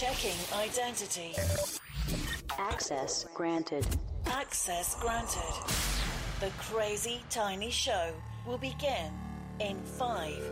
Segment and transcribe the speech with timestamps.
[0.00, 1.34] Checking identity.
[2.58, 3.86] Access granted.
[4.28, 5.52] Access granted.
[6.40, 8.14] The Crazy Tiny Show
[8.46, 9.12] will begin
[9.58, 10.42] in five,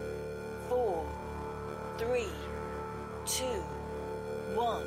[0.69, 1.03] four,
[1.96, 2.29] three,
[3.24, 3.62] two,
[4.54, 4.84] one.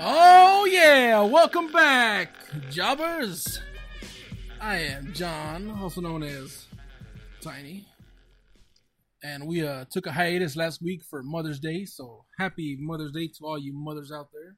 [0.00, 2.32] Oh yeah, welcome back,
[2.70, 3.58] jobbers.
[4.60, 6.66] I am John, also known as
[7.40, 7.84] Tiny,
[9.24, 11.84] and we uh took a hiatus last week for Mother's Day.
[11.84, 14.54] So happy Mother's Day to all you mothers out there.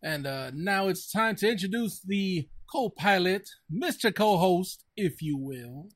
[0.00, 4.14] And uh now it's time to introduce the co-pilot, Mr.
[4.14, 5.88] Co-host, if you will.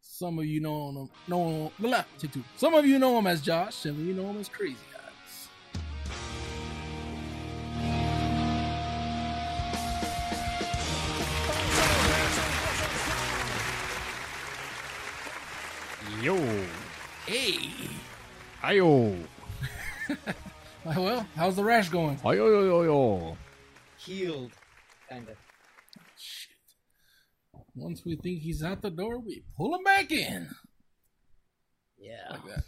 [0.00, 2.44] Some of you know him, know blah, take two.
[2.56, 4.76] Some of you know him as Josh, some of you know him as Crazy
[16.22, 16.36] Yo.
[17.26, 17.58] Hey.
[18.62, 19.16] Ayo.
[20.84, 22.16] Well, how's the rash going?
[22.26, 23.36] Ayo yo yo yo.
[23.98, 24.50] healed,
[25.08, 25.36] kind of.
[26.18, 26.58] Shit.
[27.76, 30.48] Once we think he's out the door, we pull him back in.
[31.96, 32.64] Yeah, Like that.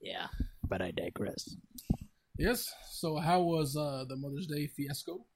[0.00, 0.28] yeah.
[0.68, 1.56] But I digress.
[2.38, 2.62] Yes.
[2.92, 5.26] So how was uh the Mother's Day fiasco?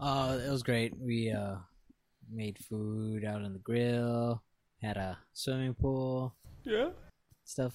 [0.00, 0.92] Uh, it was great.
[0.98, 1.54] We uh
[2.28, 4.42] made food out on the grill,
[4.82, 6.90] had a swimming pool, Yeah.
[7.44, 7.74] stuff.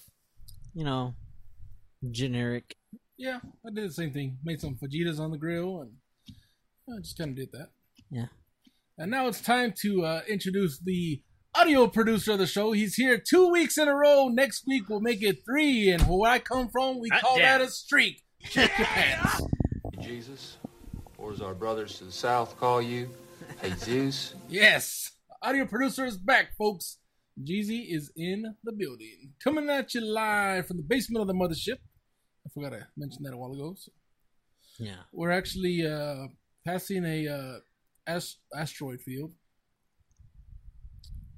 [0.73, 1.15] You know,
[2.11, 2.75] generic.
[3.17, 4.37] Yeah, I did the same thing.
[4.43, 5.91] Made some fajitas on the grill and
[6.89, 7.69] I just kind of did that.
[8.09, 8.27] Yeah.
[8.97, 11.21] And now it's time to uh, introduce the
[11.55, 12.71] audio producer of the show.
[12.71, 14.27] He's here two weeks in a row.
[14.27, 15.89] Next week we'll make it three.
[15.89, 17.59] And where I come from, we Hot call damn.
[17.59, 18.23] that a streak.
[18.43, 19.41] Check your pants.
[19.99, 20.57] Jesus,
[21.17, 23.09] or as our brothers to the south call you,
[23.83, 24.35] Jesus.
[24.47, 25.11] Yes,
[25.41, 26.97] audio producer is back, folks.
[27.43, 31.77] Jeezy is in the building, coming at you live from the basement of the mothership.
[32.45, 33.75] I forgot to mention that a while ago.
[33.77, 33.91] So
[34.79, 35.03] Yeah.
[35.13, 36.27] we're actually uh,
[36.65, 37.57] passing a uh,
[38.07, 39.33] ast- asteroid field,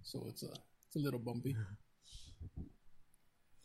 [0.03, 0.51] so it's a
[0.88, 1.55] it's a little bumpy.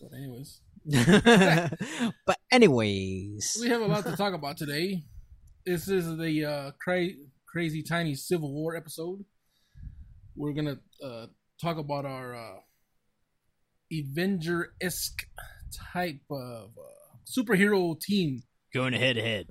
[0.00, 0.60] But anyways,
[2.26, 5.04] but anyways, we have a lot to talk about today.
[5.64, 9.24] This is the uh, cra- crazy tiny Civil War episode.
[10.36, 11.26] We're gonna uh,
[11.60, 12.56] talk about our uh,
[13.92, 15.26] Avenger esque
[15.92, 18.42] type of uh, superhero team.
[18.72, 19.46] going head to head.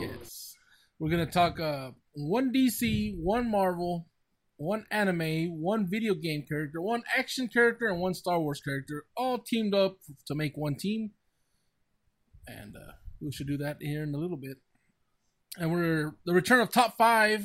[0.00, 0.54] Yes,
[0.98, 4.08] we're gonna talk uh, one DC, one Marvel,
[4.56, 9.38] one anime, one video game character, one action character, and one Star Wars character, all
[9.38, 11.12] teamed up to make one team.
[12.48, 14.58] And uh, we should do that here in a little bit.
[15.58, 17.44] And we're the return of top five.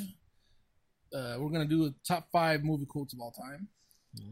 [1.14, 3.68] Uh, we're gonna do a top five movie quotes of all time.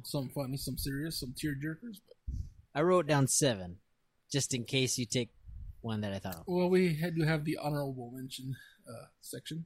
[0.04, 1.98] Some funny, some serious, some tear jerkers.
[2.06, 2.36] But
[2.74, 3.76] I wrote down seven,
[4.30, 5.30] just in case you take
[5.80, 6.42] one that I thought Of.
[6.46, 8.54] well, we had to have the honorable mention
[8.88, 9.64] uh, section.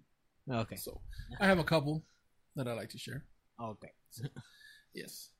[0.48, 0.76] Okay.
[0.76, 1.00] So
[1.40, 2.04] I have a couple
[2.54, 3.24] that I like to share.
[3.60, 3.90] Okay.
[4.94, 5.30] Yes.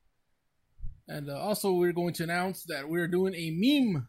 [1.06, 4.08] And uh, also, we're going to announce that we're doing a meme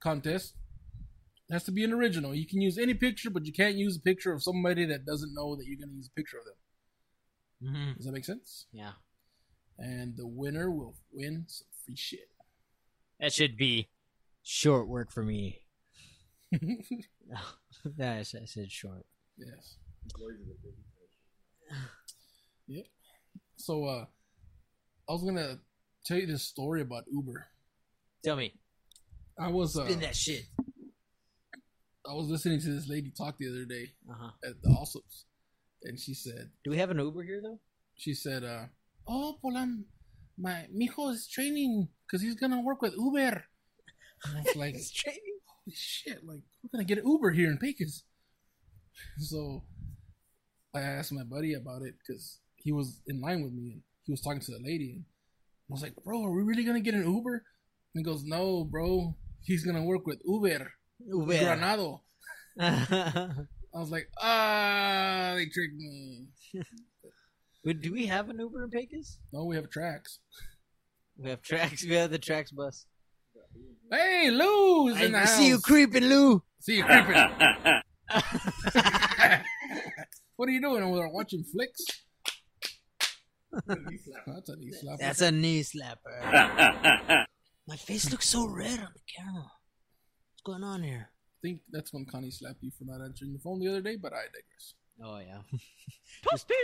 [0.00, 0.54] contest.
[1.48, 2.34] It has to be an original.
[2.34, 5.34] You can use any picture, but you can't use a picture of somebody that doesn't
[5.34, 6.54] know that you're going to use a picture of them.
[7.64, 8.66] Hmm Does that make sense?
[8.72, 8.92] Yeah.
[9.78, 12.28] And the winner will win some free shit.
[13.20, 13.88] That should be
[14.42, 15.60] short work for me.
[16.52, 19.06] yeah, I said, short.
[19.38, 19.76] yes.
[22.68, 22.84] Yep.
[23.56, 24.04] So, uh,
[25.08, 25.58] I was going to
[26.04, 27.46] tell you this story about Uber.
[28.24, 28.52] Tell me.
[29.38, 30.44] I was, uh, Spin that shit.
[32.08, 34.30] I was listening to this lady talk the other day Uh huh.
[34.44, 35.24] at the Allsup's,
[35.84, 37.58] and she said, Do we have an Uber here though?
[37.94, 38.64] she said, uh,
[39.06, 39.84] "Oh, Polan,
[40.38, 43.44] my mijo is training because he's gonna work with Uber."
[44.24, 45.38] And I was like, training.
[45.46, 46.24] "Holy shit!
[46.26, 48.04] Like, we're gonna get an Uber here in Pecos."
[49.18, 49.64] So
[50.74, 54.12] I asked my buddy about it because he was in line with me and he
[54.12, 55.04] was talking to the lady, and
[55.70, 57.34] I was like, "Bro, are we really gonna get an Uber?"
[57.94, 60.72] And he goes, "No, bro, he's gonna work with Uber,
[61.06, 61.34] Uber.
[61.34, 62.00] Granado."
[63.74, 66.26] I was like, "Ah, they tricked me."
[67.64, 69.18] Wait, Do we have an Uber in Pecos?
[69.32, 70.18] No, we have tracks.
[71.16, 71.84] We have tracks.
[71.84, 72.86] We have the tracks bus.
[73.90, 75.36] Hey, Lou's in the I house.
[75.36, 76.42] see you creeping, Lou.
[76.60, 77.14] See you creeping.
[80.36, 81.08] what are you doing over there?
[81.08, 81.84] Watching flicks?
[83.66, 84.98] That's a knee slapper.
[84.98, 87.26] That's a knee slapper.
[87.68, 89.44] My face looks so red on the camera.
[89.44, 91.11] What's going on here?
[91.42, 93.96] I think that's when Connie slapped you for not answering the phone the other day,
[93.96, 94.74] but I digress.
[95.02, 95.40] Oh yeah.
[96.32, 96.54] Toasty.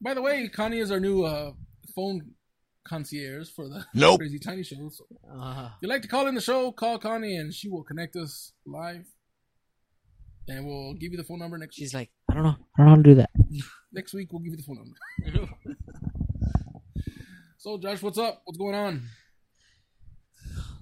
[0.00, 1.52] By the way, Connie is our new uh,
[1.94, 2.30] phone
[2.88, 4.20] concierge for the Nope.
[4.20, 4.88] Crazy Tiny Show.
[4.90, 7.82] So Uh, if you'd like to call in the show, call Connie and she will
[7.82, 9.04] connect us live.
[10.48, 12.56] And we'll give you the phone number next she's like, I don't know.
[12.78, 13.30] I don't know how to do that.
[13.92, 14.32] next week.
[14.32, 15.48] We'll give you the phone number.
[17.58, 18.42] So, Josh, what's up?
[18.44, 19.02] What's going on?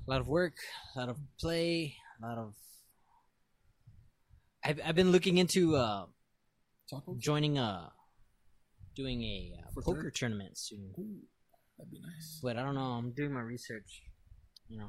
[0.04, 0.54] a lot of work,
[0.96, 2.54] a lot of play, a lot of.
[4.64, 6.06] I've I've been looking into uh
[7.18, 7.90] joining a
[8.94, 10.14] doing a uh, For poker third?
[10.14, 11.16] tournament soon, Ooh,
[11.78, 12.40] that'd be nice.
[12.42, 12.92] but I don't know.
[12.98, 14.02] I'm doing my research.
[14.68, 14.88] You know.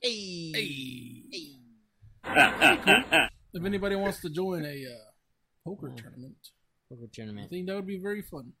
[0.00, 0.52] Hey.
[0.54, 1.58] Hey.
[2.24, 3.28] hey!
[3.54, 5.10] If anybody wants to join a uh,
[5.64, 6.36] poker tournament,
[6.90, 8.52] Poker tournament, I think that would be very fun.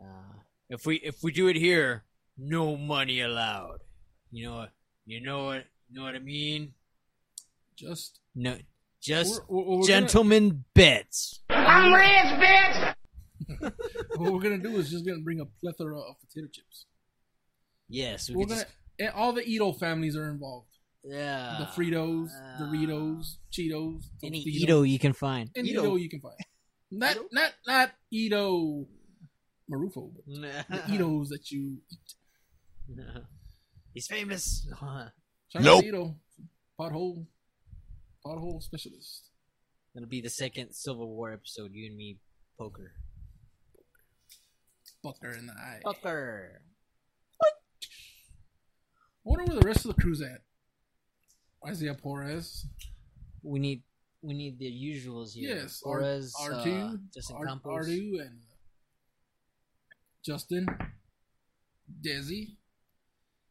[0.00, 0.38] Uh,
[0.70, 2.04] if we if we do it here,
[2.38, 3.78] no money allowed.
[4.30, 4.66] You know
[5.04, 6.72] you know what you know what I mean?
[7.76, 8.56] Just No,
[9.06, 11.40] just we're, we're, we're gentlemen bets.
[11.48, 12.94] Gonna,
[14.16, 16.86] what we're gonna do is just gonna bring a plethora of potato chips.
[17.88, 20.68] Yes, we We're gonna just, and all the Edo families are involved.
[21.04, 21.56] yeah.
[21.60, 24.62] the Fritos, uh, Doritos, Cheetos, Any Tostitos.
[24.62, 25.50] Edo you can find.
[25.54, 26.34] any Edo you can find.
[26.90, 28.86] Not not not Edo
[29.70, 30.24] Marufo, but
[30.70, 32.96] the Edos that you eat.
[33.92, 34.68] He's famous.
[34.78, 34.82] Shout
[35.56, 35.84] out Nope.
[35.84, 36.16] Edo,
[36.78, 37.26] pothole,
[38.26, 39.30] pothole specialist.
[39.94, 41.70] It'll be the second Civil War episode.
[41.72, 42.18] You and me,
[42.58, 42.92] poker.
[45.02, 45.80] Bucker in the eye.
[45.84, 46.60] Poker.
[47.42, 47.46] I
[49.24, 50.42] wonder where the rest of the crew's at.
[51.66, 52.64] Isaiah Porez,
[53.42, 53.82] We need
[54.22, 55.56] we need the usuals here.
[55.56, 57.86] yes, Torres, R2, uh, Justin R- Campos.
[57.88, 58.40] R2, and
[60.24, 60.66] Justin,
[62.04, 62.56] Desi,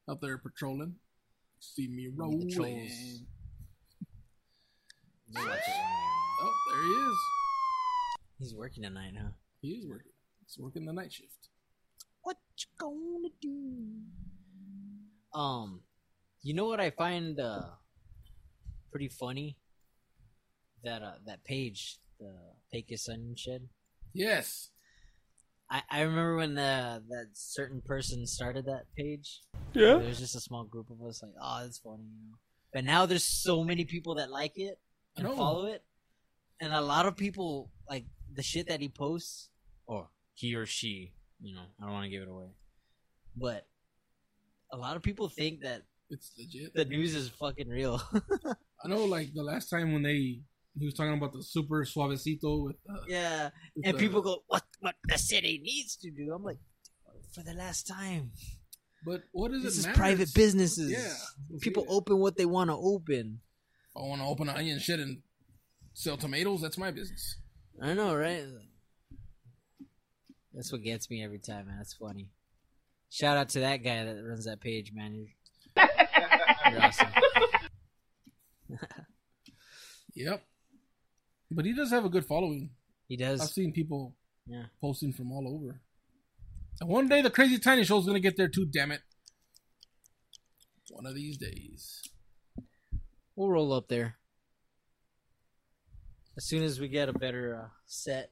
[0.10, 0.95] out there patrolling.
[1.60, 2.50] See me rolling.
[5.35, 5.59] Trolls.
[6.41, 7.17] Oh, there he is.
[8.39, 9.29] He's working tonight, huh?
[9.61, 10.11] He is working.
[10.45, 11.49] He's working the night shift.
[12.21, 15.37] What you gonna do?
[15.37, 15.81] Um,
[16.41, 17.63] you know what I find uh
[18.91, 19.57] pretty funny?
[20.83, 22.33] That uh that page, the
[22.71, 23.67] Pecos Onion Shed.
[24.13, 24.69] Yes.
[25.69, 29.41] I, I remember when the that certain person started that page.
[29.73, 29.97] Yeah.
[29.97, 32.37] There was just a small group of us like, oh, that's funny, you know.
[32.71, 34.79] But now there's so many people that like it
[35.17, 35.35] and I know.
[35.35, 35.83] follow it,
[36.62, 39.50] and a lot of people like the shit that he posts,
[39.88, 41.13] or he or she.
[41.41, 42.47] You know, I don't want to give it away,
[43.35, 43.67] but
[44.71, 46.73] a lot of people think that It's legit.
[46.73, 48.01] the news is fucking real.
[48.83, 50.41] I know, like the last time when they
[50.77, 54.44] he was talking about the super suavecito with, uh, yeah, with and the- people go,
[54.47, 54.63] "What?
[54.79, 56.59] What the city needs to do?" I'm like,
[57.33, 58.31] for the last time,
[59.06, 59.97] But what does this it is matter?
[59.97, 60.91] private businesses.
[60.91, 61.57] Yeah.
[61.61, 63.39] people open what they want to open.
[63.97, 65.21] I want to open an onion shed and
[65.94, 67.38] sell tomatoes, that's my business.
[67.81, 68.44] I know, right?
[70.53, 71.77] That's what gets me every time, man.
[71.77, 72.30] That's funny.
[73.09, 75.13] Shout out to that guy that runs that page, man.
[75.15, 75.88] You're,
[76.71, 77.07] you're awesome.
[80.18, 80.44] Yep.
[81.51, 82.69] But he does have a good following.
[83.09, 83.42] He does.
[83.42, 84.15] I've seen people
[84.47, 84.68] Yeah.
[84.80, 85.81] posting from all over.
[86.80, 89.02] And one day the Crazy Tiny Show is going to get there too, damn it.
[90.90, 92.02] One of these days.
[93.35, 94.18] We'll roll up there
[96.37, 98.31] as soon as we get a better uh, set.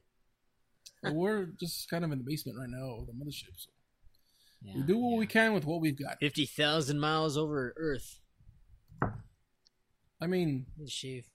[1.02, 3.52] But we're just kind of in the basement right now of the mothership.
[3.56, 3.70] So
[4.62, 5.18] Yeah, we do what yeah.
[5.18, 6.18] we can with what we've got.
[6.20, 8.20] Fifty thousand miles over Earth.
[10.20, 11.26] I mean, shave.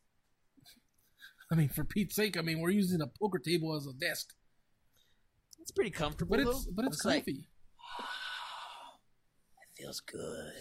[1.52, 4.34] I mean, for Pete's sake, I mean, we're using a poker table as a desk,
[5.60, 6.72] It's pretty comfortable, but it's though.
[6.76, 7.48] but it's, like, comfy.
[9.62, 10.54] it feels good.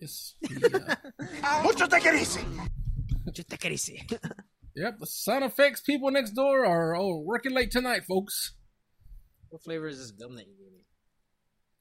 [0.00, 0.34] Yes.
[0.40, 0.96] the,
[1.44, 2.40] uh, Mucho te easy.
[3.32, 4.06] Just take it easy.
[4.74, 4.98] yep.
[4.98, 8.54] The sound effects people next door are oh working late tonight, folks.
[9.50, 10.84] what flavor is this gum that you gave me?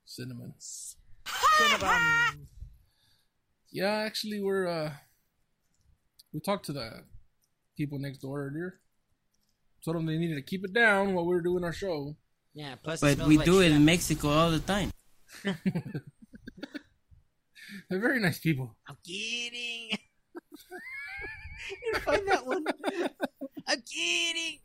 [0.06, 0.54] Cinnamon.
[1.26, 2.40] Cinnabon.
[3.72, 4.94] Yeah, actually, we're uh,
[6.34, 7.04] we talked to the
[7.78, 8.80] people next door earlier.
[9.86, 12.16] Told them they needed to keep it down while we were doing our show.
[12.56, 14.92] Yeah, plus But we like do it in Mexico all the time.
[17.90, 18.76] They're very nice people.
[18.88, 19.98] I'm kidding.
[21.72, 22.66] you find that one?
[23.68, 24.60] I'm kidding.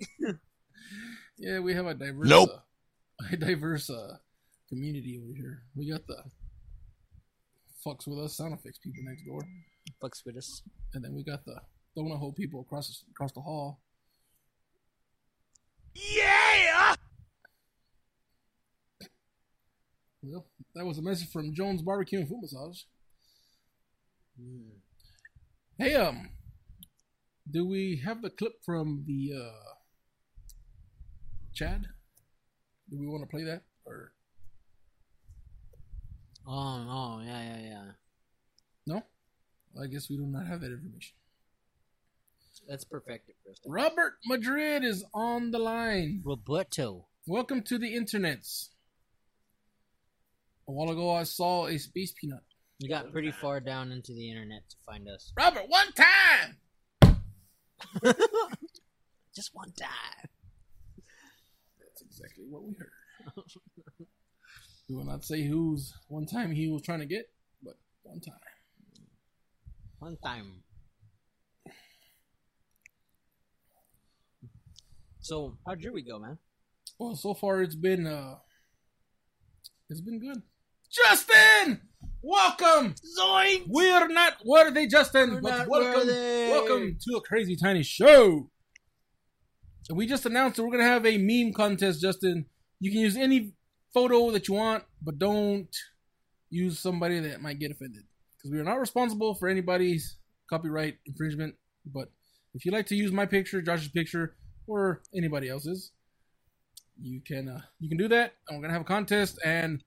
[1.38, 2.50] Yeah, we have a diverse, Nope.
[3.20, 4.16] uh, a diverse uh,
[4.68, 5.62] community over here.
[5.75, 6.23] We got the
[7.84, 9.40] fucks with us sound effects people next door,
[10.02, 10.62] Fucks with us.
[10.94, 11.56] and then we got the
[11.99, 13.80] donut hole people across the, across the hall.
[15.94, 16.94] Yeah.
[20.23, 22.80] Well, that was a message from Jones Barbecue and Foot Massage.
[25.79, 26.31] Hey, um,
[27.50, 29.75] do we have the clip from the uh,
[31.53, 31.87] Chad?
[32.91, 34.12] Do we want to play that or
[36.47, 36.50] Oh,
[36.88, 37.85] oh, yeah, yeah, yeah.
[38.87, 39.03] no?
[39.81, 41.14] I guess we do not have that information.
[42.69, 43.67] That's perfected, Krista.
[43.67, 46.23] Robert Madrid is on the line.
[46.25, 47.07] Roberto.
[47.26, 48.69] Welcome to the internets.
[50.69, 52.43] A while ago, I saw a space peanut.
[52.78, 55.33] You got pretty far down into the internet to find us.
[55.37, 56.57] Robert, one time.
[59.35, 60.28] Just one time.
[61.81, 62.90] That's exactly what we heard.
[64.88, 67.31] we will not say whose one time he was trying to get,
[67.62, 68.35] but one time.
[70.00, 70.62] One time.
[75.21, 76.38] So, how'd your week go, man?
[76.99, 78.37] Well, so far it's been uh,
[79.88, 80.43] it's been good.
[80.90, 81.81] Justin,
[82.25, 82.95] welcome.
[83.19, 83.64] Zoink!
[83.69, 86.50] We're not worthy, Justin, We're but welcome, worthy.
[86.50, 88.50] welcome to a crazy tiny show.
[89.88, 92.47] And we just announced that we're gonna have a meme contest, Justin.
[92.81, 93.52] You can use any
[93.93, 95.69] photo that you want, but don't
[96.50, 98.04] use somebody that might get offended
[98.37, 100.16] because we are not responsible for anybody's
[100.49, 101.54] copyright infringement.
[101.85, 102.11] But
[102.54, 105.93] if you like to use my picture, Josh's picture, or anybody else's,
[106.99, 108.33] you can uh, you can do that.
[108.49, 109.85] And we're gonna have a contest, and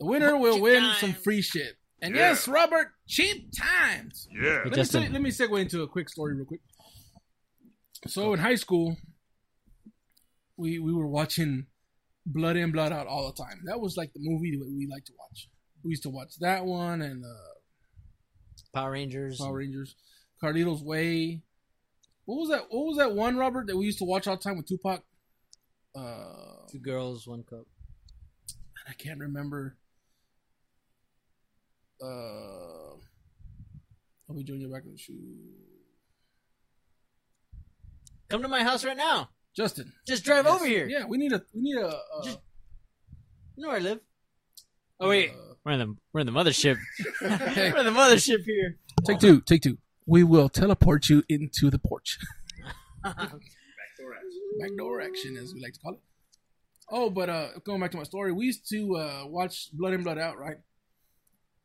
[0.00, 0.98] the winner will Cheap win times.
[0.98, 1.76] some free shit.
[2.02, 4.26] And yes, Robert, cheap times.
[4.32, 4.62] Yeah.
[4.64, 5.02] Let me, Justin.
[5.02, 6.60] say, let me segue into a quick story real quick.
[8.08, 8.96] So in high school,
[10.56, 11.66] we we were watching
[12.24, 13.60] Blood In Blood Out all the time.
[13.66, 15.48] That was like the movie that we like to watch.
[15.84, 17.28] We used to watch that one and uh,
[18.74, 19.38] Power Rangers.
[19.38, 19.94] Power Rangers,
[20.42, 21.42] Carlito's Way.
[22.24, 22.62] What was that?
[22.70, 25.02] What was that one, Robert, that we used to watch all the time with Tupac?
[25.94, 27.66] Uh, Two girls, one cup.
[28.88, 29.76] I can't remember.
[32.02, 32.96] Uh,
[34.28, 35.14] I'll be doing your back of the shoe.
[38.28, 39.30] Come to my house right now.
[39.56, 40.54] Justin, Just drive Yes.
[40.54, 40.86] over here.
[40.88, 41.88] Yeah, we need a we need a.
[41.88, 42.38] Uh, Just-
[43.56, 44.00] You know where I live.
[45.00, 46.76] Oh wait, uh, we're in the we're in the mothership.
[47.20, 48.78] We're in the mothership here.
[49.04, 49.78] take two, take two.
[50.06, 52.18] We will teleport you into the porch.
[54.60, 56.00] Backdoor action, as we like to call it.
[56.90, 60.02] Oh, but uh, going back to my story, we used to uh, watch Blood In
[60.02, 60.56] Blood Out, right?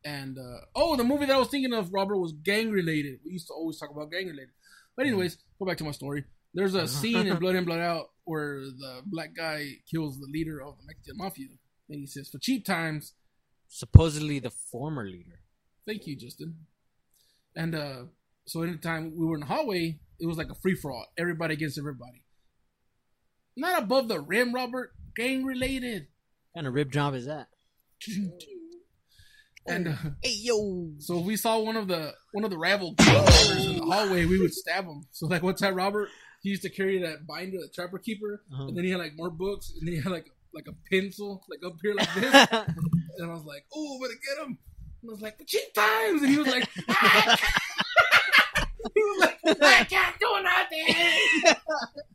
[0.06, 3.20] And uh, oh, the movie that I was thinking of, Robert, was gang related.
[3.26, 4.52] We used to always talk about gang related.
[4.96, 6.24] But anyways, go back to my story.
[6.54, 10.62] There's a scene in Blood In Blood Out where the black guy kills the leader
[10.62, 11.48] of the Mexican mafia,
[11.90, 13.14] and he says, "For cheap times,
[13.68, 15.42] Supposedly the former leader.
[15.86, 16.56] Thank you, Justin.
[17.56, 18.04] And uh
[18.48, 21.06] so anytime we were in the hallway, it was like a free for all.
[21.18, 22.24] Everybody against everybody.
[23.58, 24.94] Not above the rim, Robert.
[25.16, 26.08] Gang related.
[26.52, 27.48] What kind of rib job is that?
[29.68, 30.92] And uh, Hey yo.
[31.00, 33.16] so if we saw one of the one of the rival gang
[33.66, 35.04] in the hallway, we would stab him.
[35.12, 36.10] So like one time, Robert,
[36.42, 38.68] he used to carry that binder, the trapper keeper, Uh-huh.
[38.68, 41.44] and then he had like more books, and then he had like like a pencil,
[41.50, 42.34] like up here like this.
[43.18, 44.58] and I was like, "Oh, better get him!"
[45.02, 47.38] And I was like, "For cheap times," and he was like, "I
[48.96, 51.56] he was like, "I can't do nothing."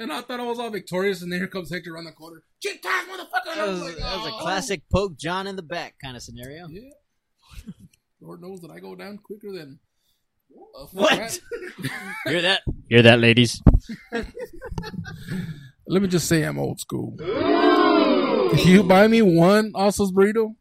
[0.00, 2.42] and I thought I was all victorious, and then here comes Hector around the corner.
[2.62, 3.54] Cheap times, motherfucker!
[3.54, 6.22] That was, like, that was a "Oh." classic poke John in the back kind of
[6.22, 6.66] scenario.
[6.68, 6.90] Yeah.
[8.20, 9.78] Lord knows that I go down quicker than.
[10.76, 11.40] a What?
[12.26, 12.62] Hear that?
[12.88, 13.62] Hear that, ladies?
[15.86, 17.16] Let me just say I'm old school.
[17.18, 20.54] If you buy me one Osso's burrito,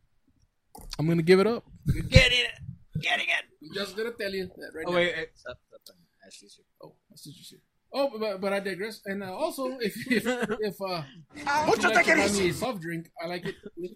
[0.97, 1.65] I'm gonna give it up.
[1.87, 3.01] Getting it.
[3.01, 3.45] Getting it.
[3.63, 4.97] I'm just gonna tell you that right Oh now.
[4.97, 5.29] wait, wait.
[5.35, 5.95] Stop, stop, stop.
[6.25, 6.65] Ashley's here.
[6.83, 7.59] Oh, my sister's here.
[7.91, 9.01] Oh, but, but I digress.
[9.05, 11.03] And uh, also, if if if uh,
[11.35, 11.45] if
[11.83, 13.91] you like to buy me a soft drink, I like it with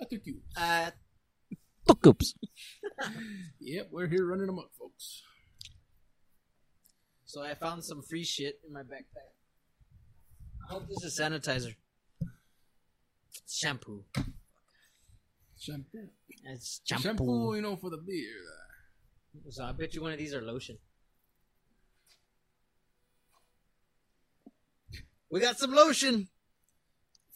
[0.00, 0.34] a tutu.
[0.56, 0.90] Uh,
[1.88, 2.34] Look oops.
[3.60, 5.22] Yep, we're here running amok, folks.
[7.24, 9.32] So I found some free shit in my backpack.
[10.68, 11.74] I hope this is sanitizer.
[13.48, 14.04] Shampoo.
[15.58, 16.08] Shampoo.
[16.44, 17.54] It's Shampoo, shampoo.
[17.56, 18.44] you know, for the beard.
[19.50, 20.78] So I bet you one of these are lotion.
[25.32, 26.28] We got some lotion.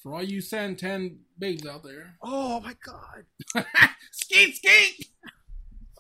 [0.02, 2.14] For all you santan babes out there.
[2.22, 3.64] Oh my god.
[4.12, 5.06] skeet, skeet!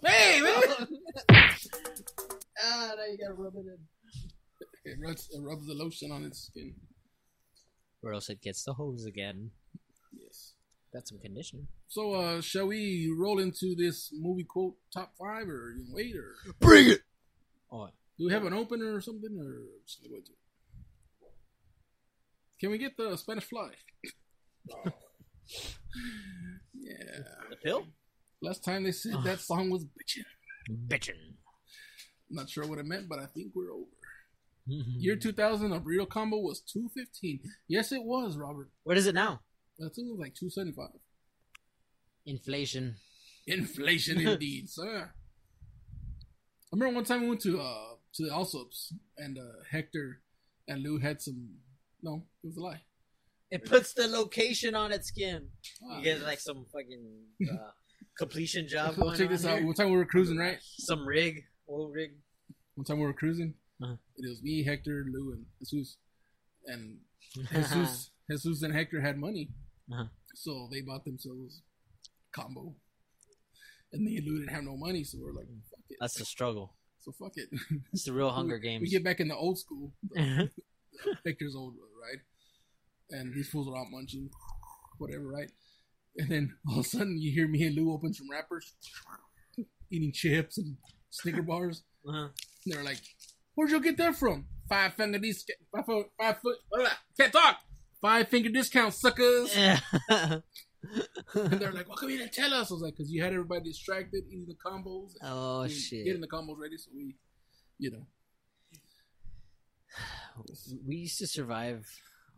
[0.04, 0.88] Hey, man!
[2.58, 3.78] Ah, now you gotta rub it in.
[4.90, 6.74] It rubs, it rubs the lotion on its skin.
[8.02, 9.50] Or else it gets the hose again.
[10.18, 10.54] Yes.
[10.90, 11.64] Got some conditioner.
[11.88, 16.34] So, uh, shall we roll into this movie quote top five, or you wait, or
[16.60, 17.00] Bring it.
[17.70, 17.88] Oh,
[18.18, 20.38] do we have an opener or something, or just gonna go into it?
[22.60, 23.70] Can we get the Spanish fly?
[26.74, 27.18] Yeah.
[27.50, 27.86] The pill?
[28.42, 30.24] Last time they said that song was bitchin'.
[30.88, 31.34] Bitchin'.
[32.30, 33.86] Not sure what it meant, but I think we're over.
[34.68, 37.40] Year 2000, a burrito combo was 215.
[37.68, 38.68] Yes, it was, Robert.
[38.82, 39.40] What is it now?
[39.80, 40.88] I think it was like 275.
[42.26, 42.96] Inflation.
[43.46, 45.10] Inflation indeed, sir.
[45.12, 50.20] I remember one time we went to uh to the Allsup's and uh Hector
[50.66, 51.58] and Lou had some
[52.06, 52.80] no, it was a lie.
[53.50, 55.48] It puts the location on its skin.
[55.84, 57.04] Ah, You get like some fucking
[57.52, 57.70] uh,
[58.18, 58.94] completion job.
[58.96, 59.58] Well, going check this out.
[59.58, 59.66] here.
[59.66, 60.58] One time we were cruising, right?
[60.78, 62.12] Some rig, oil rig.
[62.76, 63.54] One time we were cruising.
[63.82, 63.96] Uh-huh.
[64.16, 65.96] It was me, Hector, Lou, and Jesus.
[66.66, 66.98] And
[67.52, 69.50] Jesus, Jesus and Hector had money,
[69.92, 70.06] Uh-huh.
[70.34, 71.60] so they bought themselves
[72.32, 72.74] combo.
[73.92, 75.96] And me and Lou didn't have no money, so we're like, fuck it.
[76.00, 76.74] That's the struggle.
[76.98, 77.48] so fuck it.
[77.92, 78.82] It's the real Hunger we, Games.
[78.82, 79.92] We get back in the old school.
[81.24, 81.95] Hector's old, right?
[83.10, 84.30] And these fools are out munching,
[84.98, 85.50] whatever, right?
[86.16, 88.74] And then all of a sudden, you hear me and Lou open some wrappers,
[89.90, 90.76] eating chips and
[91.10, 91.82] Snicker bars.
[92.08, 92.28] Uh-huh.
[92.28, 92.32] And
[92.74, 93.00] they're like,
[93.54, 94.46] "Where'd you get that from?
[94.68, 97.60] Five finger discount, five foot, five foot, blah, can't talk.
[98.00, 99.54] Five finger discount, suckers."
[100.08, 100.42] and
[101.34, 103.64] they're like, "Why come you didn't tell us?" I was like, "Cause you had everybody
[103.64, 106.04] distracted eating the combos, oh getting- shit!
[106.06, 107.16] getting the combos ready, so we,
[107.78, 108.06] you know."
[110.86, 111.86] We used to survive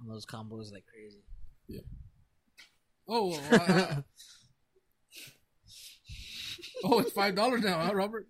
[0.00, 1.22] on those combos like crazy.
[1.68, 1.80] Yeah.
[3.08, 3.94] Oh, uh,
[6.84, 8.26] oh, it's five dollars now, huh, Robert?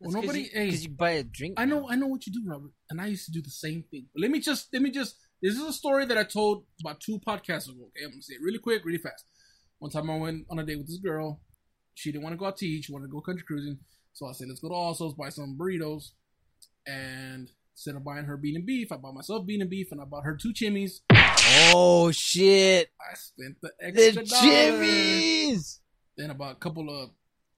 [0.00, 0.66] Well, nobody- hey.
[0.66, 1.54] because you buy a drink.
[1.58, 1.88] I know, now.
[1.90, 4.06] I know what you do, Robert, and I used to do the same thing.
[4.14, 5.16] But let me just, let me just.
[5.42, 7.88] This is a story that I told about two podcasts ago.
[7.88, 9.24] Okay, I'm gonna say it really quick, really fast.
[9.78, 11.40] One time I went on a date with this girl.
[11.94, 12.84] She didn't want to go out to eat.
[12.84, 13.78] She wanted to go country cruising.
[14.12, 16.10] So I said, let's go to Allsup's, buy some burritos.
[16.86, 20.00] And instead of buying her bean and beef, I bought myself bean and beef, and
[20.00, 21.02] I bought her two chimneys.
[21.12, 22.90] Oh shit!
[23.00, 25.80] I spent the extra the chimneys.
[26.16, 27.10] Then about a couple of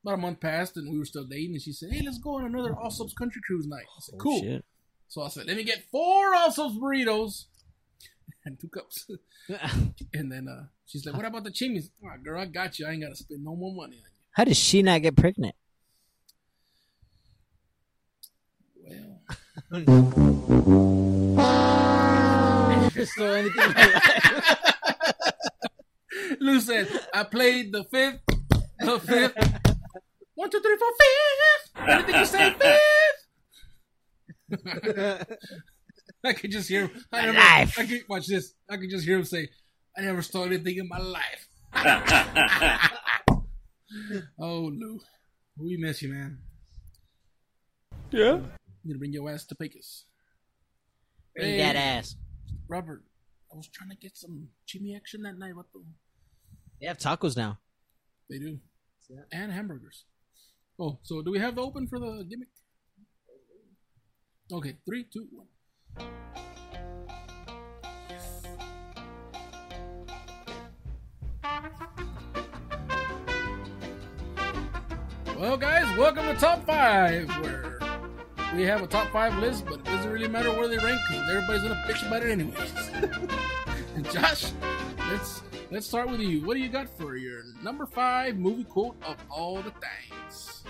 [0.05, 2.37] about a month passed and we were still dating and she said, Hey, let's go
[2.37, 3.85] on another Allsup's country cruise night.
[3.85, 4.39] I said, Cool.
[4.39, 4.65] Oh, shit.
[5.09, 7.45] So I said, Let me get four Allsup's burritos
[8.45, 9.07] and two cups.
[10.15, 11.91] and then uh she's like, What about the chimneys?
[12.03, 12.87] Oh, girl, I got you.
[12.87, 14.27] I ain't gotta spend no more money on you.
[14.33, 15.55] How does she not get pregnant?
[18.91, 19.17] you.
[19.29, 19.37] Well
[23.17, 23.75] so anything
[26.41, 28.21] Lou said, I played the fifth,
[28.79, 29.35] the fifth.
[30.35, 31.71] One, two, three, four, fifth.
[31.89, 33.27] Anything you say, fifth.
[36.25, 36.91] I could just hear him.
[37.13, 37.79] I never, life.
[37.79, 38.55] I could watch this.
[38.69, 39.49] I could just hear him say,
[39.97, 41.49] "I never stole anything in my life."
[44.39, 45.01] oh, Lou,
[45.59, 46.39] we miss you, man.
[48.11, 48.41] Yeah.
[48.83, 50.05] You gonna bring your ass to Pecos,
[51.37, 51.59] Bring Hey.
[51.59, 52.17] that ass.
[52.69, 53.05] Robert?
[53.53, 55.55] I was trying to get some Jimmy action that night.
[55.57, 55.85] What the?
[56.81, 57.59] They have tacos now.
[58.29, 58.61] They do,
[59.33, 60.05] and hamburgers.
[60.79, 62.49] Oh, so do we have the open for the gimmick?
[64.53, 65.47] Okay, three, two, one.
[75.39, 77.79] Well, guys, welcome to Top 5, where
[78.55, 81.29] we have a top 5 list, but it doesn't really matter where they rank because
[81.31, 84.13] everybody's going to bitch about it anyways.
[84.13, 84.53] Josh,
[85.11, 86.45] let's let's start with you.
[86.45, 90.65] What do you got for your number 5 movie quote of all the things?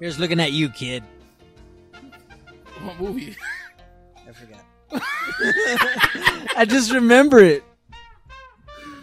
[0.00, 1.04] Here's looking at you, kid.
[2.82, 3.36] What movie?
[4.26, 4.64] I forgot.
[6.56, 7.62] I just remember it.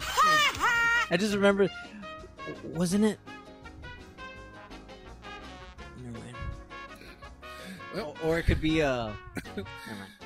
[1.10, 1.68] I just remember.
[2.64, 3.18] Wasn't it?
[7.94, 9.10] Well, Or, it could be uh.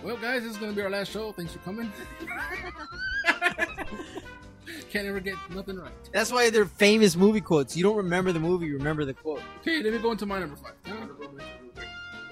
[0.03, 1.33] Well, guys, this is going to be our last show.
[1.33, 1.93] Thanks for coming.
[4.91, 5.93] Can't ever get nothing right.
[6.13, 7.77] That's why they're famous movie quotes.
[7.77, 9.41] You don't remember the movie, you remember the quote.
[9.61, 10.73] Okay, let me go into my number 5.
[10.85, 10.93] The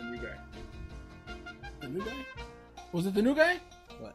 [0.05, 0.37] new guy.
[1.81, 2.12] The new guy?
[2.93, 3.59] Was it the new guy?
[3.99, 4.14] What?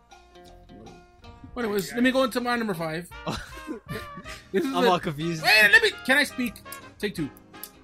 [1.57, 3.09] Anyways, let me go into my number 5.
[4.51, 5.41] this is I'm a- all confused.
[5.41, 5.91] Wait, let me.
[6.05, 6.55] Can I speak?
[6.99, 7.29] Take two.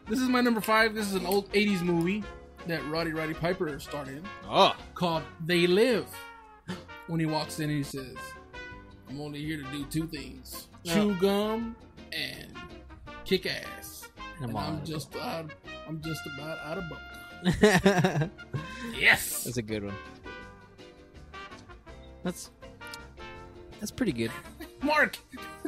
[0.08, 0.94] This is my number five.
[0.94, 2.24] This is an old '80s movie
[2.68, 6.08] that Roddy Roddy Piper starred in Oh, called "They Live."
[7.08, 8.16] When he walks in, he says,
[9.10, 11.76] "I'm only here to do two things: chew gum
[12.12, 12.54] and
[13.26, 14.08] kick ass."
[14.40, 14.66] Come and on.
[14.80, 15.52] I'm just out.
[15.88, 17.02] I'm just about out of bunk.
[19.02, 19.96] That's a good one.
[22.24, 22.52] That's
[23.80, 24.32] that's pretty good.
[24.84, 25.18] Mark.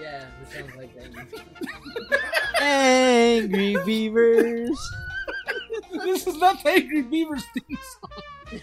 [0.00, 1.08] Yeah, it sounds like that.
[2.60, 4.78] Angry Beavers.
[6.04, 8.60] this is not the Angry Beavers theme song.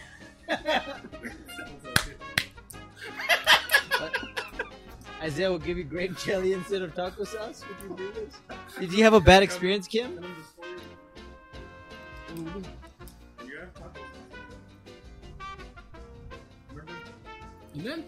[5.21, 7.63] Isaiah will give you grape jelly instead of taco sauce.
[7.67, 8.35] Would you do this?
[8.79, 10.23] Did you have a bad experience, Kim?
[17.73, 18.03] And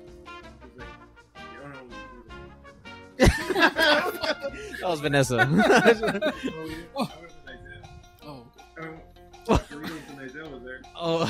[3.17, 4.53] That
[4.84, 5.38] was Vanessa.
[6.97, 7.12] oh,
[10.95, 11.25] oh,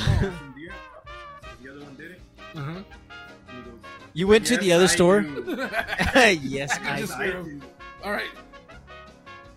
[1.62, 2.20] The other one did it.
[2.54, 2.60] huh.
[2.60, 2.84] And
[3.56, 3.80] he goes,
[4.12, 5.20] you went to the other I store?
[6.42, 7.00] yes, I.
[7.00, 7.60] Just- I do."
[8.04, 8.30] All right.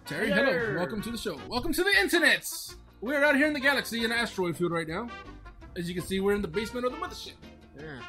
[0.06, 0.76] Terry, Hey hello.
[0.78, 1.40] Welcome to the show.
[1.48, 2.76] Welcome to the internets.
[3.02, 5.10] We're out here in the galaxy in asteroid field right now.
[5.78, 7.34] As you can see, we're in the basement of the mothership.
[7.80, 8.00] Yeah.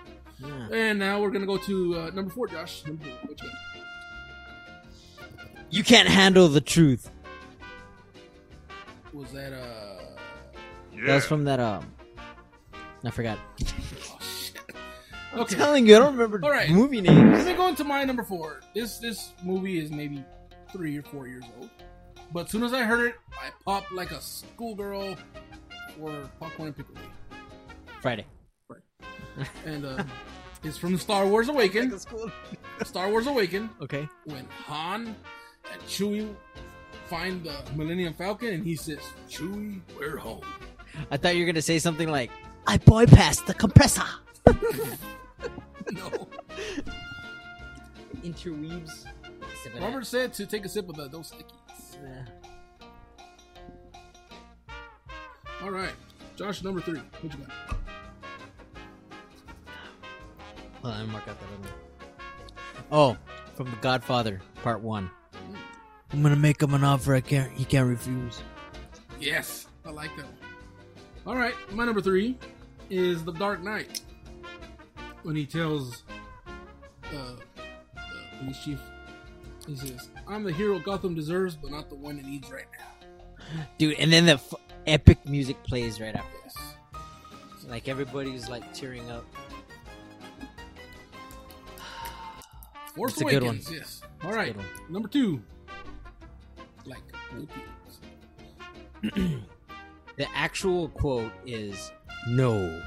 [0.40, 0.68] Yeah.
[0.72, 2.82] And now we're gonna go to uh, number four, Josh.
[2.87, 3.35] Number four.
[5.72, 7.11] What you can't handle the truth.
[9.14, 10.02] Was that uh?
[11.06, 11.90] That was from that um.
[13.02, 13.38] I forgot.
[14.04, 14.61] Oh, shit.
[15.32, 15.54] I'm Okay.
[15.56, 16.68] telling you, I don't remember All right.
[16.68, 17.46] movie Let names.
[17.46, 18.61] me go into my number four.
[18.74, 20.22] This this movie is maybe
[20.70, 21.70] three or four years old,
[22.35, 25.16] but as soon as I heard it, I popped like a schoolgirl
[25.98, 26.94] for popcorn and pickle.
[28.02, 28.26] Friday.
[29.64, 30.04] And uh,
[30.64, 31.98] it's from Star Wars Awaken.
[32.85, 33.70] Star Wars Awaken.
[33.80, 34.06] Okay.
[34.26, 35.16] when Han
[35.70, 36.35] and Chewie
[37.07, 40.42] find the Millennium Falcon, and he says, "Chewie, we're home."
[41.11, 42.31] I thought you were gonna say something like,
[42.66, 44.05] "I bypassed the compressor."
[45.92, 46.29] no,
[48.22, 49.07] Interweaves.
[49.81, 51.96] Robert said to take a sip of the, those stickies.
[55.62, 55.92] All right,
[56.37, 56.98] Josh, number three.
[57.20, 57.77] What you got?
[60.83, 61.75] Hold on, mark out that other.
[62.90, 63.16] Oh,
[63.55, 65.11] from The Godfather, Part One.
[66.12, 67.51] I'm gonna make him an offer I can't.
[67.53, 68.42] He can't refuse.
[69.18, 70.35] Yes, I like that one.
[71.27, 72.37] All right, my number three
[72.90, 74.01] is The Dark Knight.
[75.22, 76.03] When he tells
[77.07, 77.37] uh,
[77.94, 78.03] the
[78.40, 78.81] police chief,
[79.66, 83.07] he says, "I'm the hero Gotham deserves, but not the one it needs right now."
[83.79, 84.55] Dude, and then the f-
[84.87, 86.37] epic music plays right after.
[86.44, 86.75] Yes.
[87.68, 89.25] Like everybody's like tearing up.
[92.94, 93.61] Force That's a good one.
[93.70, 94.03] yes.
[94.22, 95.42] All That's a right, good number two.
[96.84, 97.02] Like
[97.34, 97.46] no
[99.12, 99.40] peas.
[100.18, 101.90] The actual quote is,
[102.28, 102.82] "No,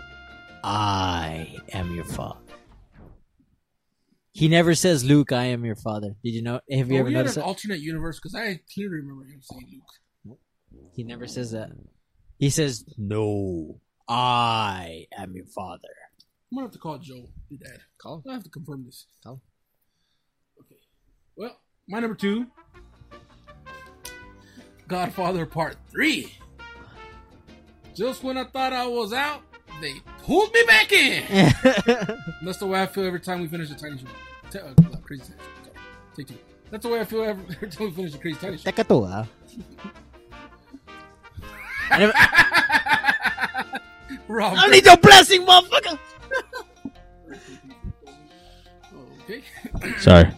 [0.63, 2.39] I am your father."
[4.31, 6.59] He never says, "Luke, I am your father." Did you know?
[6.69, 7.47] Have you Oh, ever we had noticed an that?
[7.47, 9.81] alternate universe because I clearly remember him saying
[10.25, 10.37] Luke.
[10.95, 11.71] He never says that.
[12.37, 15.89] He says, "No, I am your father."
[16.51, 17.79] I'm gonna have to call Joe, your dad.
[17.97, 18.23] Call.
[18.29, 19.07] I have to confirm this.
[19.23, 19.41] Call.
[20.61, 20.75] Okay.
[21.35, 22.45] Well, my number two.
[24.87, 26.37] Godfather Part Three.
[27.95, 29.41] Just when I thought I was out,
[29.81, 29.93] they
[30.23, 31.23] pulled me back in.
[32.43, 34.05] That's the way I feel every time we finish a tiny show.
[34.51, 35.63] T- uh, crazy tiny show.
[35.63, 35.77] Sorry.
[36.17, 36.35] Take two.
[36.71, 38.69] That's the way I feel every, every time we finish a crazy tiny show.
[38.71, 39.25] Teka to, ah.
[41.89, 42.13] I never-
[44.27, 44.53] Rob.
[44.57, 45.99] I need your blessing, motherfucker.
[49.23, 49.41] Okay.
[49.99, 50.31] Sorry.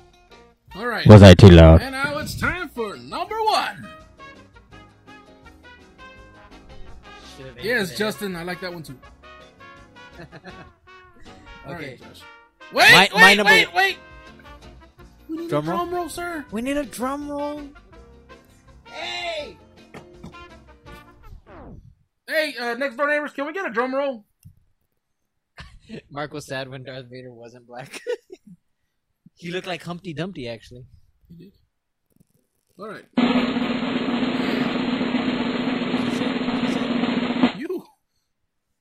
[0.75, 1.05] All right.
[1.07, 1.81] Was I too loud?
[1.81, 3.87] And now it's time for number one.
[7.61, 8.97] Yes, Justin, I like that one too.
[11.65, 11.97] All right, Okay.
[11.97, 12.21] Josh.
[12.73, 13.97] Wait, My- wait, my number- wait, wait.
[15.29, 15.85] We need Drum a roll?
[15.87, 16.45] roll, sir.
[16.51, 17.63] We need a drum roll.
[18.85, 19.57] Hey!
[22.27, 24.25] Hey, uh, next door neighbors, can we get a drum roll?
[26.11, 28.01] Mark was sad when Darth Vader wasn't black.
[29.35, 30.85] he looked like Humpty Dumpty, actually.
[31.29, 31.53] He did.
[32.79, 33.05] All right.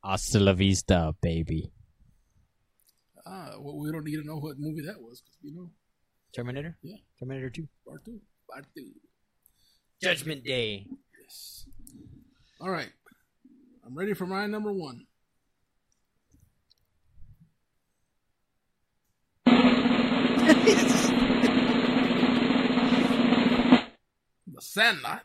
[0.06, 1.72] Hasta la vista, baby.
[3.26, 5.68] Ah, well, we don't need to know what movie that was because we know
[6.32, 6.78] Terminator?
[6.80, 6.98] Yeah.
[7.18, 7.66] Terminator 2.
[7.84, 8.20] part two.
[8.48, 8.92] Part two.
[10.00, 10.86] Judgment Day.
[11.20, 11.66] Yes.
[12.60, 12.92] All right.
[13.84, 15.06] I'm ready for my number one.
[19.46, 19.52] the
[24.60, 25.22] Sandlot.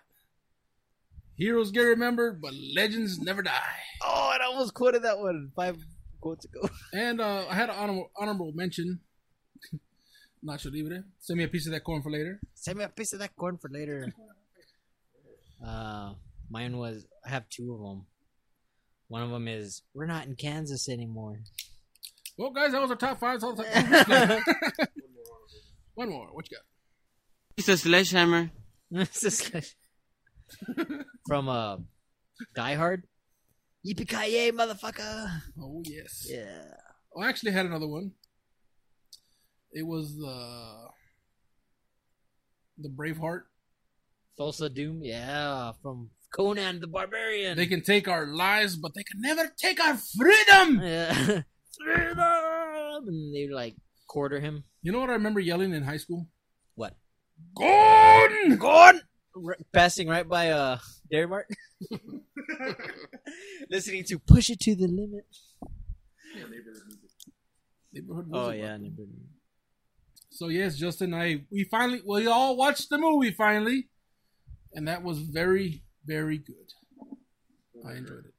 [1.41, 3.79] Heroes get remembered, but legends never die.
[4.03, 5.75] Oh, I almost quoted that one five
[6.19, 6.69] quotes ago.
[6.93, 8.99] And uh, I had an honorable, honorable mention.
[10.45, 11.03] Nacho Libre.
[11.19, 12.39] Send me a piece of that corn for later.
[12.53, 14.13] Send me a piece of that corn for later.
[15.65, 16.13] Uh,
[16.51, 18.05] mine was, I have two of them.
[19.07, 21.39] One of them is, we're not in Kansas anymore.
[22.37, 23.41] Well, guys, that was our top five.
[23.41, 23.63] That's all the
[24.43, 24.43] time.
[25.95, 26.27] One more.
[26.33, 26.65] What you got?
[27.57, 28.51] It's a sledgehammer.
[28.91, 29.75] This is like-
[31.27, 31.77] From uh,
[32.55, 33.03] Die Hard.
[33.85, 35.41] Yippee motherfucker!
[35.59, 36.27] Oh, yes.
[36.29, 36.73] Yeah.
[37.15, 38.11] Oh, I actually had another one.
[39.71, 40.89] It was the
[42.77, 43.43] the Braveheart.
[44.39, 47.57] Thulsa Doom, yeah, from Conan the Barbarian.
[47.57, 50.81] They can take our lives, but they can never take our freedom.
[50.81, 51.41] Yeah.
[51.83, 53.07] Freedom!
[53.07, 53.75] And they like
[54.07, 54.63] quarter him.
[54.81, 56.27] You know what I remember yelling in high school?
[56.75, 56.95] What?
[57.55, 58.57] Gone!
[58.57, 59.01] Gone!
[59.35, 60.77] R- passing right by uh
[61.09, 61.47] Dairy Mart.
[63.69, 65.25] Listening to Push It to the Limit.
[67.93, 68.61] Neighborhood Oh music.
[68.61, 69.09] yeah, neighborhood.
[70.29, 73.89] So yes, Justin, I we finally we all watched the movie finally,
[74.73, 76.71] and that was very very good.
[77.85, 78.33] I enjoyed it.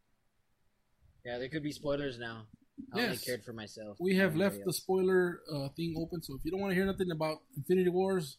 [1.25, 2.47] Yeah, there could be spoilers now.
[2.95, 3.97] I only cared for myself.
[4.01, 6.75] We have Nobody left the spoiler uh, thing open, so if you don't want to
[6.75, 8.39] hear nothing about Infinity Wars,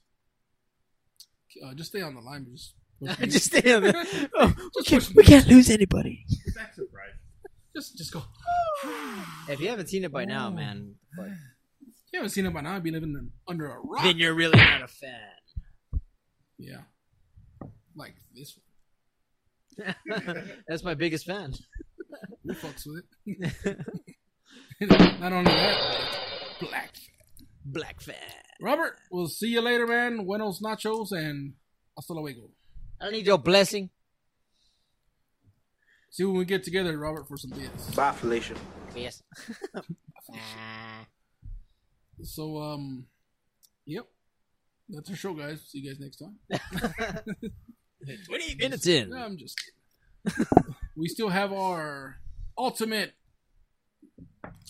[1.66, 2.46] uh, just stay on the line.
[2.52, 2.74] Just
[3.32, 4.30] just stay on the.
[4.36, 6.26] Oh, we, can't, we can't lose anybody.
[6.56, 7.14] Back surprise.
[7.76, 8.24] just just go.
[9.50, 10.52] If you haven't seen it by now, Oh.
[10.52, 11.26] man, fuck.
[11.28, 14.04] If you haven't seen it by now, I'd be living in- under a rock.
[14.04, 15.20] then you're really not a fan.
[16.58, 16.82] Yeah,
[17.96, 18.58] like this
[19.78, 19.96] one.
[20.68, 21.54] That's my biggest fan.
[22.44, 23.78] Who fucks with it?
[25.20, 26.94] Not only that, but it's black.
[27.66, 28.16] Black fan.
[28.62, 30.26] Robert, we'll see you later, man.
[30.26, 31.54] Buenos nachos and
[31.96, 32.50] hasta luego.
[33.00, 33.90] I don't need your blessing.
[36.10, 37.70] See when we get together, Robert, for some beers.
[37.96, 38.56] Bye, Felicia.
[38.96, 39.22] Yes.
[42.22, 43.06] So, um,
[43.86, 44.06] yep,
[44.88, 45.62] that's our show, guys.
[45.68, 46.38] See you guys next time.
[48.28, 49.10] 20 minutes in.
[49.10, 49.60] No, I'm just
[50.26, 50.46] kidding.
[50.96, 52.18] we still have our
[52.58, 53.14] ultimate,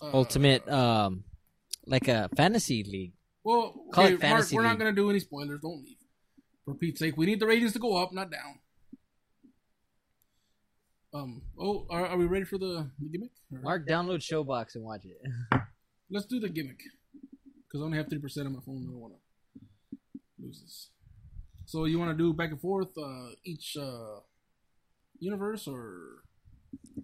[0.02, 1.24] uh, Ultimate, um,
[1.86, 3.14] like a fantasy league.
[3.44, 5.60] Well, Call okay, it Mark, we're not going to do any spoilers.
[5.62, 5.98] Don't leave.
[6.66, 8.60] For Pete's sake, we need the ratings to go up, not down.
[11.14, 11.42] Um.
[11.60, 13.32] Oh, are, are we ready for the, the gimmick?
[13.52, 15.22] Or- Mark, download Showbox and watch it.
[16.10, 16.80] Let's do the gimmick.
[17.68, 18.84] Because I only have three percent on my phone.
[18.88, 20.00] I don't want to
[20.44, 20.90] lose this.
[21.66, 24.20] So you want to do back and forth uh, each uh,
[25.20, 26.24] universe, or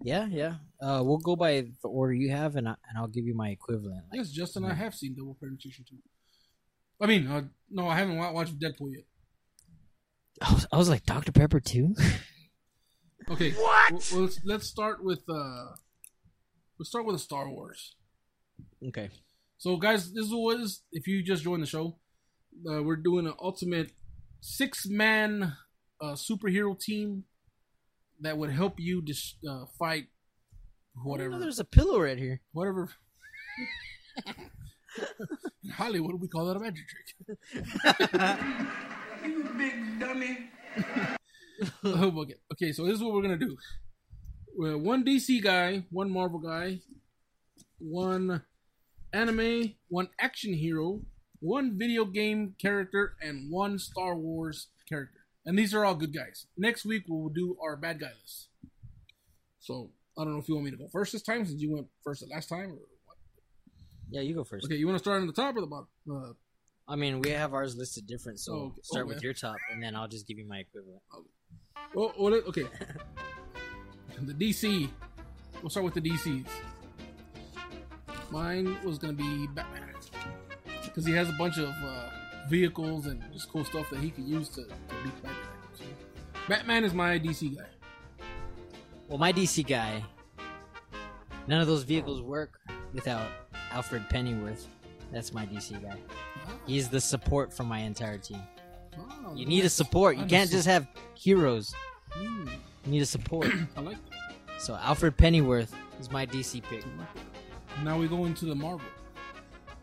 [0.02, 0.54] Yeah, yeah.
[0.80, 3.50] Uh, we'll go by the order you have, and I, and I'll give you my
[3.50, 4.04] equivalent.
[4.10, 5.96] Like, yes, Justin, I have seen Double Penetration too.
[7.00, 9.04] I mean, uh, no, I haven't watched Deadpool yet.
[10.42, 11.94] I was, I was like Dr Pepper too.
[13.30, 13.92] Okay, what?
[14.12, 15.66] Well, let's, let's start with uh,
[16.78, 17.94] let's start with a Star Wars.
[18.88, 19.10] okay.
[19.58, 21.98] So, guys, this is what is if you just joined the show,
[22.68, 23.92] uh, we're doing an ultimate
[24.40, 25.54] six-man
[26.00, 27.24] uh, superhero team
[28.20, 30.06] that would help you dis- uh, fight
[31.04, 32.40] whatever, there's a pillow right here.
[32.52, 32.88] whatever.
[35.64, 37.38] In Hollywood, we call that a magic trick.
[39.24, 40.38] You big dummy.
[41.84, 42.36] oh, okay.
[42.52, 43.54] Okay, so this is what we're gonna do.
[44.56, 46.80] Well, one DC guy, one Marvel guy,
[47.78, 48.42] one
[49.12, 51.02] anime, one action hero,
[51.40, 55.20] one video game character, and one Star Wars character.
[55.44, 56.46] And these are all good guys.
[56.56, 58.48] Next week we'll do our bad guy list.
[59.58, 61.74] So I don't know if you want me to go first this time since you
[61.74, 62.78] went first the last time, or?
[64.10, 64.66] Yeah, you go first.
[64.66, 65.88] Okay, you want to start on the top or the bottom?
[66.10, 66.32] Uh,
[66.88, 69.94] I mean, we have ours listed different, so Oh, start with your top, and then
[69.94, 71.00] I'll just give you my equivalent.
[71.96, 72.64] Oh, let- okay.
[74.22, 74.86] The DC.
[75.62, 76.44] We'll start with the DCs.
[78.30, 79.94] Mine was gonna be Batman
[80.84, 82.10] because he has a bunch of uh,
[82.48, 85.34] vehicles and just cool stuff that he can use to, to beat Batman.
[85.78, 85.84] So,
[86.48, 87.64] Batman is my DC guy.
[89.08, 90.02] Well, my DC guy,
[91.46, 92.60] none of those vehicles work
[92.92, 93.28] without
[93.70, 94.66] Alfred Pennyworth.
[95.12, 95.96] That's my DC guy.
[96.66, 98.42] He's the support for my entire team.
[98.98, 100.16] Oh, You need a support.
[100.16, 101.74] You can't just have heroes.
[102.12, 102.46] Hmm,
[102.84, 103.48] You need a support.
[103.76, 104.60] I like that.
[104.60, 106.84] so Alfred Pennyworth is my DC pick.
[107.82, 108.86] Now we go into the Marvel,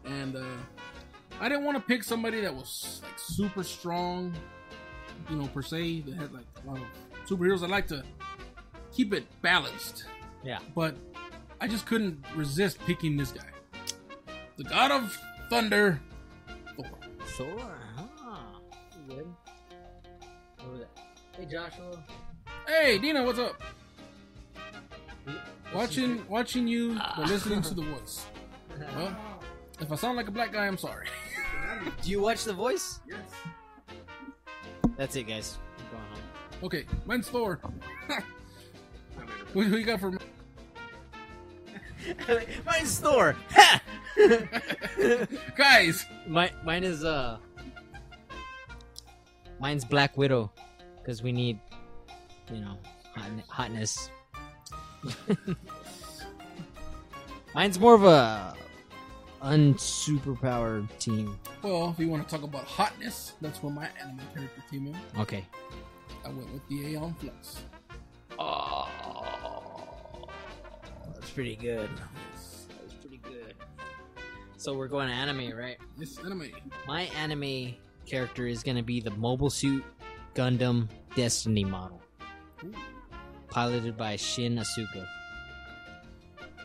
[0.06, 0.44] and uh,
[1.40, 4.34] I didn't want to pick somebody that was like super strong,
[5.30, 6.02] you know, per se.
[6.02, 7.64] That had like a lot of superheroes.
[7.64, 8.04] I like to
[8.94, 10.06] keep it balanced.
[10.44, 10.60] Yeah.
[10.76, 10.96] but
[11.60, 13.48] I just couldn't resist picking this guy,
[14.58, 15.18] the God of
[15.50, 16.02] Thunder,
[16.76, 16.86] Thor.
[17.26, 17.78] Thor.
[17.96, 18.38] Huh.
[19.08, 19.28] Good.
[21.38, 22.04] Hey Joshua.
[22.68, 23.62] Hey, Dina, what's up?
[25.74, 27.14] Watching, watching you, ah.
[27.18, 28.26] but listening to the voice.
[28.96, 29.16] Well,
[29.80, 31.08] if I sound like a black guy, I'm sorry.
[32.02, 33.00] Do you watch The Voice?
[33.08, 33.20] Yes.
[34.98, 35.58] That's it, guys.
[35.78, 36.20] I'm going home.
[36.64, 37.60] Okay, mine's Thor.
[39.54, 40.12] what do you got for?
[42.66, 43.36] Mine's Thor.
[45.56, 47.38] Guys, My, mine is uh.
[49.60, 50.52] Mine's Black Widow,
[50.98, 51.60] because we need,
[52.54, 52.78] you know,
[53.16, 54.10] hot, hotness.
[57.56, 58.54] mine's more of a
[59.42, 61.40] unsuperpowered team.
[61.64, 64.98] Well, if you want to talk about hotness, that's where my anime character came in.
[65.20, 65.46] Okay.
[66.24, 67.64] I went with the Aeon Flux.
[68.38, 68.88] Oh,
[71.16, 71.90] that's pretty good.
[74.58, 75.78] So we're going to anime, right?
[75.98, 76.52] This anime.
[76.88, 79.84] My anime character is gonna be the Mobile Suit
[80.34, 82.02] Gundam Destiny model,
[82.64, 82.74] Ooh,
[83.50, 85.06] piloted by Shinn Asuka.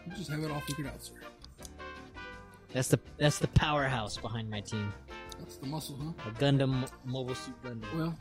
[0.07, 1.15] you just have it all figured out, sir.
[2.73, 4.93] That's the that's the powerhouse behind my team.
[5.39, 6.31] That's the muscle, huh?
[6.31, 7.97] A Gundam Mo- Mobile Suit Gundam.
[7.97, 8.19] Well,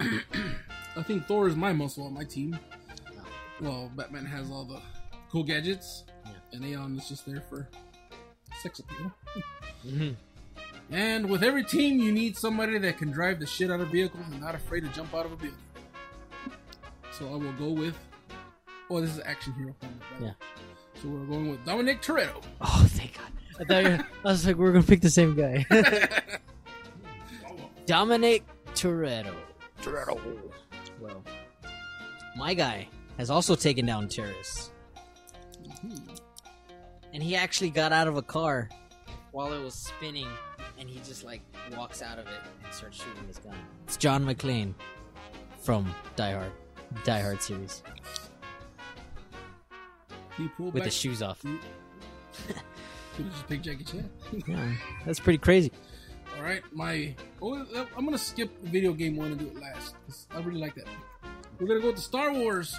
[0.96, 2.58] I think Thor is my muscle on my team.
[3.60, 4.80] Well, Batman has all the
[5.30, 6.32] cool gadgets, Yeah.
[6.52, 7.68] and Aeon is just there for
[8.64, 9.12] sex appeal.
[9.86, 10.16] Mhm.
[10.90, 14.24] And with every team, you need somebody that can drive the shit out of vehicles
[14.30, 15.58] and not afraid to jump out of a building.
[17.18, 17.96] So I will go with.
[18.90, 19.74] Oh, this is action hero.
[19.82, 19.90] Right?
[20.20, 20.30] Yeah.
[21.00, 22.42] So we're going with Dominic Toretto.
[22.60, 23.30] Oh, thank God!
[23.60, 25.64] I thought you were, I was like, we're gonna pick the same guy.
[27.86, 29.34] Dominic Toretto.
[29.82, 30.18] Toretto.
[31.00, 31.22] Well,
[32.36, 34.70] my guy has also taken down terrorists,
[37.14, 38.68] and he actually got out of a car
[39.30, 40.28] while it was spinning,
[40.78, 41.40] and he just like
[41.76, 43.54] walks out of it and starts shooting his gun.
[43.86, 44.74] It's John McClane
[45.60, 46.52] from Die Hard,
[47.04, 47.82] Die Hard series,
[50.36, 50.84] he pulled with back.
[50.84, 51.40] the shoes off.
[53.16, 54.10] Could just pick Jackie Chan.
[54.46, 54.72] Yeah,
[55.06, 55.70] that's pretty crazy.
[56.36, 57.14] All right, my.
[57.40, 57.64] Oh,
[57.96, 59.94] I'm gonna skip the video game one and do it last.
[60.32, 60.86] I really like that.
[61.60, 62.74] We're gonna go to Star Wars,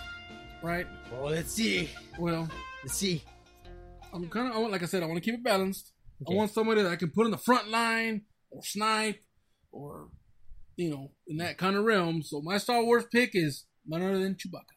[0.61, 0.85] right?
[1.09, 1.89] Well, let's see.
[2.19, 2.49] Well,
[2.83, 3.23] Let's see.
[4.15, 4.55] I'm kind of.
[4.55, 5.91] I want, like I said, I want to keep it balanced.
[6.21, 6.33] Okay.
[6.33, 9.21] I want somebody that I can put in the front line or snipe
[9.71, 10.07] or,
[10.77, 12.23] you know, in that kind of realm.
[12.23, 14.75] So my Star Wars pick is none other than Chewbacca.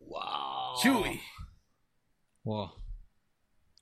[0.00, 0.76] Wow.
[0.82, 1.20] Chewie,
[2.44, 2.72] Wow,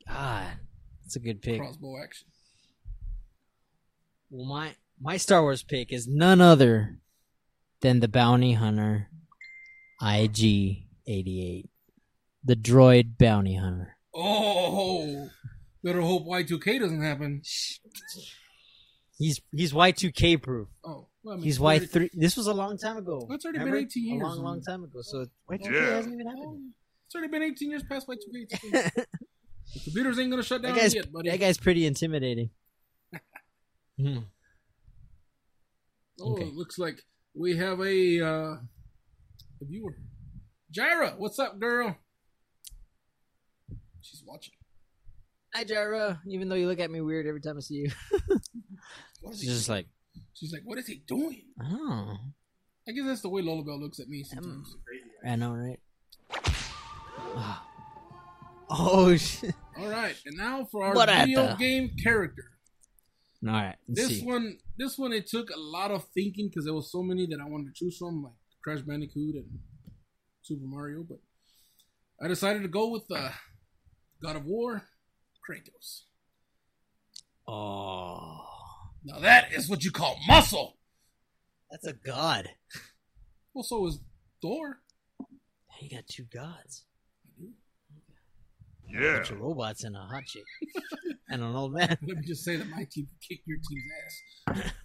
[0.08, 0.54] ah,
[1.02, 1.60] that's a good pick.
[1.60, 2.26] crossbow action.
[4.30, 6.98] Well, my my Star Wars pick is none other
[7.80, 9.08] than the bounty hunter
[10.02, 11.68] IG-88,
[12.44, 13.95] the droid bounty hunter.
[14.16, 15.28] Oh,
[15.84, 17.42] better hope Y2K doesn't happen.
[19.18, 20.68] He's he's Y2K proof.
[20.84, 22.10] Oh, well, I mean, He's Y3.
[22.14, 23.26] This was a long time ago.
[23.30, 24.22] It's already been 18 years.
[24.22, 25.00] A long, long time ago.
[25.02, 26.72] So Y2K hasn't even happened.
[27.06, 29.04] It's already been 18 years past Y2K.
[29.74, 31.28] The computers ain't gonna shut down That guy's yet, buddy.
[31.28, 32.50] that guy's pretty intimidating.
[33.98, 34.18] Hmm.
[36.20, 36.44] Oh, Okay.
[36.44, 37.02] it looks like
[37.34, 39.96] we have a uh, a viewer.
[40.72, 41.96] Gyra, what's up, girl?
[44.08, 44.54] She's watching.
[45.54, 46.20] Hi, Jara.
[46.28, 47.90] Even though you look at me weird every time I see you,
[49.20, 49.54] What is she's he?
[49.54, 49.86] just like,
[50.34, 51.42] She's like, what is he doing?
[51.62, 52.16] oh,
[52.88, 54.76] I guess that's the way Lullabelle looks at me sometimes.
[55.26, 55.78] I know, right?
[58.70, 59.54] oh shit!
[59.78, 62.44] All right, and now for our What video the- game character.
[63.46, 64.24] All right, This see.
[64.24, 67.38] one, this one, it took a lot of thinking because there was so many that
[67.40, 68.32] I wanted to choose from, like
[68.64, 69.58] Crash Bandicoot and
[70.42, 71.04] Super Mario.
[71.08, 71.18] But
[72.20, 73.30] I decided to go with uh,
[74.22, 74.82] God of War,
[75.48, 76.02] Kratos.
[77.48, 78.40] Oh,
[79.04, 80.78] Now that is what you call muscle.
[81.70, 82.48] that's a god.
[83.54, 84.00] Well, so is
[84.42, 84.80] Thor.
[85.80, 86.84] You got two gods.
[88.88, 89.16] Yeah.
[89.16, 90.44] bunch of robots and a hot chick
[91.28, 91.88] and an old man.
[91.88, 94.72] Let me just say that my team kicked your team's ass.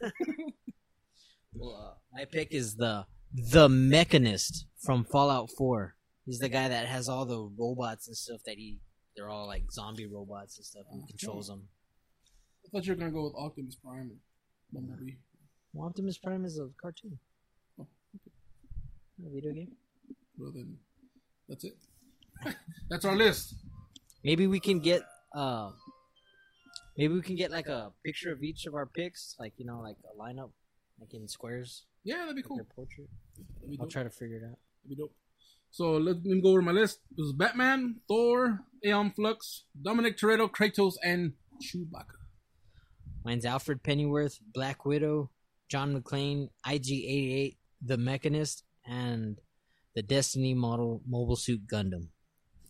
[1.54, 5.96] Well, uh, my pick is the the mechanist from Fallout Four.
[6.26, 8.80] He's the guy that has all the robots and stuff that he.
[9.16, 10.84] They're all like zombie robots and stuff.
[10.92, 11.68] And he controls them.
[12.66, 14.18] I thought you were gonna go with Optimus Prime or
[14.72, 15.16] Bumblebee.
[15.74, 17.18] Well, Optimus Prime is a cartoon.
[17.80, 17.88] Oh,
[19.26, 19.72] A video game.
[20.38, 20.78] Well then,
[21.50, 21.76] that's it.
[22.90, 23.56] that's our list.
[24.24, 25.02] Maybe we can get
[25.36, 25.72] uh
[26.98, 29.80] maybe we can get like a picture of each of our picks, like you know,
[29.82, 30.52] like a lineup,
[31.00, 32.66] like in squares, Yeah, that'd be like cool.
[32.76, 33.08] portrait.
[33.60, 34.58] That'd be I'll try to figure it out.
[34.84, 35.14] That'd be dope.
[35.72, 37.00] So let me go over my list.
[37.18, 42.20] It was Batman, Thor, Aeon Flux, Dominic Toretto, Kratos, and Chewbacca.
[43.24, 45.30] Mine's Alfred Pennyworth, Black Widow,
[45.70, 47.56] John McClane, IG88,
[47.86, 49.40] The Mechanist, and
[49.96, 52.10] the Destiny model Mobile Suit Gundam.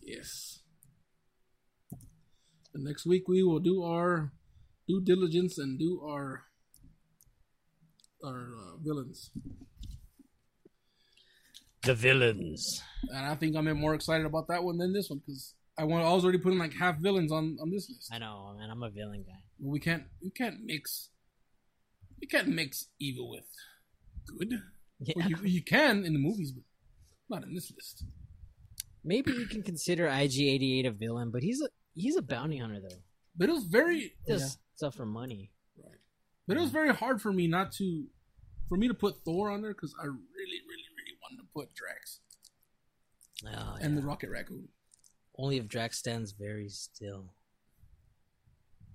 [0.01, 0.61] Yes.
[2.73, 4.31] And next week we will do our
[4.87, 6.43] due diligence and do our
[8.23, 9.31] our uh, villains.
[11.83, 12.81] The villains.
[13.09, 16.05] And I think I'm more excited about that one than this one because I want.
[16.05, 18.09] I was already putting like half villains on on this list.
[18.13, 18.69] I know, man.
[18.69, 19.39] I'm a villain guy.
[19.59, 20.03] We can't.
[20.21, 21.09] We can't mix.
[22.19, 23.45] You can't mix evil with
[24.37, 24.53] good.
[24.99, 25.13] Yeah.
[25.15, 26.63] Well, you, you can in the movies, but
[27.35, 28.03] not in this list.
[29.03, 32.97] Maybe we can consider IG88 a villain, but he's a he's a bounty hunter though.
[33.35, 35.51] but it was very Just stuff for money.
[35.83, 35.97] Right.
[36.47, 38.05] But it was very hard for me not to,
[38.69, 40.17] for me to put Thor on there because I really,
[40.69, 42.19] really, really wanted to put Drax
[43.45, 44.01] Oh, and yeah.
[44.01, 44.67] the Rocket Raccoon.
[45.37, 47.33] Only if Drax stands very still.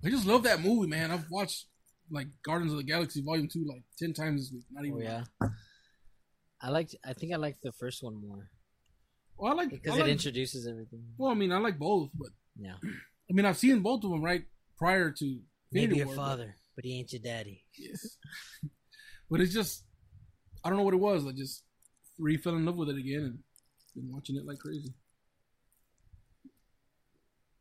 [0.05, 1.11] I just love that movie, man.
[1.11, 1.65] I've watched
[2.09, 4.63] like Guardians of the Galaxy Volume Two like ten times this week.
[4.71, 4.99] Not even.
[4.99, 5.49] Oh yeah.
[6.61, 6.95] I liked.
[7.05, 8.49] I think I liked the first one more
[9.37, 11.03] Well, I like because I it introduces everything.
[11.17, 12.75] Well, I mean, I like both, but Yeah.
[13.29, 14.43] I mean, I've seen both of them right
[14.77, 15.25] prior to
[15.71, 17.63] Maybe Infinity your War, but- father, but he ain't your daddy.
[17.77, 18.17] Yes.
[19.29, 19.83] but it's just,
[20.63, 21.27] I don't know what it was.
[21.27, 21.63] I just
[22.17, 23.39] re fell in love with it again and
[23.95, 24.93] been watching it like crazy.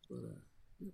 [0.08, 0.38] But, uh,
[0.80, 0.90] yeah.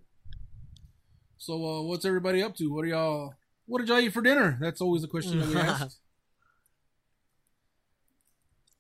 [1.39, 2.73] So, uh, what's everybody up to?
[2.73, 3.35] What are y'all,
[3.67, 4.57] what did y'all eat for dinner?
[4.61, 5.99] That's always a question that we ask.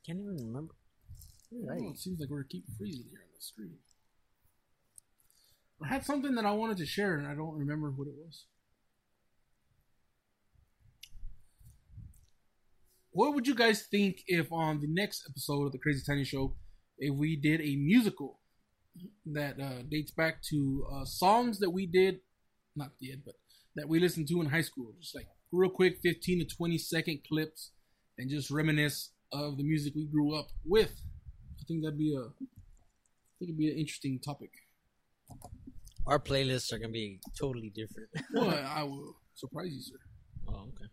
[0.06, 0.74] Can't even remember.
[1.54, 3.74] Oh, it seems like we're keep freezing here on the screen.
[5.82, 8.44] I had something that I wanted to share and I don't remember what it was.
[13.12, 16.54] What would you guys think if on the next episode of the Crazy Tiny Show,
[16.98, 18.40] if we did a musical
[19.26, 22.20] that uh, dates back to uh, songs that we did,
[22.74, 23.34] not did, but
[23.76, 27.20] that we listened to in high school, just like real quick, fifteen to twenty second
[27.28, 27.72] clips,
[28.16, 30.92] and just reminisce of the music we grew up with.
[31.60, 34.50] I think that'd be a, I think it'd be an interesting topic.
[36.06, 38.08] Our playlists are gonna be totally different.
[38.32, 39.98] Well, I will surprise you, sir.
[40.48, 40.88] oh, okay.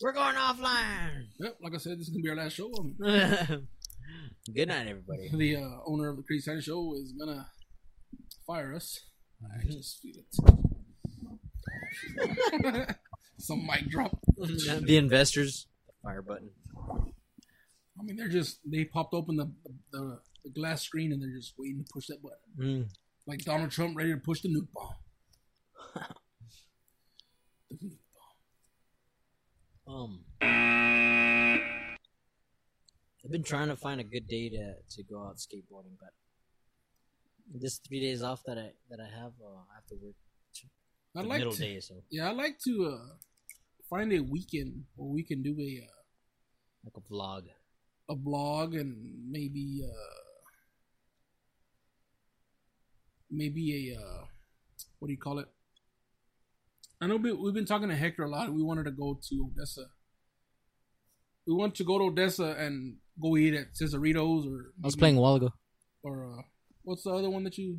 [0.00, 1.26] We're going offline.
[1.38, 2.70] Yep, like I said, this is gonna be our last show.
[4.54, 5.28] Good night, everybody.
[5.32, 7.48] the uh, owner of the Crazy Science Show is gonna
[8.46, 9.00] fire us.
[9.42, 10.26] I just feel it.
[13.38, 14.18] Some mic drop.
[14.36, 15.66] the investors.
[16.02, 16.50] Fire button.
[17.98, 19.50] I mean, they're just they popped open the,
[19.92, 22.88] the the glass screen and they're just waiting to push that button, Mm.
[23.26, 24.94] like Donald Trump ready to push the nuke bomb.
[29.94, 30.42] The nuke bomb.
[30.42, 31.60] Um,
[33.24, 36.10] I've been trying to find a good day to, to go out skateboarding, but
[37.54, 40.14] this three days off that I that I have, uh, I have to work
[41.16, 41.80] I'd like middle to, day.
[41.80, 43.14] So yeah, I'd like to uh,
[43.88, 46.02] find a weekend where we can do a uh,
[46.84, 47.44] like a vlog.
[48.08, 50.14] a blog and maybe uh
[53.30, 54.24] maybe a uh
[54.98, 55.48] what do you call it
[57.04, 59.34] i know we- we've been talking to hector a lot we wanted to go to
[59.50, 59.86] odessa
[61.46, 65.18] we want to go to odessa and go eat at cesaritos or I was playing
[65.18, 65.50] a while ago.
[66.02, 66.42] or uh
[66.82, 67.70] what's the other one that you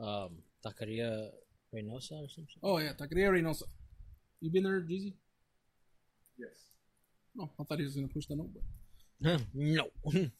[0.00, 0.32] Um,
[0.64, 1.30] Taqueria
[1.74, 2.60] Reynosa or something.
[2.62, 3.64] oh yeah taqueria reynosa
[4.40, 5.12] you been there Jeezy?
[6.38, 6.56] Yes.
[7.34, 8.62] no i thought he was gonna push that note but
[9.54, 9.86] no.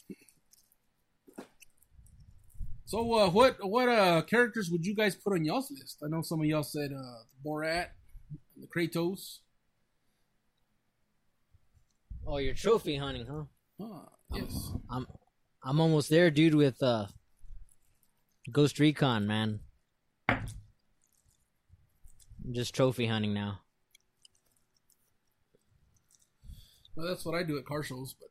[2.88, 5.98] So uh, what what uh characters would you guys put on y'all's list?
[6.02, 7.88] I know some of y'all said uh Borat,
[8.56, 9.40] the Kratos.
[12.26, 13.44] oh, you're trophy hunting, huh?
[13.78, 14.72] Ah, yes.
[14.90, 15.06] I'm
[15.62, 16.54] I'm almost there, dude.
[16.54, 17.08] With uh,
[18.50, 19.60] Ghost Recon, man.
[20.30, 20.46] I'm
[22.54, 23.60] just trophy hunting now.
[26.96, 28.30] Well, that's what I do at car shows, but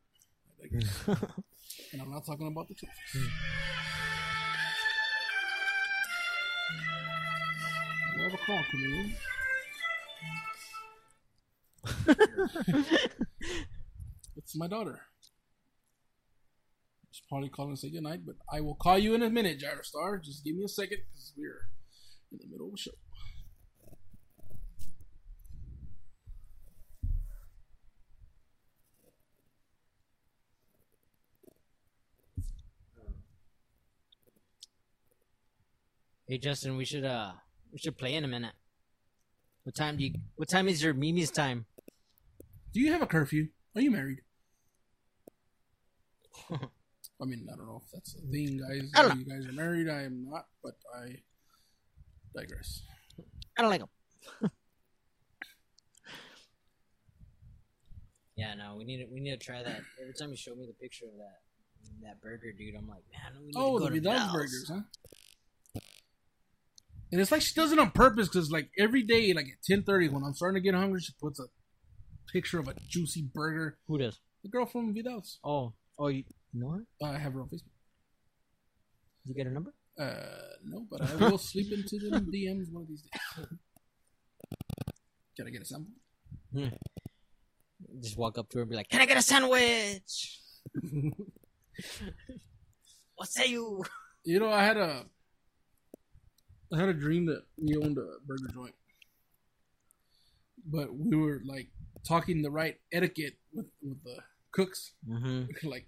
[0.64, 0.66] I
[1.92, 3.30] and I'm not talking about the trophies.
[8.28, 9.14] We have a call coming in.
[14.36, 15.00] it's my daughter.
[17.10, 20.22] She's probably calling to say goodnight, but I will call you in a minute, Gyrostar.
[20.22, 21.70] Just give me a second because we're
[22.30, 22.90] in the middle of a show.
[36.26, 37.32] Hey, Justin, we should uh,
[37.72, 38.54] we should play in a minute.
[39.64, 40.12] What time do you?
[40.36, 41.66] What time is your Mimi's time?
[42.72, 43.48] Do you have a curfew?
[43.74, 44.20] Are you married?
[46.50, 48.90] I mean, I don't know if that's a thing, guys.
[48.94, 49.88] I don't You guys are married.
[49.88, 51.16] I am not, but I
[52.34, 52.82] digress.
[53.58, 53.88] I don't like them.
[58.36, 59.80] yeah, no, we need to we need to try that.
[60.00, 61.40] Every time you show me the picture of that
[62.02, 64.32] that burger, dude, I'm like, man, we need Oh, to go the to Vidal's.
[64.32, 64.80] burgers, huh?
[67.10, 69.82] And it's like she does it on purpose because, like, every day, like at ten
[69.82, 71.44] thirty, when I'm starting to get hungry, she puts a
[72.32, 73.78] picture of a juicy burger.
[73.88, 74.18] Who does?
[74.42, 75.38] The girl from Vidal's.
[75.42, 76.84] Oh, oh, you know her?
[77.02, 77.72] I have her on Facebook.
[79.24, 79.74] Did you get her number?
[79.98, 83.46] Uh, no, but I will sleep into the DMs one of these days.
[85.36, 85.88] Can I get a sandwich?
[86.54, 86.78] sample?
[88.00, 90.40] Just walk up to her and be like, "Can I get a sandwich?"
[93.14, 93.84] what say you?
[94.24, 95.04] You know, I had a,
[96.72, 98.74] I had a dream that we owned a burger joint,
[100.66, 101.68] but we were like
[102.06, 104.16] talking the right etiquette with with the
[104.52, 104.92] cooks.
[105.08, 105.44] Mm-hmm.
[105.68, 105.86] like,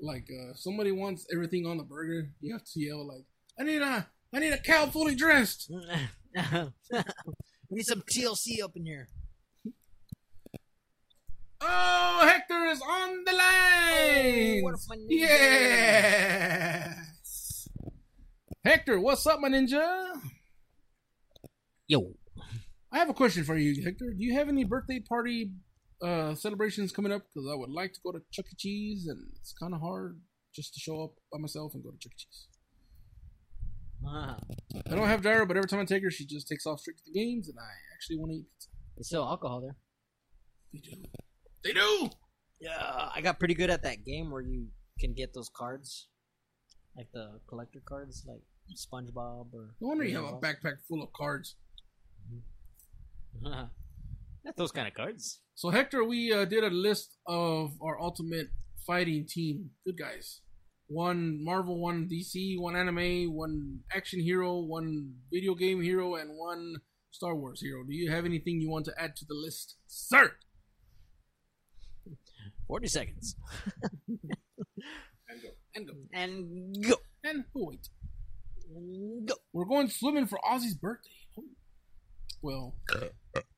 [0.00, 3.24] like uh, somebody wants everything on the burger, you have to yell like,
[3.58, 5.82] "I need a, I need a cow fully dressed." we
[7.70, 9.08] need some TLC up in here.
[11.60, 14.62] Oh, Hector is on the line.
[14.62, 15.06] what a fun ninja.
[15.10, 17.13] yes.
[18.64, 20.18] Hector, what's up, my ninja?
[21.86, 22.14] Yo,
[22.90, 24.10] I have a question for you, Hector.
[24.16, 25.52] Do you have any birthday party
[26.02, 27.24] uh, celebrations coming up?
[27.28, 28.56] Because I would like to go to Chuck E.
[28.56, 30.18] Cheese, and it's kind of hard
[30.54, 32.16] just to show up by myself and go to Chuck E.
[32.16, 32.46] Cheese.
[34.06, 34.38] Ah,
[34.90, 36.96] I don't have Gyra, but every time I take her, she just takes off straight
[36.96, 38.68] to the games, and I actually want to eat pizza.
[38.96, 39.76] they sell alcohol there.
[40.72, 41.02] They do.
[41.62, 42.10] They do.
[42.62, 46.08] Yeah, I got pretty good at that game where you can get those cards,
[46.96, 48.40] like the collector cards, like
[48.72, 49.74] SpongeBob or.
[49.80, 51.56] No wonder you have a backpack full of cards.
[53.42, 53.70] Not
[54.56, 55.40] those kind of cards.
[55.54, 58.48] So Hector, we uh, did a list of our ultimate
[58.86, 59.70] fighting team.
[59.86, 60.40] Good guys.
[60.86, 66.76] One Marvel, one DC, one anime, one action hero, one video game hero, and one
[67.10, 67.84] Star Wars hero.
[67.84, 70.32] Do you have anything you want to add to the list, sir?
[72.66, 73.36] Forty seconds.
[75.34, 75.48] And go.
[75.74, 75.94] And go.
[76.12, 76.96] And go.
[77.24, 77.88] And wait.
[79.26, 79.34] Go.
[79.52, 81.10] We're going swimming for Ozzy's birthday.
[82.42, 82.74] Well,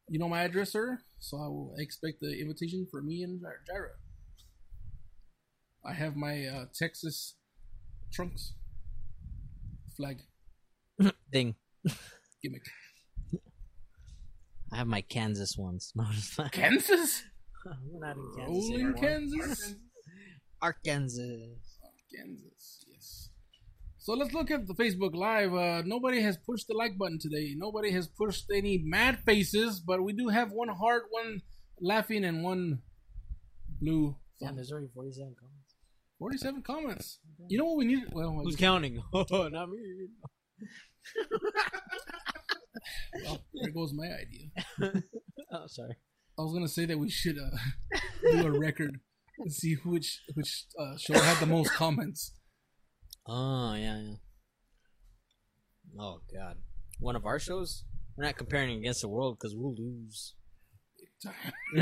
[0.09, 3.91] you know my address, sir, so I will expect the invitation for me and Gyra.
[5.85, 7.35] I have my uh, Texas
[8.13, 8.53] trunks
[9.97, 10.21] flag
[11.33, 11.57] Thing.
[12.43, 12.63] gimmick.
[14.73, 15.93] I have my Kansas ones.
[15.97, 16.05] No.
[16.53, 17.23] Kansas,
[17.91, 18.95] We're not in Kansas rolling.
[18.95, 19.75] Kansas,
[20.63, 21.23] Arkansas.
[22.15, 22.85] Kansas.
[22.85, 22.86] Yes.
[24.07, 25.53] So let's look at the Facebook Live.
[25.53, 27.55] Uh, nobody has pushed the like button today.
[27.57, 31.43] Nobody has pushed any mad faces, but we do have one heart, one
[31.81, 32.83] laughing, and one
[33.81, 34.15] blue.
[34.39, 34.57] Damn, thumb.
[34.59, 35.75] there's already 47 comments.
[36.21, 37.19] 47 comments.
[37.49, 38.05] You know what we need?
[38.13, 39.03] Well, Who's guess- counting?
[39.13, 39.79] Oh, not me.
[43.25, 45.03] well, there goes my idea.
[45.51, 45.97] Oh, sorry.
[46.39, 47.99] I was gonna say that we should uh,
[48.31, 48.99] do a record
[49.39, 52.33] and see which which uh, show had the most comments.
[53.29, 54.15] Oh, yeah, yeah.
[56.01, 56.57] Oh, God.
[57.01, 57.85] One of our shows?
[58.17, 60.35] We're not comparing against the world because we'll lose.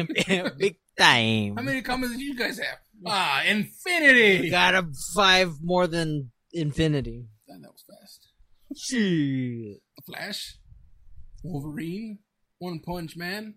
[0.59, 1.57] Big time.
[1.57, 2.79] How many comments did you guys have?
[3.07, 4.43] Ah, infinity.
[4.43, 7.27] We got a five more than infinity.
[7.49, 8.29] Man, that was fast.
[8.77, 9.81] Shit.
[10.07, 10.59] Flash,
[11.43, 12.19] Wolverine,
[12.59, 13.55] One Punch Man.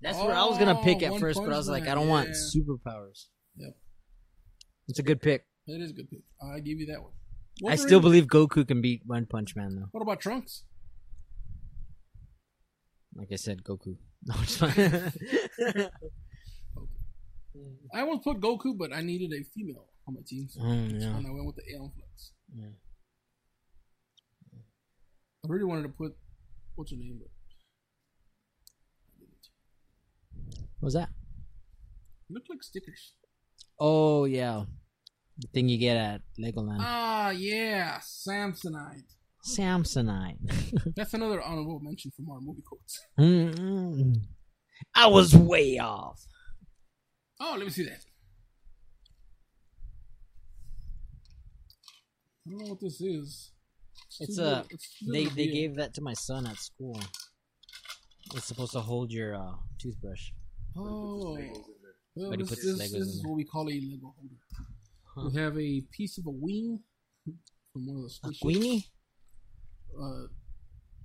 [0.00, 2.08] That's what I was gonna pick Oh, at first, but I was like, I don't
[2.08, 2.34] want yeah.
[2.34, 3.26] superpowers.
[3.56, 3.76] Yep,
[4.88, 5.44] It's a good pick.
[5.66, 6.20] It is a good pick.
[6.42, 7.12] I give you that one.
[7.66, 9.88] I still believe Goku can beat One Punch Man, though.
[9.92, 10.64] What about Trunks?
[13.14, 13.96] Like I said, Goku.
[14.22, 15.90] No, it's fine.
[17.94, 21.16] I almost put Goku, but I needed a female on my team, so Oh, yeah.
[21.16, 22.32] and I went with the Aeon Flux.
[22.54, 22.66] Yeah.
[24.54, 26.14] I really wanted to put
[26.76, 27.30] what's her name, but
[29.16, 30.92] I didn't.
[30.92, 31.08] That?
[32.28, 33.14] It looked like stickers.
[33.78, 34.64] Oh yeah,
[35.40, 36.78] the thing you get at Legoland.
[36.80, 39.02] Ah, yeah, Samsonite.
[39.46, 40.36] Samsonite.
[40.96, 43.00] That's another honorable mention from our movie quotes.
[43.18, 44.16] Mm-mm.
[44.94, 46.20] I was way off.
[47.40, 48.00] Oh, let me see that.
[52.46, 53.52] I don't know what this is.
[54.20, 54.44] It's too a.
[54.44, 55.52] little- it's They they bit.
[55.54, 56.98] gave that to my son at school.
[58.34, 60.30] It's supposed to hold your uh, toothbrush.
[60.76, 61.36] Oh,
[62.16, 63.30] well, But he this, puts this, Legos this in is there.
[63.30, 64.34] what we call a Lego holder.
[65.14, 65.28] Huh.
[65.32, 66.80] We have a piece of a wing
[67.72, 68.40] from one of the A spaceships.
[68.42, 68.86] Queenie?
[70.00, 70.26] uh,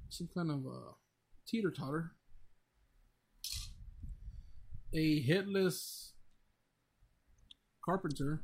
[0.10, 0.80] some kind of a
[1.48, 2.12] teeter totter,
[4.94, 6.14] a headless
[7.84, 8.44] carpenter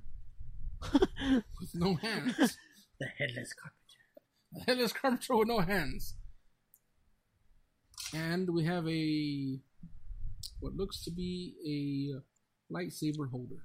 [0.91, 2.57] with no hands.
[2.99, 4.57] The headless carpenter.
[4.57, 6.13] A headless carpenter with no hands.
[8.13, 9.59] And we have a
[10.59, 13.63] what looks to be a lightsaber holder.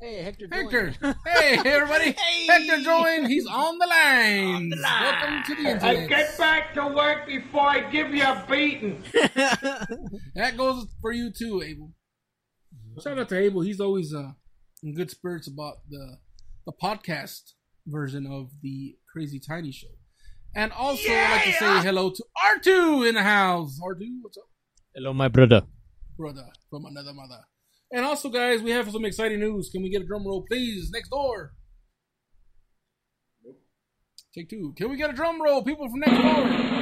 [0.00, 0.46] Hey, Hector.
[0.50, 0.94] Hector!
[1.26, 2.12] hey, everybody!
[2.18, 2.46] Hey.
[2.46, 3.26] Hector joined.
[3.26, 4.70] He's on the line.
[4.80, 5.82] Welcome to the internet.
[5.82, 9.02] I get back to work before I give you a beating.
[10.34, 11.92] That goes for you too, Abel.
[13.02, 13.62] Shout out to Abel.
[13.62, 14.32] He's always uh,
[14.84, 16.18] in good spirits about the
[16.64, 17.54] the podcast
[17.86, 19.88] version of the Crazy Tiny Show.
[20.54, 22.24] And also, I'd like to say hello to
[22.56, 23.80] R2 in the house.
[23.82, 24.44] R2, what's up,
[24.94, 25.62] Hello, my brother.
[26.16, 27.40] brother from another mother?
[27.90, 29.70] And also, guys, we have some exciting news.
[29.70, 30.90] Can we get a drum roll, please?
[30.90, 31.54] Next door.
[34.34, 34.74] Take two.
[34.76, 36.78] Can we get a drum roll, people from next door?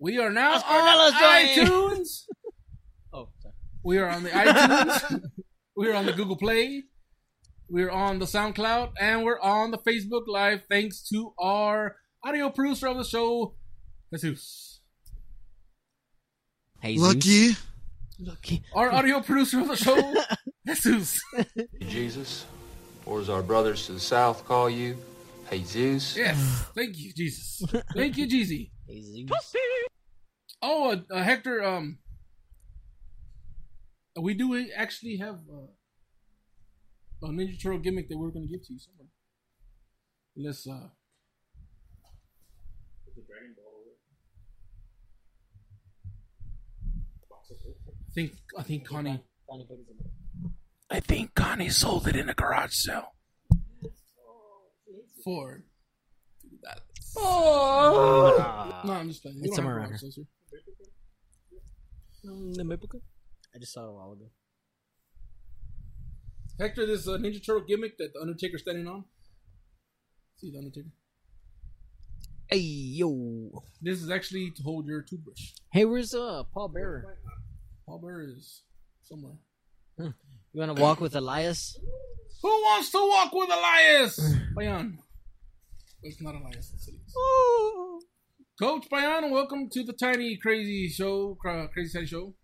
[0.00, 2.24] We are now on iTunes.
[3.10, 3.54] Oh, sorry.
[3.82, 5.22] We are on the iTunes.
[5.76, 6.84] we are on the Google Play.
[7.70, 10.64] We're on the SoundCloud, and we're on the Facebook Live.
[10.68, 13.54] Thanks to our audio producer of the show,
[14.12, 14.77] Jesus.
[16.80, 17.56] Hey, Lucky.
[18.20, 18.62] Lucky.
[18.74, 20.14] Our audio producer of the show,
[20.66, 21.20] Jesus.
[21.80, 22.46] Jesus,
[23.06, 24.96] or as our brothers to the south call you,
[25.50, 26.16] Hey Jesus.
[26.16, 26.64] Yes.
[26.74, 27.62] Thank you, Jesus.
[27.96, 28.70] Thank you, Jeezy.
[28.86, 29.54] Hey, Zeus.
[30.60, 31.64] Oh, uh, uh, Hector.
[31.64, 31.98] Um,
[34.20, 38.72] we do actually have uh, a Ninja Turtle gimmick that we're going to give to
[38.74, 39.08] you somewhere.
[40.36, 40.66] Let's.
[40.66, 40.88] uh
[48.18, 49.20] think I think Connie.
[50.90, 53.12] I think Connie sold it in a garage sale.
[55.24, 55.62] For
[56.62, 56.80] that.
[57.18, 58.82] Ah.
[58.84, 59.40] No, I'm just playing.
[59.42, 59.98] It's somewhere around here.
[59.98, 60.26] sales here.
[63.54, 64.26] I just saw it a while ago.
[66.58, 69.04] Hector, this uh, Ninja Turtle gimmick that the Undertaker's standing on.
[70.38, 70.88] See the Undertaker.
[72.48, 73.62] Hey yo.
[73.80, 75.52] This is actually to hold your toothbrush.
[75.70, 77.18] Hey, where's uh Paul Bearer?
[77.88, 78.64] Paul Bear is
[79.02, 79.38] somewhere.
[79.98, 80.12] You
[80.52, 81.74] want to walk with Elias?
[82.42, 84.20] Who wants to walk with Elias?
[84.54, 84.98] Bayan.
[86.02, 86.70] It's not Elias.
[86.74, 88.04] It's Elias.
[88.60, 92.34] Coach Bayan, welcome to the Tiny Crazy Show, Crazy Tiny Show.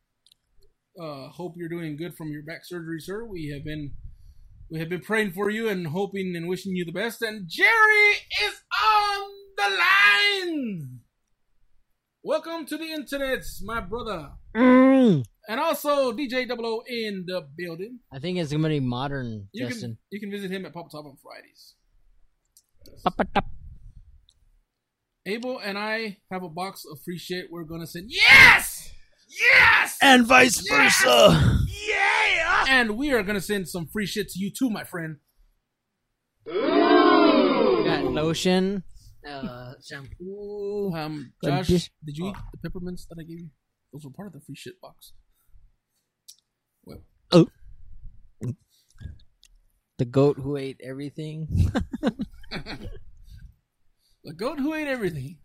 [0.99, 3.27] Uh, hope you're doing good from your back surgery, sir.
[3.27, 3.93] We have been
[4.71, 7.21] we have been praying for you and hoping and wishing you the best.
[7.21, 8.13] And Jerry
[8.45, 9.29] is on
[9.59, 11.01] the line.
[12.23, 14.31] Welcome to the internet, my brother.
[15.49, 17.99] And also DJ Double O in the building.
[18.13, 19.91] I think it's gonna be modern, You Justin.
[19.91, 21.75] can you can visit him at Pop Top on Fridays.
[23.03, 23.47] Papa-tap.
[25.27, 27.47] Abel and I have a box of free shit.
[27.51, 28.93] We're gonna send yes,
[29.29, 31.59] yes, And vice versa.
[31.89, 35.17] yeah, and we are gonna send some free shit to you too, my friend.
[36.47, 36.53] We
[37.85, 38.83] got lotion,
[39.27, 40.93] uh, shampoo.
[40.95, 43.51] Um, Good Josh, did you eat the peppermints that I gave you?
[43.93, 45.13] Those were part of the free shit box.
[47.33, 47.47] Well,
[48.43, 48.55] Oh.
[49.99, 51.47] The goat who ate everything.
[54.25, 55.39] the goat who ate everything.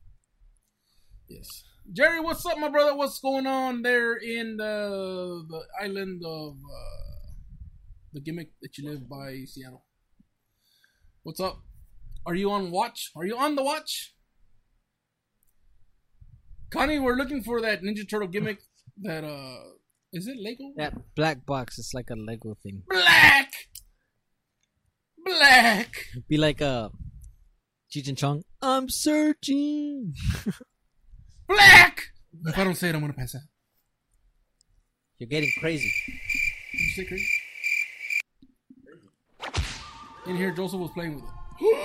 [1.28, 1.64] Yes,
[1.94, 2.96] Jerry, what's up, my brother?
[2.96, 7.30] What's going on there in the the island of uh,
[8.14, 9.86] the gimmick that you live by Seattle?
[11.22, 11.62] What's up?
[12.26, 13.12] Are you on watch?
[13.16, 14.16] Are you on the watch?
[16.72, 18.60] Connie, we're looking for that Ninja Turtle gimmick.
[19.02, 19.58] That uh,
[20.12, 20.74] is it Lego?
[20.78, 22.84] that black box is like a Lego thing.
[22.90, 23.52] Black,
[25.24, 26.06] black.
[26.28, 26.92] Be like a
[27.92, 28.44] Cheech and Chong.
[28.62, 30.14] I'm searching.
[31.48, 32.04] Black!
[32.46, 33.42] If I don't say it, I'm gonna pass out.
[35.18, 35.92] You're getting crazy.
[36.06, 37.28] Did you say crazy?
[40.28, 41.30] In here, Joseph was playing with it.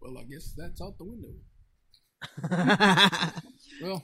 [0.00, 1.34] well, I guess that's out the window.
[3.80, 4.02] Well,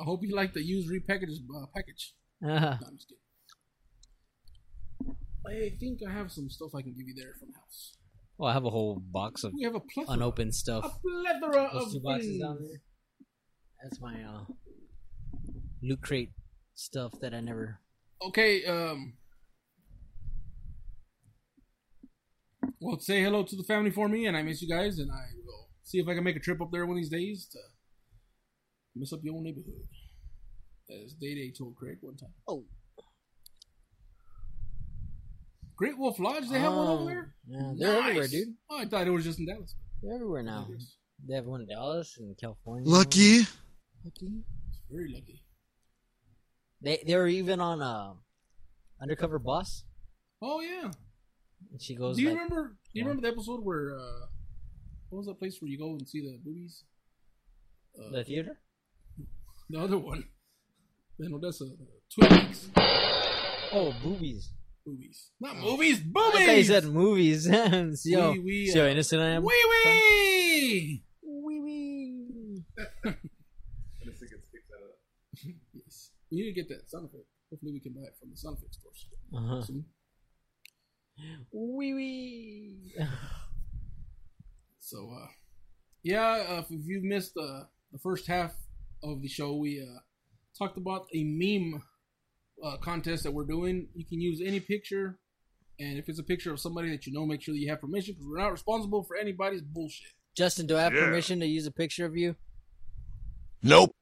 [0.00, 2.14] I hope you like the used repackaged uh, package.
[2.40, 5.16] No, I'm just kidding.
[5.46, 7.94] I think I have some stuff I can give you there from the house.
[8.38, 10.84] well, I have a whole box of We have a plethora, unopened stuff.
[10.84, 12.42] a plethora Those of two boxes things.
[12.42, 12.80] down there.
[13.82, 14.44] That's my uh
[15.82, 16.32] loot crate
[16.74, 17.80] stuff that I never.
[18.28, 19.14] Okay, um.
[22.80, 25.24] Well, say hello to the family for me, and I miss you guys, and I
[25.44, 27.58] will see if I can make a trip up there one of these days to
[28.96, 29.74] mess up your own neighborhood.
[30.90, 32.32] As Day Day told Craig one time.
[32.48, 32.64] Oh.
[35.76, 37.34] Great Wolf Lodge, they have one Oh, over there?
[37.48, 38.48] Yeah, they're everywhere, dude.
[38.68, 39.74] Oh, I thought it was just in Dallas.
[40.02, 40.68] They're everywhere now.
[40.70, 40.96] Yes.
[41.26, 42.88] They have one in Dallas and California.
[42.90, 43.40] Lucky.
[44.04, 44.42] Lucky.
[44.90, 45.42] Very lucky.
[46.82, 48.14] They they were even on uh,
[49.00, 49.84] Undercover Boss.
[50.42, 50.90] Oh, yeah.
[51.70, 52.62] And she goes Do you like, remember?
[52.68, 53.08] Do you Yeah.
[53.08, 53.96] remember the episode where?
[53.98, 54.26] uh
[55.10, 56.84] What was that place where you go and see the movies?
[57.98, 58.58] Uh, the theater.
[59.70, 60.24] The other one.
[61.18, 61.64] Then Odessa.
[62.14, 62.68] Twin Peaks.
[63.72, 64.50] Oh, boobies.
[64.84, 65.30] Boobies.
[65.40, 66.34] Not movies, boobies!
[66.34, 67.44] I thought you boobies!
[67.46, 67.64] said
[67.94, 68.00] movies.
[68.02, 69.44] see how, We- we, see how uh, innocent I am.
[69.44, 71.04] Wee wee!
[71.22, 72.64] Wee wee.
[75.74, 76.10] yes.
[76.30, 77.24] We need to get that sound effect.
[77.50, 79.06] Hopefully we can buy it from the sound effect stores.
[79.34, 79.62] Uh-huh.
[79.62, 79.84] soon.
[81.52, 82.94] Wee wee.
[84.80, 85.26] So, uh,
[86.02, 88.52] yeah, uh, if you've missed uh, the first half
[89.02, 90.00] of the show, we uh,
[90.58, 91.82] talked about a meme
[92.64, 93.88] uh, contest that we're doing.
[93.94, 95.18] You can use any picture,
[95.78, 97.80] and if it's a picture of somebody that you know, make sure that you have
[97.80, 100.12] permission because we're not responsible for anybody's bullshit.
[100.36, 101.06] Justin, do I have Yeah.
[101.06, 102.36] permission to use a picture of you?
[103.62, 103.94] Nope.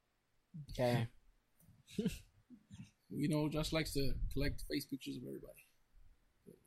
[0.70, 1.08] Okay.
[3.10, 5.66] You know, Josh likes to collect face pictures of everybody.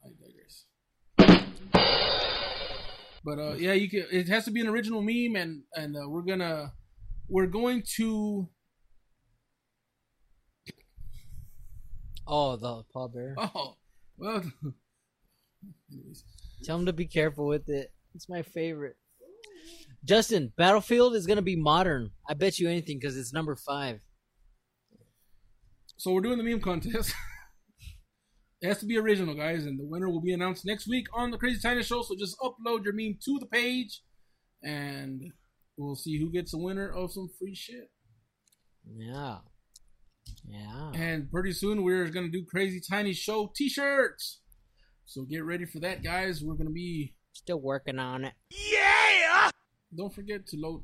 [0.04, 0.66] I digress.
[3.24, 4.08] But uh, yeah, you can.
[4.12, 6.74] It has to be an original meme, and and uh, we're gonna
[7.32, 8.50] we're going to
[12.28, 13.36] Oh, the Paul Bear.
[13.38, 13.76] oh
[14.18, 14.44] well.
[16.64, 17.92] Tell him to be careful with it.
[18.14, 18.96] It's my favorite.
[20.06, 22.12] Justin, Battlefield is gonna be modern.
[22.30, 24.02] I bet you anything because it's number five.
[25.98, 27.14] so we're doing the meme contest.
[28.62, 31.32] it has to be original, guys, and the winner will be announced next week on
[31.32, 32.02] the Crazy Tiny Show.
[32.04, 34.02] So just upload your meme to the page,
[34.64, 35.32] and
[35.78, 37.90] we'll see who gets a winner of some free shit.
[38.98, 39.38] Yeah.
[40.48, 40.92] Yeah.
[40.94, 44.42] And pretty soon we're gonna do Crazy Tiny Show T-shirts.
[45.06, 46.42] So get ready for that, guys.
[46.44, 47.16] We're gonna be.
[47.34, 48.34] Still working on it.
[48.50, 49.50] Yeah!
[49.96, 50.84] Don't forget to load.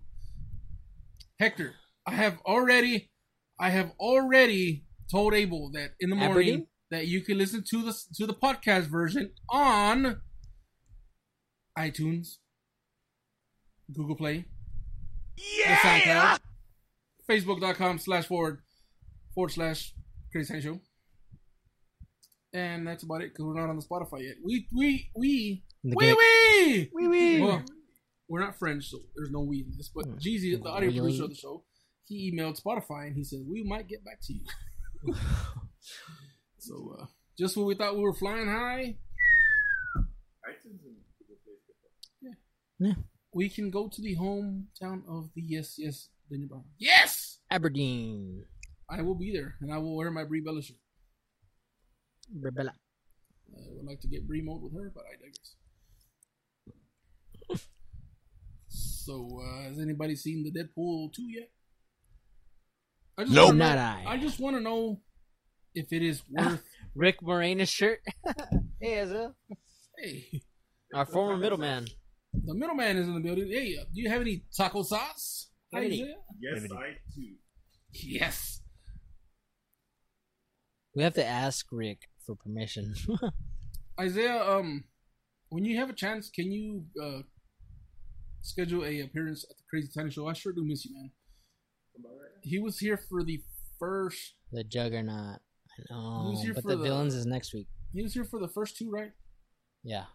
[1.39, 1.75] Hector,
[2.05, 3.11] I have already,
[3.59, 6.67] I have already told Abel that in the morning Aberdeen?
[6.91, 10.21] that you can listen to the to the podcast version on
[11.77, 12.37] iTunes,
[13.93, 14.45] Google Play,
[15.37, 16.39] the SoundCloud,
[17.29, 18.59] Facebook.com slash forward
[19.33, 19.93] forward slash
[20.31, 20.79] Crazy Tiny Show.
[22.53, 24.35] And that's about it because we're not on the Spotify yet.
[24.43, 26.15] We we we The wee gate.
[26.15, 27.41] wee Wee wee.
[27.41, 27.63] well,
[28.29, 29.89] we're not French, so there's no we in this.
[29.93, 31.23] But Jeezy, the audio Wee producer wee.
[31.25, 31.63] of the show,
[32.05, 35.13] he emailed Spotify and he said we might get back to you.
[36.57, 37.05] so uh,
[37.37, 38.95] just when we thought we were flying high,
[42.21, 42.31] Yeah.
[42.79, 42.93] Yeah.
[43.33, 46.63] We can go to the hometown of the yes yes Daniel Bryan.
[46.77, 48.45] Yes, Aberdeen.
[48.89, 50.77] I will be there and I will wear my Brie Bella shirt.
[52.35, 52.71] Rebella.
[53.55, 55.55] I would like to get Brie mode with her, but I digress.
[58.67, 61.49] So, uh, has anybody seen the Deadpool 2 yet?
[63.17, 63.45] I just Nope.
[63.47, 64.03] wanna know- Not I.
[64.05, 65.01] I just want to know
[65.73, 66.63] if it is worth.
[66.93, 67.99] Rick Moranis shirt.
[68.81, 69.33] hey, Ezra.
[69.97, 70.41] hey,
[70.93, 71.87] Our former middleman.
[72.45, 73.49] The middleman is in the building.
[73.49, 75.49] Hey, uh, do you have any taco sauce?
[75.73, 76.01] Have any?
[76.03, 76.15] Isaiah?
[76.39, 77.27] Yes, I do.
[77.93, 78.61] Yes.
[80.95, 82.93] We have to ask Rick for permission.
[83.99, 84.83] Isaiah, um,
[85.49, 87.21] when you have a chance, can you uh,
[88.41, 90.27] schedule a appearance at the Crazy Tiny Show?
[90.27, 91.11] I sure do miss you, man.
[92.43, 93.41] He was here for the
[93.79, 94.33] first.
[94.51, 95.39] the Juggernaut.
[95.39, 96.29] I know.
[96.31, 97.67] Who's here But for the the- villains is next week.
[97.93, 99.11] He was here for the first two, right?
[99.83, 100.05] Yeah.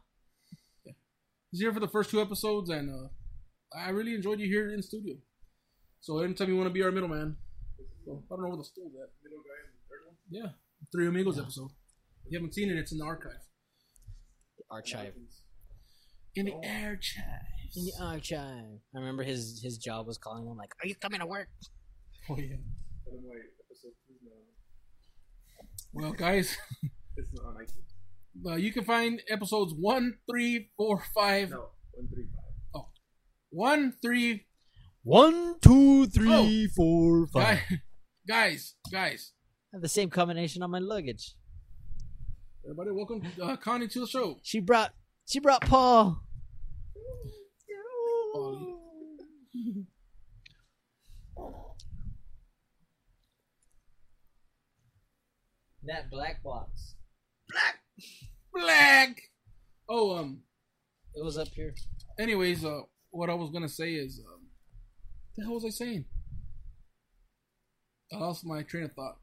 [1.53, 3.09] He's here for the first two episodes, and uh,
[3.79, 5.17] I really enjoyed you here in studio.
[6.01, 7.37] So anytime you want to be our middleman,
[8.07, 9.11] well, I don't know where the stool's at.
[9.23, 10.17] Middle guy in the third one.
[10.31, 10.51] Yeah,
[10.91, 11.69] Three Amigos episode.
[12.25, 13.45] If you haven't seen it, it's in the archive.
[14.71, 15.13] Archive.
[16.35, 17.17] In the archives.
[17.77, 18.81] In the archive.
[18.97, 21.49] I remember his his job was calling him like, "Are you coming to work?"
[22.31, 22.57] Oh yeah.
[23.05, 23.37] Tell them why
[23.69, 26.03] episode two is not.
[26.03, 26.57] Well, guys,
[27.17, 27.92] It's not on iTunes.
[28.47, 32.83] Uh, you can find episodes one, three, four, five, No, one three five.
[33.51, 34.47] one, three.
[35.05, 36.73] One, two, three, Oh.
[36.77, 37.59] four, five.
[37.69, 37.79] Guys,
[38.29, 39.33] guys, guys.
[39.73, 41.35] I have the same combination on my luggage.
[42.65, 44.39] Everybody, welcome uh, Connie to the show.
[44.43, 44.93] She brought
[45.27, 46.23] she brought Paul.
[48.35, 48.77] Paulie.
[55.85, 56.95] That black box.
[57.51, 57.82] Black.
[59.89, 60.43] Oh, um.
[61.15, 61.75] It was up here.
[62.19, 62.81] Anyways, uh,
[63.11, 64.47] what I was gonna say is, um,
[65.37, 66.07] the hell was I saying?
[68.13, 69.19] I lost my train of thought.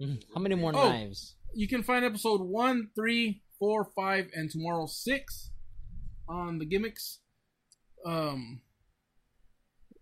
[0.00, 0.22] Mhm.
[0.34, 0.88] How many more Oh.
[0.90, 1.36] knives?
[1.54, 5.50] You can find episode one, three, four, five, and tomorrow six
[6.28, 7.20] on the gimmicks.
[8.04, 8.62] Um,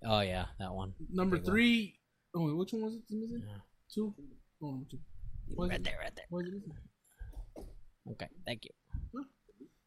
[0.04, 0.94] Oh yeah, that one.
[1.08, 1.52] number Big one.
[1.52, 2.00] three.
[2.34, 3.02] Oh, wait, which one was it?
[3.08, 3.60] Yeah.
[3.92, 4.14] Two.
[4.62, 4.98] Oh, number two.
[5.56, 6.26] Right there, right there.
[6.30, 6.88] why is it missing?
[8.12, 8.70] Okay, thank you.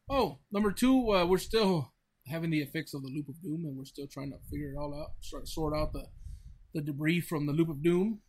[0.08, 1.12] Oh, number two.
[1.14, 1.92] Uh, we're still
[2.26, 4.76] having the effects of the loop of doom, and we're still trying to figure it
[4.78, 5.12] all out.
[5.20, 6.06] Sort sort out the
[6.74, 8.20] the debris from the loop of doom.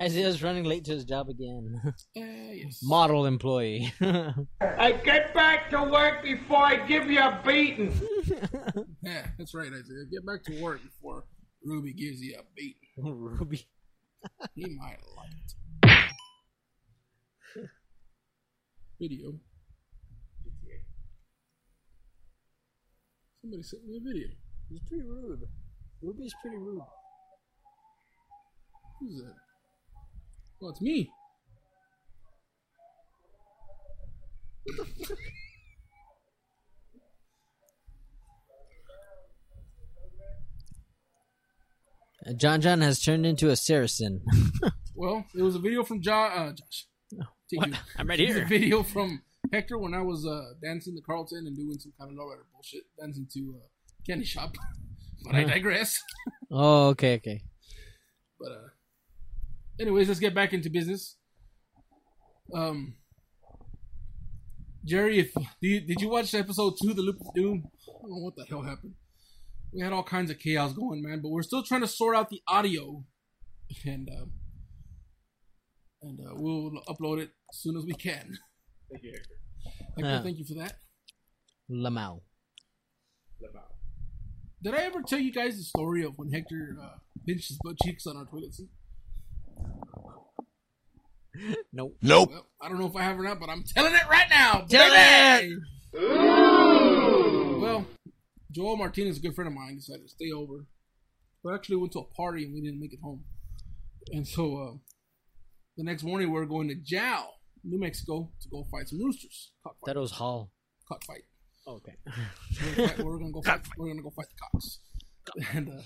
[0.00, 1.82] Isaiah's running late to his job again.
[2.16, 2.80] Uh, yes.
[2.82, 3.92] Model employee.
[4.00, 7.92] I get back to work before I give you a beating.
[9.02, 10.04] Yeah, that's right, Isaiah.
[10.10, 11.24] Get back to work before
[11.64, 12.76] Ruby gives you a beat.
[12.96, 13.66] Ruby.
[14.54, 15.30] He might like
[17.54, 17.68] it.
[19.00, 19.32] Video.
[23.40, 24.28] Somebody sent me a video.
[24.68, 25.40] He's pretty rude.
[26.02, 26.82] Ruby's pretty rude.
[29.00, 29.34] Who's that?
[30.60, 31.10] Oh, it's me.
[42.26, 44.22] Uh, John John has turned into a Saracen.
[45.00, 46.88] Well, it was a video from jo- uh, Josh.
[47.52, 47.70] What?
[47.96, 48.42] I'm right here.
[48.42, 49.22] a video from
[49.52, 52.82] Hector when I was uh, dancing the Carlton and doing some kind of lowrider bullshit,
[53.00, 53.66] dancing to uh,
[54.06, 54.54] Candy Shop.
[55.24, 56.02] but I digress.
[56.50, 57.42] Oh, okay, okay.
[58.38, 58.68] But uh,
[59.80, 61.16] anyways, let's get back into business.
[62.54, 62.96] Um,
[64.84, 67.64] Jerry, if did you, did you watch episode two, the Loop of Doom?
[67.66, 68.94] I don't know what the hell happened.
[69.72, 72.30] We had all kinds of chaos going, man, but we're still trying to sort out
[72.30, 73.04] the audio,
[73.84, 74.26] and uh,
[76.02, 78.38] and uh, we'll upload it as soon as we can.
[78.90, 79.34] Thank you, Hector.
[79.96, 80.22] Hector, Yeah.
[80.22, 80.74] thank you for that.
[81.70, 82.22] Lamau.
[83.42, 83.62] Lamau.
[84.62, 87.76] Did I ever tell you guys the story of when Hector uh, pinched his butt
[87.84, 88.68] cheeks on our toilet seat?
[91.72, 91.96] Nope.
[92.02, 92.30] Nope.
[92.32, 94.64] Well, I don't know if I have or not, but I'm telling it right now.
[94.68, 95.56] Tell baby!
[97.60, 97.86] Well,
[98.50, 100.66] Joel Martinez, a good friend of mine, decided to stay over.
[101.44, 103.24] We actually went to a party and we didn't make it home.
[104.12, 104.72] And so uh,
[105.76, 107.34] the next morning we were going to Jal,
[107.64, 109.52] New Mexico, to go fight some roosters.
[109.62, 109.94] Cockfight.
[109.94, 110.50] That was Hall.
[110.88, 111.22] Cockfight.
[111.66, 111.92] Okay.
[112.06, 113.60] We're gonna, fight, we're gonna go fight.
[113.76, 114.78] We're gonna go fight the cocks.
[115.52, 115.82] And uh,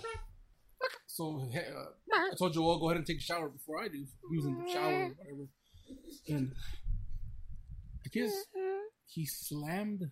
[1.07, 4.07] so uh, I told Joel go ahead and take a shower before I do.
[4.31, 5.49] He was in the shower or whatever.
[6.29, 6.53] And
[8.07, 8.33] I guess
[9.07, 10.03] he slammed.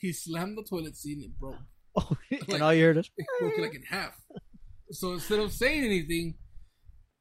[0.00, 1.56] He slammed the toilet seat and it broke.
[1.94, 2.16] Oh,
[2.48, 3.10] and all you heard is.
[3.18, 4.18] It broke like in half.
[4.92, 6.36] So instead of saying anything,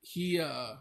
[0.01, 0.76] he uh.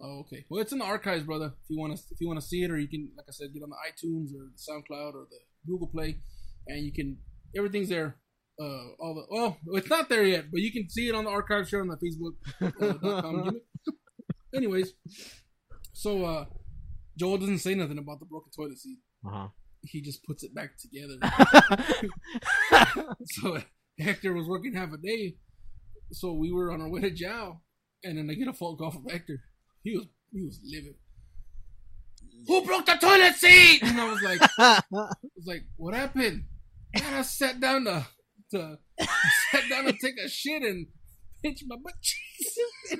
[0.00, 0.44] Oh, okay.
[0.48, 1.46] Well, it's in the archives, brother.
[1.46, 3.32] If you want to, if you want to see it, or you can, like I
[3.32, 6.18] said, get on the iTunes or the SoundCloud or the Google Play,
[6.66, 7.18] and you can.
[7.56, 8.16] Everything's there.
[8.60, 11.30] Uh, all the well, it's not there yet, but you can see it on the
[11.30, 12.34] archive show on the Facebook.
[12.60, 13.62] Uh, dot com gimmick.
[14.54, 14.92] Anyways,
[15.92, 16.44] so uh,
[17.18, 18.98] Joel doesn't say nothing about the broken toilet seat.
[19.26, 19.48] Uh-huh.
[19.82, 21.18] He just puts it back together.
[23.24, 23.58] so
[23.98, 25.36] Hector was working half a day,
[26.12, 27.62] so we were on our way to Jal,
[28.02, 29.40] and then I get a phone call from Hector.
[29.84, 30.94] He was he was livid.
[32.46, 33.82] Who broke the toilet seat?
[33.82, 36.44] And I was like, I was like, what happened?
[36.94, 38.06] And I sat down to,
[38.52, 38.78] to
[39.52, 40.86] sat down to take a shit and
[41.42, 42.56] pinch my butt cheeks.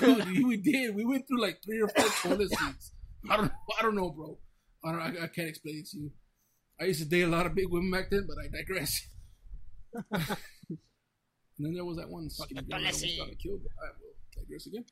[0.00, 0.94] Dude, we did.
[0.94, 2.92] We went through like three or four toilet seats.
[3.30, 4.38] I don't, I don't know, bro.
[4.84, 5.00] I don't.
[5.00, 6.10] I, I can't explain it to you.
[6.80, 9.06] I used to date a lot of big women back then, but I digress.
[11.62, 13.60] And then there was that one skinny girl that almost got killed.
[13.80, 14.84] I will digress again.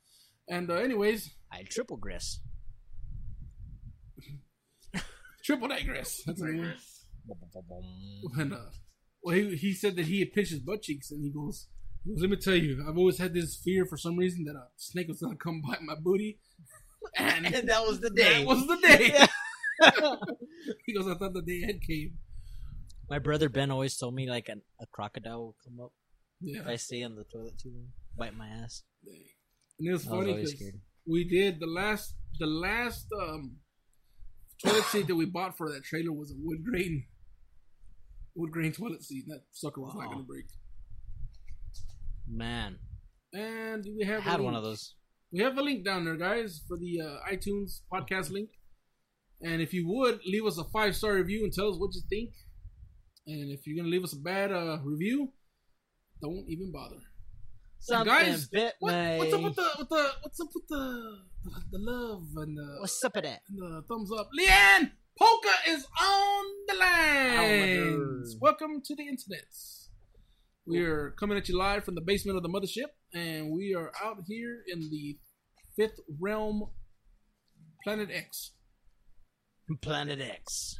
[0.49, 2.43] And uh, anyways, I triple grist.
[5.45, 6.23] triple digress.
[6.25, 6.75] That's one.
[8.39, 8.59] And uh,
[9.21, 11.66] well, he, he said that he had pinched his butt cheeks, and he goes,
[12.07, 15.09] "Let me tell you, I've always had this fear for some reason that a snake
[15.09, 16.39] was gonna come bite my booty."
[17.16, 18.45] And, And that was the day.
[18.45, 19.27] that was the day.
[20.87, 22.18] he goes, "I thought the day had came."
[23.09, 25.93] My brother Ben always told me like an, a crocodile will come up
[26.41, 26.61] Yeah.
[26.61, 28.82] if I stay on the toilet too long, bite my ass.
[29.78, 30.55] And it was funny because
[31.07, 33.57] we did the last the last um
[34.62, 37.05] toilet seat that we bought for that trailer was a wood grain
[38.34, 39.24] wood grain toilet seat.
[39.28, 40.47] That sucker was not gonna break.
[42.32, 42.78] Man,
[43.32, 44.95] And we I have a had one of those.
[45.32, 48.51] We have a link down there, guys, for the uh, iTunes podcast link.
[49.43, 52.03] And if you would leave us a five star review and tell us what you
[52.09, 52.30] think.
[53.26, 55.32] And if you're gonna leave us a bad uh, review,
[56.21, 56.97] don't even bother.
[57.83, 61.18] Something guys, bit What, what's up with the with the what's up with the
[61.73, 63.41] the love and the What's up with that?
[63.49, 64.29] and the thumbs up?
[64.39, 67.39] Leanne Polka is on the line.
[67.39, 69.47] Oh Welcome to the internet.
[70.66, 73.91] We are coming at you live from the basement of the mothership, and we are
[74.05, 75.18] out here in the
[75.75, 76.64] fifth realm,
[77.83, 78.53] Planet X.
[79.81, 80.77] Planet X.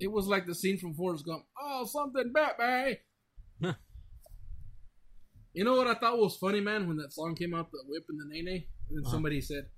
[0.00, 1.44] It was like the scene from Forrest Gump.
[1.62, 3.74] Oh, something bad, babe.
[5.54, 8.04] you know what I thought was funny, man, when that song came out, the whip
[8.08, 9.12] and the nay nay, and then Uh-huh.
[9.12, 9.68] somebody said,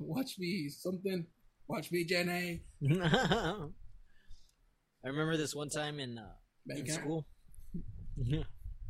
[0.00, 1.26] "Watch me something,
[1.68, 2.62] watch me Jenny."
[5.04, 6.32] I remember this one time in, uh,
[6.68, 7.26] in school.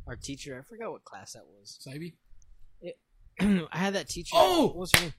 [0.07, 1.77] Our teacher, I forgot what class that was.
[1.79, 2.17] Savvy.
[3.41, 4.31] I had that teacher.
[4.35, 4.67] Oh!
[4.67, 5.13] what was her name?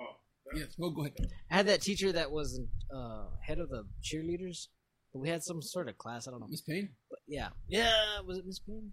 [0.00, 0.16] Oh,
[0.54, 1.14] Yes, go go ahead.
[1.50, 2.60] I had that teacher that was
[2.94, 4.68] uh, head of the cheerleaders.
[5.12, 6.26] But we had some sort of class.
[6.28, 6.46] I don't know.
[6.48, 8.20] Miss Payne, But yeah, yeah.
[8.26, 8.90] Was it Miss Payne?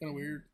[0.00, 0.44] Kind of weird.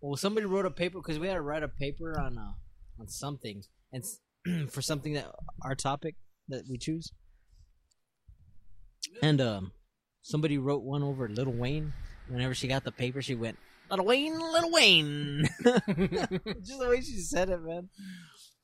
[0.00, 2.52] Well, somebody wrote a paper because we had to write a paper on uh,
[2.98, 3.62] on something
[3.92, 4.04] and
[4.70, 5.26] for something that
[5.62, 6.16] our topic
[6.48, 7.12] that we choose.
[9.22, 9.72] And um,
[10.22, 11.92] somebody wrote one over Little Wayne.
[12.28, 13.58] Whenever she got the paper, she went
[13.90, 15.44] Little Wayne, Little Wayne.
[15.64, 17.88] Just the way she said it, man.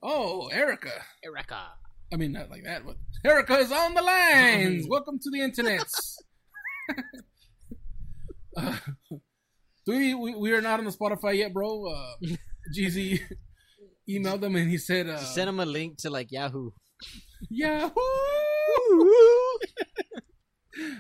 [0.03, 0.93] Oh, Erica.
[1.25, 1.61] Erica.
[2.13, 4.87] I mean, not like that, but Erica is on the lines.
[4.89, 5.85] Welcome to the internet.
[8.57, 8.77] uh,
[9.89, 10.35] we, we?
[10.35, 11.87] We are not on the Spotify yet, bro.
[11.87, 12.13] Uh,
[12.77, 13.21] Jeezy
[14.09, 16.71] emailed them and he said, uh, She sent him a link to like Yahoo.
[17.51, 17.91] Yahoo!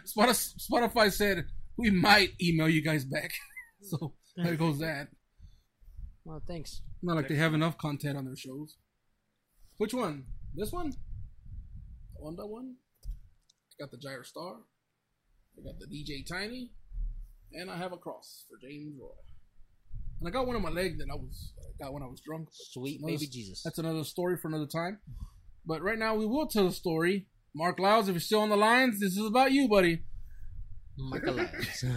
[0.06, 1.44] Spotify, Spotify said
[1.76, 3.32] we might email you guys back.
[3.80, 5.06] So there goes that.
[6.24, 6.82] Well, thanks.
[7.00, 8.76] Not like they have enough content on their shows.
[9.78, 10.24] Which one?
[10.52, 10.90] This one?
[10.90, 12.74] The one, that one?
[13.06, 14.56] I got the Gyro Star.
[15.56, 16.72] I got the DJ Tiny.
[17.52, 19.08] And I have a cross for James Roy.
[20.20, 22.20] And I got one on my leg that I was I got when I was
[22.20, 22.48] drunk.
[22.52, 23.62] Sweet another- baby Jesus.
[23.62, 24.98] That's another story for another time.
[25.64, 27.26] But right now we will tell the story.
[27.54, 30.02] Mark Louds, if you're still on the lines, this is about you, buddy.
[30.96, 31.84] Michael Lyons.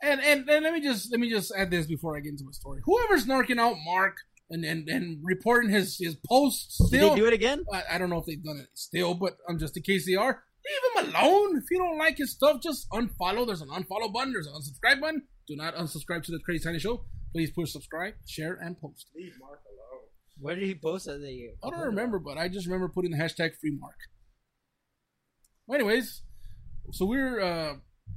[0.00, 2.44] And, and and let me just let me just add this before I get into
[2.44, 2.80] my story.
[2.84, 4.18] Whoever's narking out Mark
[4.48, 7.64] and and, and reporting his his posts Did still they do it again?
[7.72, 10.06] I, I don't know if they've done it still, but I'm um, just in case
[10.06, 11.56] they are, leave him alone.
[11.58, 13.46] If you don't like his stuff, just unfollow.
[13.46, 14.32] There's an unfollow button.
[14.32, 15.22] There's an unsubscribe button.
[15.46, 17.04] Do not unsubscribe to the Crazy Tiny Show.
[17.32, 19.06] Please push subscribe, share, and post.
[19.14, 20.04] Leave Mark alone.
[20.40, 21.20] Where did he post that?
[21.20, 23.96] They, I don't remember, but I just remember putting the hashtag free Mark.
[25.66, 26.22] Well, anyways,
[26.92, 27.74] so we're uh,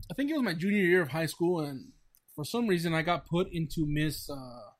[0.09, 1.91] I think it was my junior year of high school, and
[2.35, 4.71] for some reason I got put into Miss uh,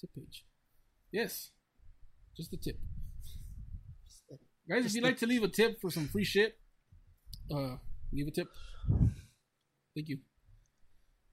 [0.00, 0.44] tip page.
[1.12, 1.50] Yes,
[2.36, 2.78] just a tip.
[4.68, 6.58] Guys, if you'd like to leave a tip for some free shit,
[7.54, 7.76] uh,
[8.12, 8.48] leave a tip.
[9.94, 10.18] Thank you.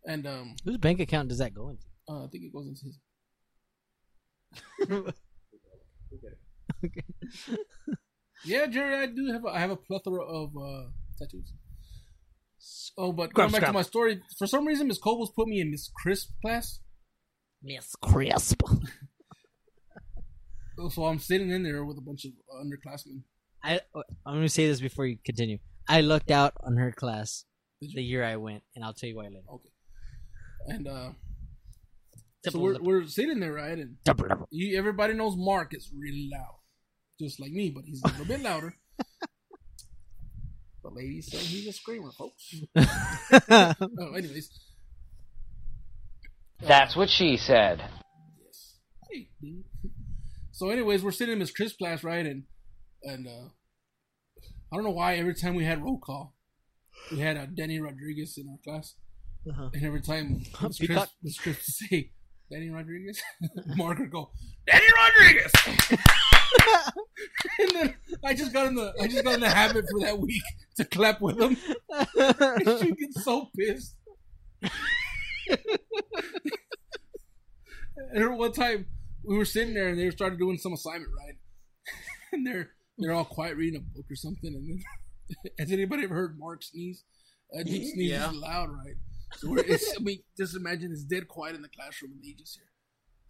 [0.05, 1.83] And um, Whose bank account does that go into?
[2.09, 2.99] uh, I think it goes into his.
[6.85, 7.57] okay.
[8.45, 10.83] Yeah, Jerry, I do have a, I have a plethora of uh,
[11.17, 11.51] tattoos.
[12.95, 15.71] Oh, but going back to my story, for some reason, Miss Cobles put me in
[15.71, 16.79] Miss Crisp class.
[17.61, 18.61] Miss Crisp.
[20.91, 23.21] So I'm sitting in there with a bunch of underclassmen.
[23.63, 23.79] I
[24.25, 25.57] I'm gonna say this before you continue.
[25.87, 27.45] I looked out on her class
[27.81, 29.41] the year I went, and I'll tell you why later.
[29.51, 29.69] Okay.
[30.67, 31.09] And uh,
[32.49, 33.77] so we're, we're sitting there, right?
[33.77, 33.97] And
[34.49, 36.59] you, everybody knows Mark is really loud,
[37.19, 38.75] just like me, but he's a little bit louder.
[40.83, 42.53] The ladies say he's a screamer, folks.
[43.49, 44.51] oh, anyways,
[46.61, 47.81] That's what she said.
[48.45, 48.75] Yes.
[49.09, 49.29] Hey.
[50.51, 52.23] So, anyways, we're sitting in Miss Chris class, right?
[52.23, 52.43] And
[53.01, 53.49] and uh,
[54.71, 56.35] I don't know why every time we had roll call,
[57.11, 58.95] we had uh, Danny Rodriguez in our class,
[59.49, 59.69] Uh-huh.
[59.73, 61.09] and every time Miss Chris, Peacock.
[61.23, 62.11] Miss Chris would say
[62.51, 63.21] Danny Rodriguez,
[63.75, 64.31] Mark would go
[64.67, 65.51] Danny Rodriguez,
[67.59, 70.19] and then I just got in the I just got in the habit for that
[70.19, 70.43] week
[70.77, 71.55] to clap with him.
[71.55, 73.95] She gets so pissed.
[78.13, 78.85] and one time
[79.23, 81.35] we were sitting there and they started doing some assignment, right?
[82.31, 84.53] and they're they're all quiet reading a book or something.
[84.55, 87.03] And then has anybody ever heard Mark sneeze?
[87.53, 88.31] Uh, he sneezes Yeah.
[88.33, 88.95] loud, right?
[89.37, 92.33] So we're, it's, I mean, just imagine it's dead quiet in the classroom and they
[92.37, 92.65] just hear.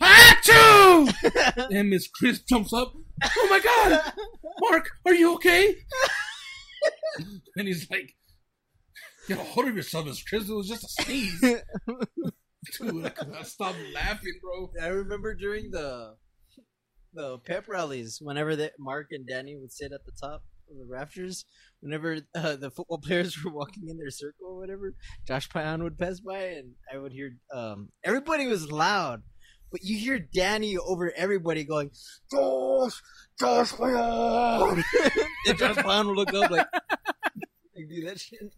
[0.02, 1.70] Achoo!
[1.72, 2.94] and Miss Chris jumps up.
[3.24, 4.14] Oh my god!
[4.60, 5.76] Mark, are you okay?
[7.56, 8.14] and he's like,
[9.28, 10.48] Get a hold of yourself, Miss Chris.
[10.50, 11.40] It was just a sneeze.
[11.42, 14.72] Dude, I couldn't stop laughing, bro.
[14.84, 16.16] I remember during the
[17.16, 20.86] the pep rallies, whenever the, Mark and Danny would sit at the top of the
[20.86, 21.46] rafters,
[21.80, 24.94] whenever uh, the football players were walking in their circle or whatever,
[25.28, 29.24] Josh Payan would pass by, and I would hear um, everybody was loud,
[29.72, 31.92] but you hear Danny over everybody going,
[32.32, 33.02] "Josh,
[33.40, 34.84] Josh Payan,"
[35.48, 38.54] and Josh Payan would look up like, like do that shit.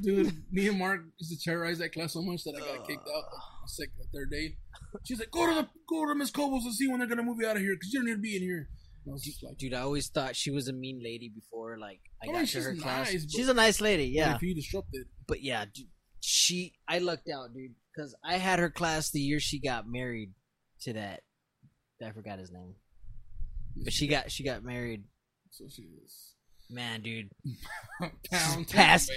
[0.00, 3.06] Dude, me and Mark used to terrorize that class so much that I got kicked
[3.06, 4.56] out like, sick the third day.
[5.04, 7.38] She's like, "Go to the go to Miss Cobles and see when they're gonna move
[7.40, 8.68] you out of here because you don't need to be in here."
[9.06, 9.10] I
[9.42, 12.32] like, Dude, I always thought she was a mean lady before, like I I got
[12.36, 13.12] mean, to she's her class.
[13.12, 14.34] nice, but- she's a nice lady, yeah.
[14.36, 15.86] if you disrupted?" But yeah, dude,
[16.20, 20.32] she I lucked out, dude, because I had her class the year she got married
[20.82, 21.22] to that.
[22.04, 22.74] I forgot his name,
[23.84, 25.04] but she got she got married.
[25.50, 26.34] So she was
[26.72, 27.30] Man, dude,
[28.30, 29.08] pound Pass.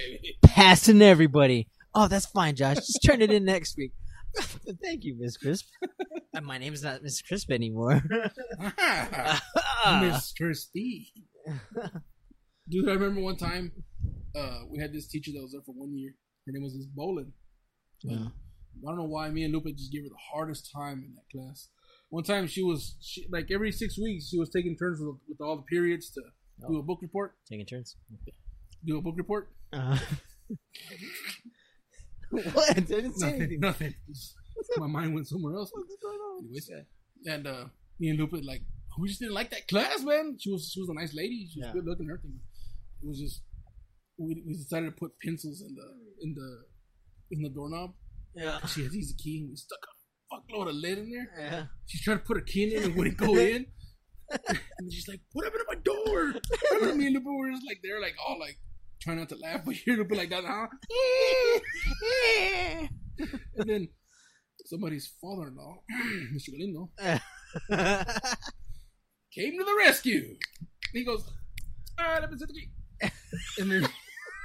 [0.42, 1.68] passing everybody.
[1.94, 2.76] Oh, that's fine, Josh.
[2.76, 3.92] Just turn it in next week.
[4.82, 5.66] Thank you, Miss Crisp.
[6.42, 8.02] My name's not Miss Crisp anymore.
[10.00, 11.12] Miss Christie.
[12.68, 13.72] Dude, I remember one time
[14.36, 16.14] uh, we had this teacher that was there for one year.
[16.46, 17.32] Her name was Miss Bolin.
[18.02, 18.28] Yeah.
[18.82, 21.30] I don't know why me and Lupe just gave her the hardest time in that
[21.30, 21.68] class.
[22.10, 25.40] One time she was she, like every six weeks she was taking turns with, with
[25.40, 26.22] all the periods to
[26.68, 27.34] do a book report.
[27.48, 27.96] Taking turns.
[28.84, 29.50] do a book report.
[29.72, 29.98] Uh,
[32.52, 32.70] what?
[32.76, 33.40] I didn't say Nothing.
[33.42, 33.60] anything.
[33.60, 33.94] Nothing.
[34.78, 35.70] My mind went somewhere else.
[35.72, 36.70] What's going Anyways,
[37.26, 37.64] and uh,
[38.00, 38.62] me and Lupe like
[38.98, 40.36] we just didn't like that class, man.
[40.40, 41.48] She was she was a nice lady.
[41.52, 41.72] She was Yeah.
[41.72, 42.06] good looking.
[42.10, 42.40] Everything.
[43.02, 43.42] It was just
[44.18, 45.88] we, we decided to put pencils in the
[46.24, 46.62] in the
[47.36, 47.92] in the doorknob.
[48.34, 48.64] Yeah.
[48.66, 51.28] She had these key, and we stuck a fuckload of lead in there.
[51.38, 51.64] Yeah.
[51.86, 53.66] She tried to put her key in it and wouldn't go in.
[54.30, 56.34] and she's like, "What happened to my door?"
[56.88, 58.56] And me and Lupe were just like there, like all like
[59.04, 60.66] trying not to laugh, but here Lupe like that, huh?
[63.56, 63.88] and then
[64.66, 65.76] somebody's father-in-law,
[66.34, 66.50] Mr.
[66.50, 66.90] Galindo,
[69.32, 70.36] came to the rescue.
[70.92, 71.28] He goes,
[71.98, 72.70] "All right, me set the key."
[73.58, 73.88] And then,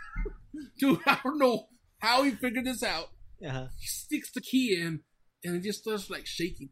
[0.80, 1.68] dude, I don't know
[2.00, 3.08] how he figured this out.
[3.40, 3.68] yeah.
[3.80, 5.02] He sticks the key in,
[5.44, 6.70] and it just starts like shaking,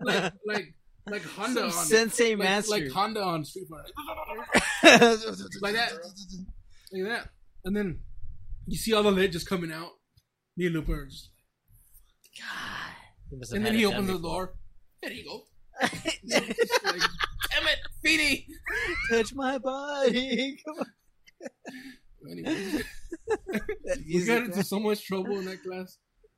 [0.00, 0.74] like like
[1.06, 2.70] like Honda Some on sensei like, master.
[2.72, 3.92] like Honda on Street Fighter,
[5.60, 5.92] like that,
[6.92, 7.28] like that,
[7.64, 8.00] and then
[8.66, 9.90] you see all the lead just coming out.
[10.56, 11.30] Me and Lupe just,
[13.30, 14.54] He must have and then he it opens done the door.
[15.02, 15.42] There you go.
[15.80, 18.44] Like, damn it, Feedy.
[19.10, 20.58] Touch my body.
[20.64, 20.86] Come on.
[22.30, 22.82] Anyway,
[24.06, 25.96] we got into so much trouble in that class.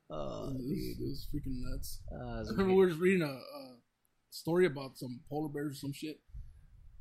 [0.09, 2.01] Oh, It was, it was freaking nuts.
[2.11, 2.87] uh, I it's remember we weird.
[2.87, 3.75] were just reading a, a
[4.33, 6.19] story about some polar bears or some shit.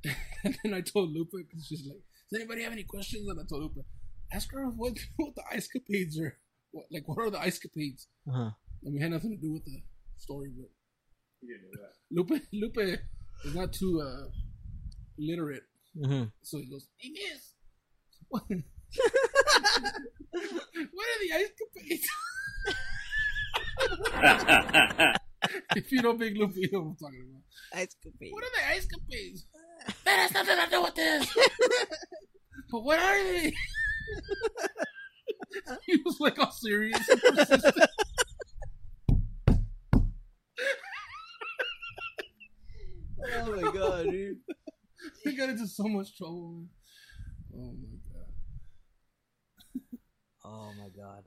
[0.45, 3.29] and then I told Lupe, because she's like, Does anybody have any questions?
[3.29, 3.85] And I told Lupe,
[4.33, 6.39] Ask her what, what the ice capades are.
[6.73, 8.07] What, like, what are the ice capades?
[8.29, 8.51] Uh-huh.
[8.85, 9.83] And we had nothing to do with the
[10.19, 10.69] story, but
[11.41, 11.95] You didn't know that.
[12.11, 12.79] Lupe, Lupe
[13.45, 14.29] is not too uh,
[15.19, 15.65] literate.
[15.97, 16.33] Mhm.
[16.43, 17.13] So he goes, Hey,
[18.29, 18.65] what, what
[21.09, 22.07] are the ice capades?
[25.77, 27.43] if you know Big Lupe, you know what I'm talking about.
[27.81, 28.33] Ice capade.
[28.33, 29.45] What are the ice capades?
[30.05, 31.27] That has nothing to do with this.
[32.71, 33.53] but what are they?
[35.87, 37.09] he was like all serious.
[37.09, 37.75] and persistent.
[43.35, 44.39] Oh my god, dude.
[45.25, 46.67] we got into so much trouble.
[47.53, 47.79] Man.
[47.79, 48.33] Oh my god.
[50.45, 51.25] Oh my god.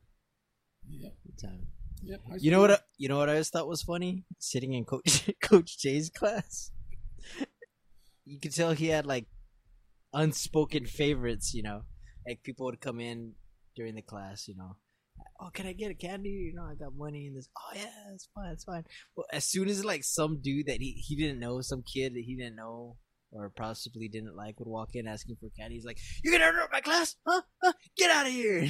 [0.89, 1.13] Yep.
[1.25, 1.67] Good time.
[2.03, 2.21] Yep.
[2.39, 2.71] You know what?
[2.71, 4.25] I, you know what I always thought was funny?
[4.39, 6.71] Sitting in Coach Coach Jay's class,
[8.25, 9.25] you could tell he had like
[10.13, 11.53] unspoken favorites.
[11.53, 11.81] You know,
[12.27, 13.33] like people would come in
[13.75, 14.47] during the class.
[14.47, 14.75] You know,
[15.39, 16.29] oh, can I get a candy?
[16.29, 17.47] You know, I got money in this.
[17.57, 18.83] Oh yeah, it's fine, it's fine.
[19.15, 22.23] Well, as soon as like some dude that he he didn't know, some kid that
[22.23, 22.97] he didn't know
[23.31, 26.71] or possibly didn't like would walk in asking for candy, he's like, "You're gonna interrupt
[26.71, 27.15] my class?
[27.27, 27.41] Huh?
[27.63, 27.73] huh?
[27.97, 28.59] Get out of here!"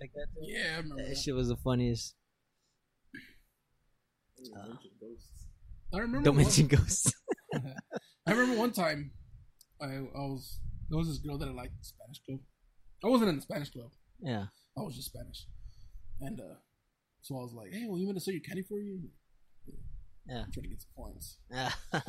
[0.00, 0.26] Like that.
[0.34, 0.42] dude.
[0.42, 1.18] Yeah, I remember That that.
[1.18, 2.16] shit was the funniest.
[4.56, 4.74] Uh.
[5.94, 6.24] I remember.
[6.24, 7.12] Don't one- mention ghosts.
[8.26, 9.10] I remember one time,
[9.80, 12.40] I, I was there was this girl that I liked Spanish club.
[13.04, 13.90] I wasn't in the Spanish club.
[14.20, 14.46] yeah.
[14.78, 15.46] I was just Spanish,
[16.20, 16.54] and uh,
[17.20, 19.00] so I was like, "Hey, well, you want to sell your candy for you?"
[20.26, 20.44] Yeah.
[20.44, 21.38] I'm trying to get some points.
[21.50, 21.72] Yeah.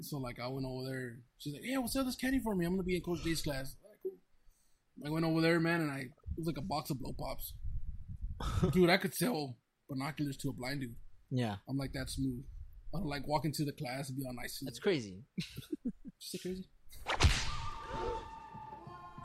[0.00, 1.18] So like I went over there.
[1.38, 2.64] She's like, "Yeah, well, sell this candy for me.
[2.66, 4.12] I'm gonna be in Coach J's class." Cool.
[5.06, 7.54] I went over there, man, and I it was like a box of blow pops.
[8.72, 9.56] Dude, I could sell
[9.88, 10.96] binoculars to a blind dude.
[11.32, 11.56] Yeah.
[11.68, 12.44] I'm like that smooth.
[12.94, 14.60] I don't like walk into the class and be all nice.
[14.62, 15.22] That's crazy.
[16.20, 16.66] Just so crazy.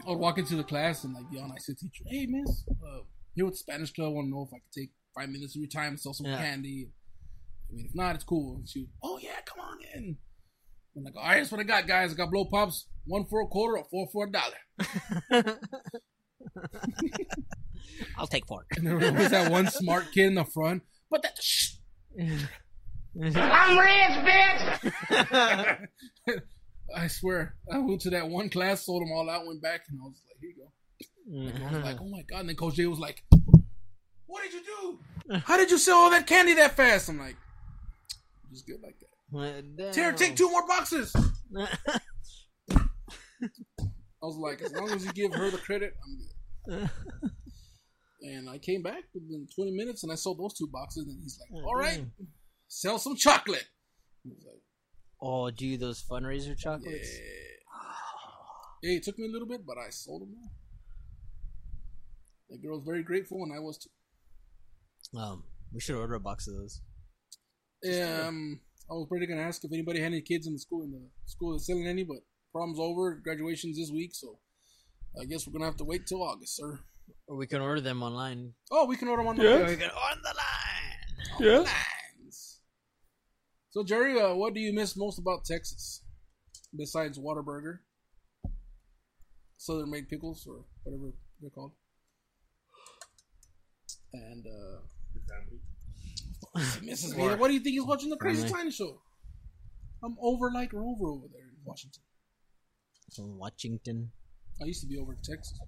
[0.06, 2.06] I would walk into the class and like be all nice to the teacher.
[2.08, 3.02] Hey, miss, uh,
[3.36, 4.14] here with the Spanish club.
[4.14, 6.28] Want to know if I could take five minutes of your time and sell some
[6.28, 6.38] Yeah.
[6.38, 6.90] candy?
[7.70, 8.56] I mean, if not, it's cool.
[8.56, 10.18] And she, would, oh yeah, come on in.
[10.96, 12.12] I'm like, all right, that's what I got, guys.
[12.14, 15.58] I got blow pops, one for a quarter or four for a dollar.
[18.18, 18.66] I'll take four.
[18.78, 21.74] And there was that one smart kid in the front, but that shh.
[22.20, 25.88] I'm rich, bitch!
[26.96, 30.00] I swear, I went to that one class, sold them all out, went back, and
[30.02, 30.72] I was like, here you go.
[31.30, 32.06] And I was like, mm-hmm.
[32.06, 32.40] oh my god.
[32.42, 33.24] And then Coach J was like,
[34.26, 35.00] what did you do?
[35.46, 37.10] How did you sell all that candy that fast?
[37.10, 37.36] I'm like,
[38.52, 39.94] just good like that.
[39.94, 41.14] Here, take two more boxes.
[41.56, 41.68] I
[44.22, 46.90] was like, as long as you give her the credit, I'm good.
[48.22, 51.08] And I came back within 20 minutes and I sold those two boxes.
[51.08, 52.04] And he's like, all right,
[52.68, 53.66] sell some chocolate.
[54.26, 54.62] Like,
[55.22, 57.10] Oh, dude, those fundraiser chocolates.
[58.84, 60.52] Hey, it took me a little bit, but I sold them all.
[62.50, 65.18] The girl was very grateful, and I was too.
[65.18, 66.82] Um, we should order a box of those.
[68.28, 70.92] Um, I was pretty gonna ask if anybody had any kids in the school in
[70.92, 72.18] the school that's selling any, but
[72.52, 74.40] problem's over, graduation's this week, so
[75.20, 76.80] I guess we're gonna have to wait till August, sir.
[77.28, 78.54] Or we can order them online.
[78.72, 79.68] Oh, we can order them on the Yeah.
[79.68, 81.36] We can on the line.
[81.36, 81.58] on Yeah.
[81.60, 82.60] the lines.
[83.72, 86.04] So Jerry, uh, what do you miss most about Texas
[86.76, 87.80] besides Whataburger?
[89.58, 91.12] Southern made pickles or whatever
[91.42, 91.74] they're called.
[94.14, 94.80] And uh,
[95.14, 95.60] Your family.
[96.92, 97.16] Mrs.
[97.18, 98.58] Leah, what do you think he's watching the Crazy Family.
[98.58, 99.02] Tiny Show?
[100.04, 102.02] I'm over like Rover over there in Washington.
[103.16, 104.12] From Washington.
[104.62, 105.60] I used to be over in Texas.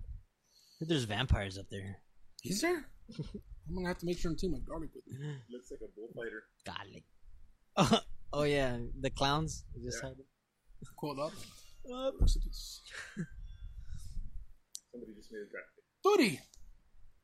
[0.80, 1.98] There's vampires up there.
[2.44, 2.86] Is there?
[3.18, 5.18] I'm gonna have to make sure and take my garlic with me.
[5.52, 6.44] Looks like a bullfighter.
[6.66, 7.04] Garlic.
[8.32, 9.66] Oh, yeah, the clowns.
[9.76, 10.10] They just Yeah.
[10.10, 10.26] had it.
[10.96, 11.32] Quote up.
[11.92, 12.12] Uh.
[14.92, 15.84] Somebody just made a draft pick.
[16.04, 16.40] Duty,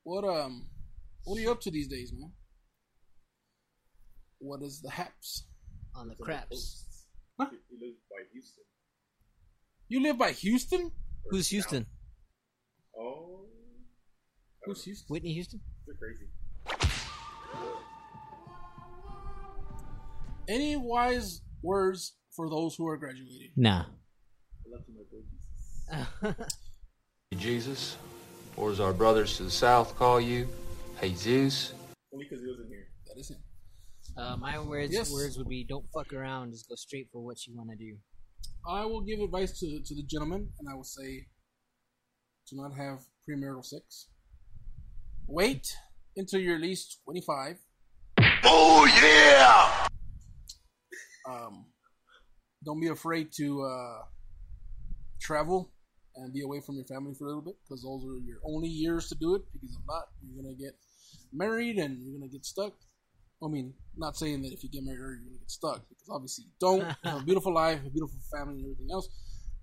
[0.04, 0.68] what um,
[1.26, 2.32] what are you up to these days, man?
[4.40, 5.44] What is the haps?
[5.96, 7.06] on the craps.
[7.40, 7.48] Huh?
[7.52, 8.64] He, he lives by Houston.
[9.88, 10.82] You live by Houston?
[10.88, 10.92] Or
[11.32, 11.52] Who's south.
[11.52, 11.86] Houston?
[13.00, 13.46] Oh.
[14.66, 14.84] Who's.
[14.84, 15.06] Houston?
[15.10, 15.60] Whitney Houston?
[15.86, 16.30] They're crazy.
[20.48, 23.52] Any wise words for those who are graduating?
[23.56, 23.82] Nah.
[23.82, 24.96] I love you,
[25.92, 26.34] my boy
[27.34, 27.46] Jesus.
[27.66, 27.98] Jesus,
[28.56, 30.48] or as our brothers to the south call you,
[31.00, 31.74] Hey Jesus.
[32.14, 32.88] Only because he wasn't here.
[33.08, 33.38] That is him.
[34.18, 35.12] uh, my words Yes.
[35.12, 37.98] words would be don't fuck around, just go straight for what you want to do.
[38.68, 41.28] I will give advice to to the gentleman, and I will say,
[42.50, 44.08] do not have premarital sex.
[45.28, 45.68] Wait
[46.16, 47.58] until you're at least 25.
[48.44, 49.88] Oh yeah!
[51.28, 51.66] Um,
[52.64, 54.04] don't be afraid to uh,
[55.20, 55.72] travel
[56.16, 58.68] and be away from your family for a little bit because those are your only
[58.68, 59.42] years to do it.
[59.52, 60.76] Because if not, you're gonna get
[61.34, 62.74] married and you're gonna get stuck.
[63.44, 66.10] I mean, not saying that if you get married early, you're gonna get stuck because
[66.10, 69.10] obviously you don't have a beautiful life, a beautiful family, and everything else.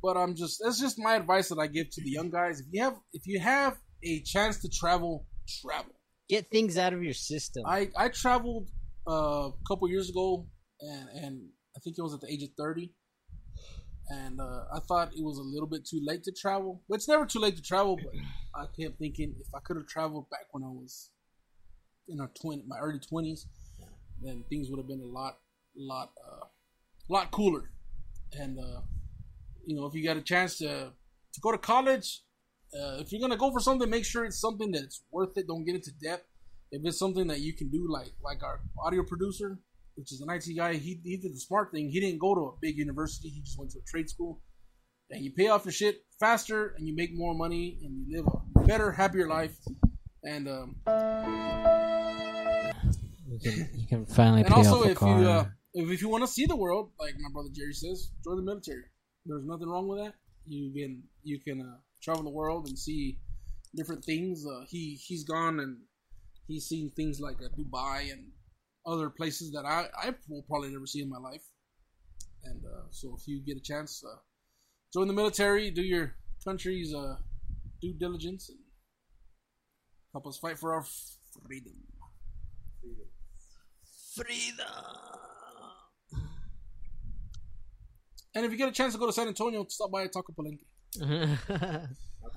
[0.03, 2.61] But I'm just that's just my advice that I give to the young guys.
[2.61, 5.27] If you have if you have a chance to travel,
[5.61, 5.93] travel.
[6.29, 7.63] Get things out of your system.
[7.67, 8.69] I I traveled
[9.09, 10.47] uh, a couple years ago,
[10.81, 12.93] and and I think it was at the age of thirty,
[14.09, 16.83] and uh, I thought it was a little bit too late to travel.
[16.89, 18.13] Well, it's never too late to travel, but
[18.55, 21.11] I kept thinking if I could have traveled back when I was
[22.09, 23.47] in our twenty, my early twenties,
[24.21, 25.39] then things would have been a lot,
[25.77, 26.47] lot, uh,
[27.09, 27.71] lot cooler.
[28.33, 28.81] And uh,
[29.67, 30.93] you know, if you got a chance to
[31.35, 32.23] to go to college,
[32.75, 35.47] uh, if you're gonna go for something, make sure it's something that's worth it.
[35.47, 36.25] Don't get into debt.
[36.71, 39.59] If it's something that you can do, like like our audio producer,
[39.95, 41.91] which is an IT guy, he he did the smart thing.
[41.91, 43.29] He didn't go to a big university.
[43.29, 44.41] He just went to a trade school,
[45.11, 48.27] and you pay off your shit faster, and you make more money, and you live
[48.57, 49.57] a better, happier life.
[50.25, 50.77] And um,
[53.29, 55.21] you, can, you can finally and pay also if car.
[55.21, 55.45] you uh,
[55.75, 58.43] if, if you want to see the world, like my brother Jerry says, join the
[58.43, 58.85] military.
[59.25, 60.15] There's nothing wrong with that.
[60.47, 63.19] You can you can uh, travel the world and see
[63.75, 64.45] different things.
[64.47, 65.79] Uh, he he's gone and
[66.49, 68.27] he's seen things like uh, Dubai and
[68.85, 71.43] other places that I I will probably never see in my life.
[72.45, 74.17] And uh, so if you get a chance, uh,
[74.93, 77.17] join the military, do your country's uh,
[77.81, 78.59] due diligence, and
[80.13, 80.85] help us fight for our
[81.47, 81.75] freedom.
[84.17, 85.32] Freedom.
[88.35, 90.65] And if you get a chance to go to San Antonio, stop by Taco Palenque.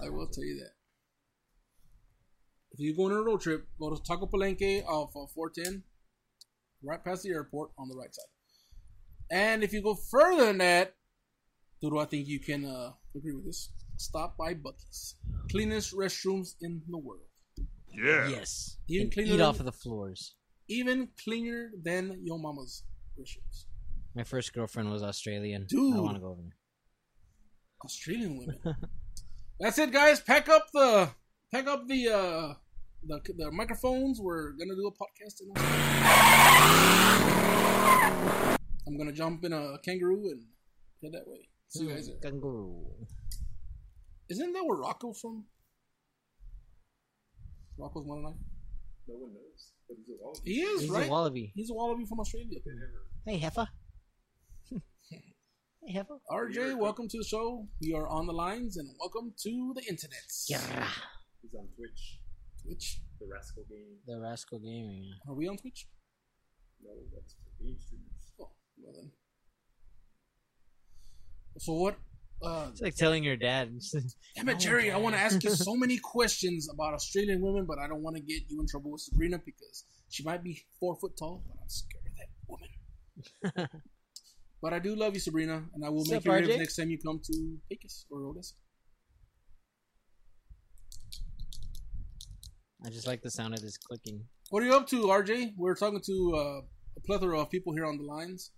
[0.01, 0.71] I will tell you that.
[2.71, 5.83] If you're going on a road trip, go to Taco Palenque off of 410,
[6.83, 8.25] right past the airport on the right side.
[9.31, 10.95] And if you go further than that,
[11.83, 13.71] Dudu, I think you can uh, agree with this.
[13.97, 15.15] Stop by Buc-ee's.
[15.49, 17.21] Cleanest restrooms in the world.
[17.93, 18.27] Yeah.
[18.27, 18.77] yes.
[18.89, 20.35] Even And cleaner eat than- off of the floors.
[20.67, 22.83] Even cleaner than your mama's
[23.19, 23.65] restrooms.
[24.15, 25.65] My first girlfriend was Australian.
[25.67, 25.97] Dude.
[25.97, 26.55] I want to go over there.
[27.83, 28.59] Australian women.
[29.59, 30.21] That's it, guys.
[30.21, 31.09] Pack up the
[31.51, 32.53] pack up the uh
[33.05, 34.19] the the microphones.
[34.21, 35.41] We're gonna do a podcast.
[35.41, 35.51] In
[38.87, 40.43] I'm gonna jump in a kangaroo and
[41.03, 41.49] head that way.
[41.67, 42.17] See you guys there.
[42.31, 42.85] Kangaroo.
[44.29, 45.43] Isn't that where Rocco's from?
[47.77, 48.33] Rocco's one knife.
[49.07, 49.71] No one knows.
[49.87, 50.51] But he's a wallaby.
[50.53, 51.07] He is He's right.
[51.07, 51.51] a wallaby.
[51.55, 52.59] He's a wallaby from Australia.
[53.25, 53.67] Hey, heifer.
[55.85, 56.17] Hey, heifer.
[56.31, 57.67] RJ, welcome to the show.
[57.81, 60.19] We are on the lines and welcome to the internet.
[60.47, 60.87] Yeah.
[61.41, 62.19] He's on Twitch.
[62.63, 63.01] Twitch.
[63.19, 63.97] The Rascal Game.
[64.07, 65.13] The Rascal Gaming.
[65.27, 65.87] Are we on Twitch?
[66.83, 68.31] No, that's for game streamers.
[68.41, 68.49] Oh,
[68.81, 69.11] well then.
[71.57, 71.95] So what?
[72.43, 73.79] Uh, It's like telling your dad.
[74.35, 74.91] damn it, Jerry!
[74.91, 78.17] I want to ask you so many questions about Australian women, but I don't want
[78.17, 81.57] to get you in trouble with Sabrina because she might be four foot tall, but
[81.61, 83.81] I'm scared of that woman.
[84.65, 86.75] but I do love you, Sabrina, and I will What's make up, you ribs next
[86.77, 88.55] time you come to Pecos or Odessa.
[92.83, 94.25] I just like the sound of this clicking.
[94.49, 95.53] What are you up to, RJ?
[95.55, 96.61] We're talking to uh,
[96.97, 98.53] a plethora of people here on the lines.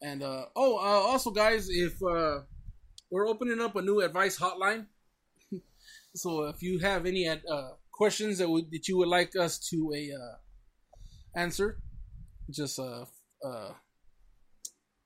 [0.00, 2.42] And uh, oh, uh, also, guys, if uh,
[3.10, 4.86] we're opening up a new advice hotline.
[6.14, 7.38] so if you have any uh,
[7.90, 11.80] questions that would that you would like us to a uh, answer,
[12.52, 13.04] just uh,
[13.44, 13.72] uh,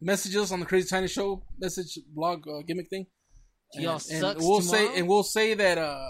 [0.01, 3.07] message us on the Crazy Tiny Show message blog uh, gimmick thing.
[3.75, 4.89] And, Y'all and sucks we'll tomorrow?
[4.89, 6.09] say and we'll say that uh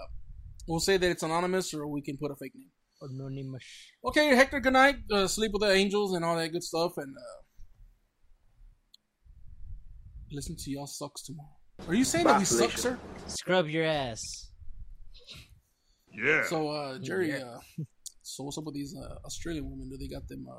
[0.69, 2.71] we'll say that it's anonymous or we can put a fake name.
[3.01, 3.63] Anonymous.
[4.05, 4.97] Okay, Hector, good night.
[5.13, 7.43] Uh, sleep with the angels and all that good stuff, and uh,
[10.33, 11.49] listen to y'all sucks tomorrow.
[11.89, 12.99] Are you saying that we suck, sir?
[13.27, 14.23] Scrub your ass.
[16.11, 16.45] Yeah.
[16.47, 17.59] So, uh, Jerry, uh,
[18.23, 19.91] so what's up with these uh, Australian women?
[19.91, 20.47] Do they got them?
[20.51, 20.55] Uh,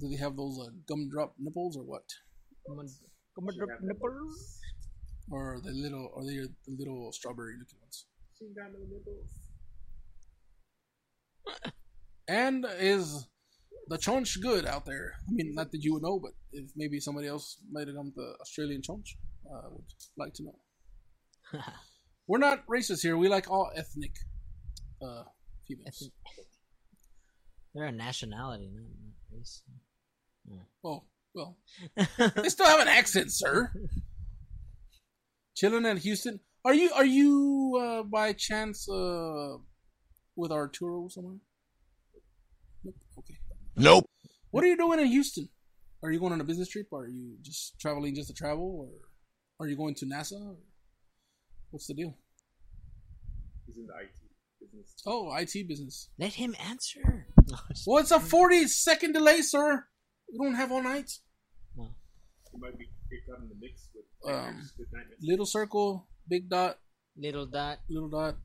[0.00, 2.04] do they have those uh, gumdrop nipples or what?
[2.66, 2.88] Come on,
[3.34, 4.58] come on, drop nipples.
[5.30, 8.06] Or the little, or they the little strawberry looking ones?
[8.38, 9.30] She got no nipples.
[12.26, 13.26] And is
[13.88, 15.14] the chonch good out there?
[15.28, 18.12] I mean, not that you would know, but if maybe somebody else might have done
[18.16, 19.16] the Australian chonch,
[19.52, 19.84] uh, would
[20.16, 20.54] like to know.
[22.26, 23.16] We're not racist here.
[23.16, 24.12] We like all ethnic
[25.02, 25.24] uh,
[25.66, 26.10] females.
[27.74, 28.84] They're a nationality, not,
[29.32, 29.46] not
[30.46, 30.60] race.
[30.84, 31.04] Oh,
[31.34, 31.56] well.
[31.96, 33.72] they still have an accent, sir.
[35.54, 36.40] Chilling in Houston.
[36.64, 39.56] Are you are you uh, by chance uh,
[40.36, 41.36] with Arturo somewhere?
[42.84, 42.96] Nope.
[43.18, 43.38] Okay.
[43.76, 44.06] Nope.
[44.50, 45.48] What are you doing in Houston?
[46.02, 46.88] Are you going on a business trip?
[46.90, 50.40] Or are you just traveling just to travel, or are you going to NASA?
[50.40, 50.56] Or
[51.70, 52.16] what's the deal?
[53.66, 54.10] He's in the IT
[54.60, 54.94] business.
[55.06, 56.08] Oh, IT business.
[56.18, 57.26] Let him answer.
[57.86, 59.86] Well, it's a forty second delay, sir.
[60.38, 61.10] We don't have all night.
[62.52, 64.72] He might be kicked out in the mix with Um, nightmares.
[64.78, 65.18] with nightmares.
[65.22, 66.78] Little circle, big dot,
[67.16, 67.78] Little dot.
[67.88, 68.36] little dot.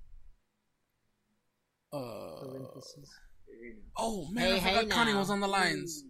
[1.91, 3.09] Uh, Parentheses.
[3.47, 3.81] Hey, now.
[3.97, 5.19] oh man, Hey, I forgot hey Connie now.
[5.19, 6.03] was on the lines.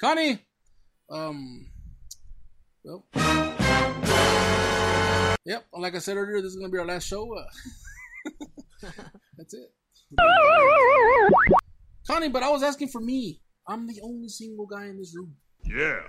[0.00, 0.38] Connie,
[1.10, 1.70] um,
[2.84, 3.04] well,
[5.46, 5.66] yep.
[5.72, 7.32] Like I said earlier, this is gonna be our last show.
[7.36, 7.44] Uh,
[9.36, 9.72] that's it.
[12.08, 13.40] Connie, but I was asking for me.
[13.66, 15.34] I'm the only single guy in this room.
[15.64, 16.00] Yeah.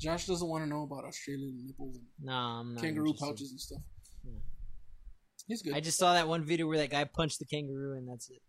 [0.00, 2.82] Josh doesn't want to know about Australian nipples and No, I'm not.
[2.82, 3.24] kangaroo interested.
[3.26, 3.82] pouches and stuff.
[4.24, 4.32] Yeah.
[5.46, 5.74] He's good.
[5.74, 8.40] I just saw that one video where that guy punched the kangaroo, and that's it.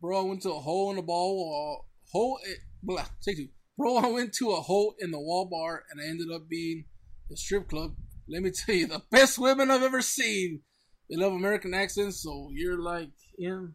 [0.00, 3.48] Bro, I went to a hole in the ball, uh, hole, eh, blah, take two.
[3.78, 6.84] Bro, I went to a hole in the wall bar and I ended up being
[7.32, 7.94] a strip club.
[8.28, 10.60] Let me tell you, the best women I've ever seen.
[11.08, 13.74] They love American accents, so you're like in,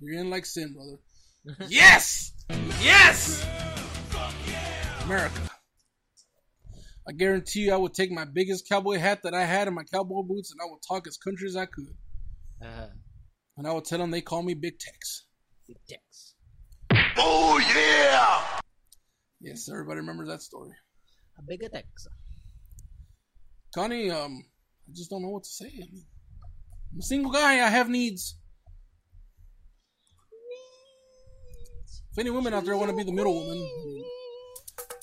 [0.00, 0.98] you're in like sin, brother.
[1.68, 2.32] yes,
[2.82, 3.46] yes,
[5.04, 5.40] America.
[7.08, 9.84] I guarantee you, I would take my biggest cowboy hat that I had and my
[9.84, 11.94] cowboy boots, and I would talk as country as I could.
[12.60, 12.88] Uh-huh.
[13.56, 15.24] And I would tell them they call me Big Tex.
[15.68, 16.34] big dicks.
[17.16, 18.60] Oh yeah.
[19.40, 20.72] Yes, everybody remembers that story.
[21.38, 21.86] A big Tex.
[23.74, 24.44] Connie, um,
[24.88, 25.66] I just don't know what to say.
[25.66, 26.04] I mean,
[26.92, 27.64] I'm a single guy.
[27.64, 28.36] I have needs.
[32.16, 34.04] If any women out there want to be the middle woman, I mean,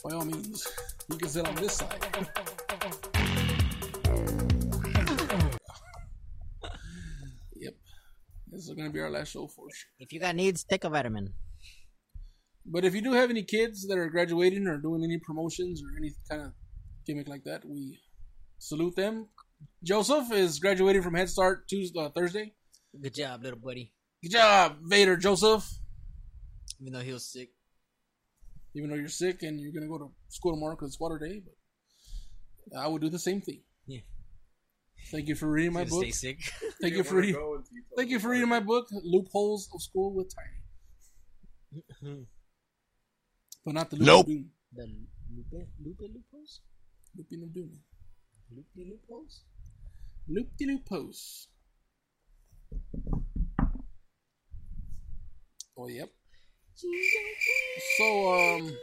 [0.03, 0.67] by all means,
[1.11, 2.09] you can sit on this side.
[7.55, 7.75] yep,
[8.47, 9.91] this is gonna be our last show for sure.
[9.99, 11.33] If you got needs, take a vitamin.
[12.65, 15.95] But if you do have any kids that are graduating or doing any promotions or
[15.95, 16.53] any kind of
[17.05, 17.99] gimmick like that, we
[18.57, 19.27] salute them.
[19.83, 22.55] Joseph is graduating from Head Start Tuesday, uh, Thursday.
[22.99, 23.93] Good job, little buddy.
[24.23, 25.63] Good job, Vader Joseph.
[26.83, 27.49] Even though he was sick.
[28.75, 31.41] Even though you're sick and you're gonna go to school tomorrow because it's water day,
[31.45, 33.61] but I would do the same thing.
[33.87, 34.01] Yeah.
[35.09, 36.03] Thank you for reading my book.
[36.03, 36.39] Stay sick.
[36.81, 37.35] Thank You you for reading.
[37.35, 37.63] you
[37.95, 41.85] Thank you for reading my book, Loopholes of School with Tiny,
[43.65, 44.19] but not the loop Nope.
[44.21, 44.49] of doom.
[44.75, 44.83] the
[45.35, 46.59] lupe, lupe loopholes?
[47.15, 47.71] Looping of doom.
[48.53, 49.43] Lupe loopholes?
[50.27, 51.47] Loop de loopos.
[55.77, 56.11] Oh, yep.
[56.75, 58.77] So, um,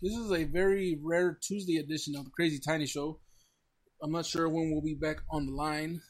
[0.00, 3.20] this is a very rare Tuesday edition of the Crazy Tiny Show.
[4.02, 6.00] I'm not sure when we'll be back on the line.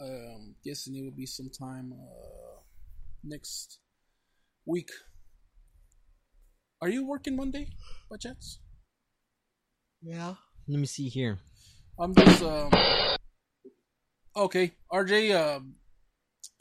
[0.00, 2.60] Um, guessing it will be sometime uh,
[3.22, 3.80] next
[4.64, 4.90] week.
[6.80, 7.68] Are you working Monday
[8.10, 8.60] by chance?
[10.00, 10.34] Yeah.
[10.66, 11.38] Let me see here.
[11.98, 12.70] I'm just um
[14.34, 14.72] okay.
[14.90, 15.60] RJ, uh,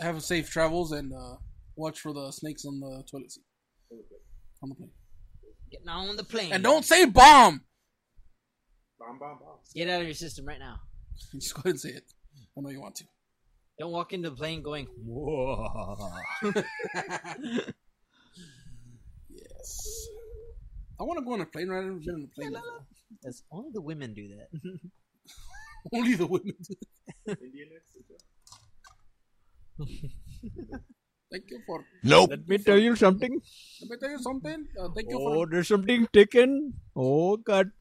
[0.02, 1.36] have a safe travels and uh,
[1.80, 3.44] watch for the snakes on the toilet seat
[4.62, 4.92] on the plane.
[5.72, 6.52] Getting on the plane.
[6.52, 7.62] And don't say bomb.
[9.00, 9.58] Bomb, bomb, bomb.
[9.74, 10.80] Get out of your system right now.
[11.34, 12.04] Just go ahead and say it.
[12.58, 13.06] I know you want to.
[13.80, 15.68] Don't walk into the plane going, whoa.
[19.30, 20.08] Yes.
[21.00, 21.86] I want to go on a plane ride.
[21.86, 22.52] I've been on a plane.
[22.52, 22.86] before.
[23.24, 24.50] That's only the women do that.
[25.94, 26.58] Only the women.
[27.26, 27.70] Indian
[29.80, 30.84] accent.
[31.32, 31.86] Thank you for.
[32.04, 32.32] Nope.
[32.32, 33.40] Let me tell you something.
[33.82, 34.66] Let me tell you something.
[34.80, 35.48] Uh, thank you Oh, for.
[35.50, 36.74] there's something taken.
[36.96, 37.72] Oh God.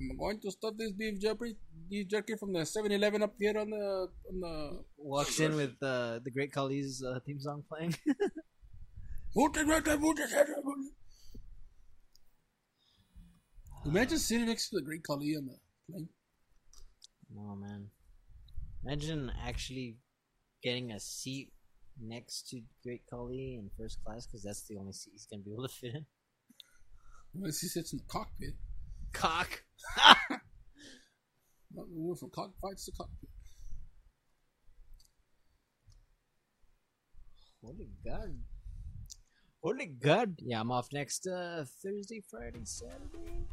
[0.00, 1.56] I'm going to stop this beef jerky,
[1.90, 4.84] beef jerky from the 7-Eleven up here on the on the.
[4.96, 7.94] Walks in with uh, the Great Khali's uh, theme song playing.
[13.86, 15.56] Imagine sitting next to the Great Khali on the
[15.90, 16.08] plane.
[17.38, 17.86] oh man.
[18.84, 19.96] Imagine actually
[20.62, 21.52] getting a seat
[22.00, 25.52] next to Great Khali in first class because that's the only seat he's gonna be
[25.52, 26.06] able to fit in.
[27.34, 28.54] Unless he sits in the cockpit.
[29.12, 29.62] Cock.
[31.70, 33.28] We went from cockfights to cockpit.
[37.62, 38.38] Holy God.
[39.62, 40.36] Holy God.
[40.38, 43.46] Yeah, I'm off next uh, Thursday, Friday, Saturday.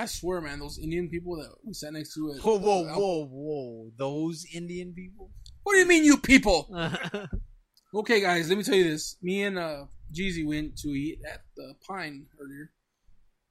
[0.00, 2.32] I swear, man, those Indian people that we sat next to.
[2.32, 3.90] At, Whoa, whoa, uh, whoa, whoa!
[3.98, 5.30] Those Indian people.
[5.62, 6.68] What do you mean, you people?
[7.92, 9.16] Okay, guys, let me tell you this.
[9.20, 9.86] Me and uh,
[10.16, 12.70] Jeezy went to eat at the Pine earlier.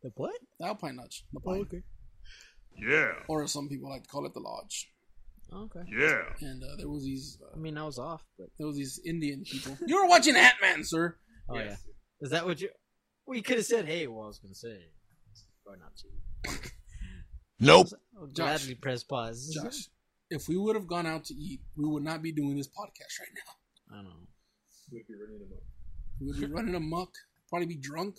[0.02, 0.34] The what?
[0.60, 1.26] The Alpine Lodge.
[1.34, 1.60] The Pine.
[1.62, 1.82] okay.
[2.78, 3.12] Yeah.
[3.28, 4.90] Or some people like to call it, the Lodge.
[5.54, 5.82] Okay.
[5.92, 6.22] Yeah.
[6.40, 9.02] And uh, there was these I uh, mean, I was off, but there was these
[9.06, 9.78] Indian people.
[9.86, 11.18] you were watching Ant Man, sir.
[11.50, 11.66] oh Yes.
[11.86, 12.26] yeah.
[12.26, 12.70] Is that what you?
[13.26, 14.86] Well, could have said, "Hey, well, I was gonna say,
[15.66, 16.08] or not to."
[17.60, 17.88] Nope.
[18.18, 18.36] I'll Josh.
[18.36, 19.52] gladly press pause.
[19.54, 19.90] Josh,
[20.30, 23.20] if we would have gone out to eat, we would not be doing this podcast
[23.20, 23.52] right now.
[23.92, 24.28] I don't know.
[24.92, 25.64] We'd be running them up.
[26.20, 27.12] We would be running amok,
[27.50, 28.18] probably be drunk.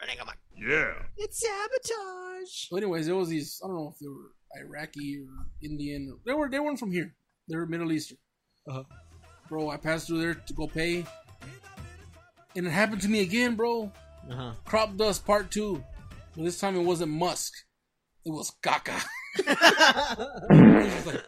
[0.00, 0.38] Running amok.
[0.56, 0.92] Yeah.
[1.16, 2.68] It's sabotage.
[2.68, 3.60] So, anyways, there was these.
[3.62, 4.32] I don't know if they were
[4.66, 6.10] Iraqi or Indian.
[6.12, 6.48] Or, they were.
[6.48, 7.14] They weren't from here.
[7.48, 8.18] They were Middle Eastern.
[8.68, 8.84] Uh-huh.
[9.48, 11.04] Bro, I passed through there to go pay,
[12.56, 13.92] and it happened to me again, bro.
[14.30, 14.52] Uh huh.
[14.64, 15.82] Crop dust part two.
[16.36, 17.52] But this time it wasn't musk.
[18.24, 19.02] It was caca.
[19.36, 21.24] It was like,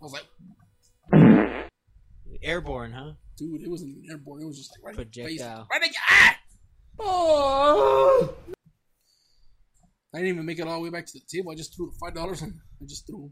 [0.00, 1.70] I was like,
[2.42, 3.12] Airborne, huh?
[3.36, 4.42] dude, it wasn't even airborne.
[4.42, 5.38] It was just like right in your face.
[5.40, 5.68] Projectile.
[5.70, 6.34] Right in your eye.
[6.98, 8.34] Oh!
[10.14, 11.50] I didn't even make it all the way back to the table.
[11.50, 13.30] I just threw the five dollars and I just threw.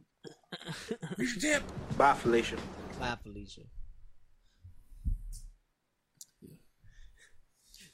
[1.17, 1.63] Here's your tip.
[1.97, 2.57] Bye, Felicia.
[2.99, 3.63] Bye, Felicia.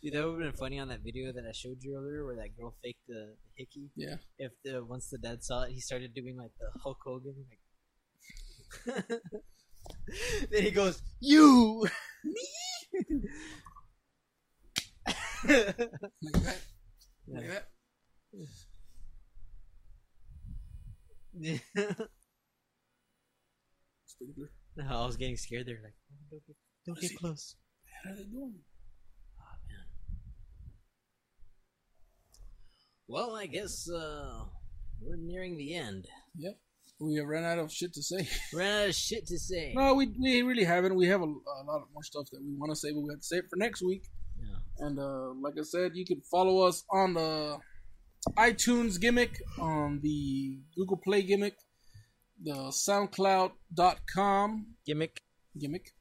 [0.02, 2.36] Dude, that would have been funny on that video that I showed you earlier, where
[2.36, 3.90] that girl faked the, the hickey.
[3.96, 4.16] Yeah.
[4.38, 7.58] If the once the dad saw it, he started doing like the Hulk Hogan, like.
[10.50, 11.86] then he goes, "You,
[12.24, 12.46] me."
[15.44, 16.60] Like that.
[17.28, 17.68] Like that.
[24.06, 24.50] Sprinkler.
[24.88, 25.94] I was getting scared there, like,
[26.30, 26.56] don't get,
[26.86, 27.56] don't get close.
[28.02, 28.54] How are they doing?
[33.08, 34.44] Well, I guess uh,
[35.00, 36.06] we're nearing the end.
[36.36, 36.58] Yep.
[37.00, 38.28] We have ran out of shit to say.
[38.52, 39.72] Ran out of shit to say.
[39.74, 40.94] No, we we really haven't.
[40.96, 43.08] We have a, a lot of more stuff that we want to say, but we
[43.10, 44.08] have to save it for next week.
[44.40, 44.86] Yeah.
[44.86, 47.58] And uh, like I said, you can follow us on the
[48.36, 51.54] iTunes gimmick, on the Google Play gimmick,
[52.42, 55.20] the SoundCloud.com Gimmick.
[55.58, 55.92] gimmick.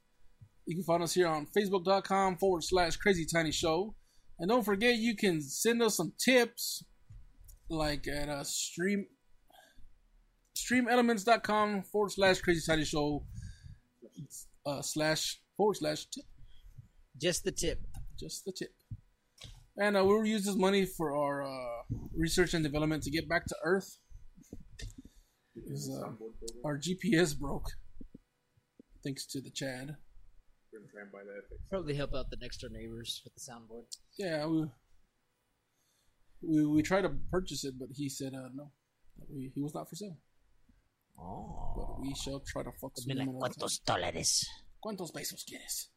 [0.66, 3.94] You can find us here on Facebook.com forward slash Crazy Tiny Show.
[4.38, 6.84] And don't forget, you can send us some tips,
[7.70, 9.06] like at uh, stream
[10.56, 13.24] streamelements.com forward slash Crazy Tiny Show
[14.66, 16.24] uh, slash forward slash tip.
[17.20, 17.80] Just the tip.
[18.18, 18.70] Just the tip.
[19.76, 21.82] And uh, we'll use this money for our uh,
[22.16, 23.98] research and development to get back to Earth.
[25.54, 26.10] Because, uh,
[26.64, 27.66] our GPS broke,
[29.04, 29.96] thanks to the Chad.
[30.72, 31.42] We're gonna try and buy that.
[31.70, 33.84] Probably help out the next door neighbors with the soundboard.
[34.18, 34.66] Yeah, we
[36.42, 38.70] we, we tried to purchase it, but he said uh, no.
[39.28, 40.16] We, he was not for sale.
[41.18, 41.72] Oh.
[41.76, 43.28] But we shall try to fuck with Mira, him.
[43.30, 43.58] another time.
[43.58, 44.46] ¿Cuántos dólares?
[44.80, 45.88] ¿Cuántos pesos quieres?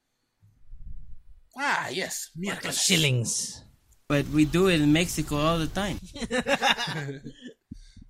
[1.58, 2.32] Ah, yes.
[2.36, 2.86] ¿Cuántos Miércoles.
[2.86, 3.64] Shillings.
[4.08, 6.00] But we do it in Mexico all the time.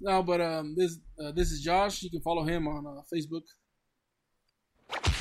[0.04, 2.02] No, but um, this uh, this is Josh.
[2.02, 3.44] You can follow him on uh, Facebook.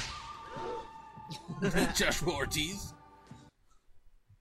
[1.95, 2.95] Joshua Ortiz.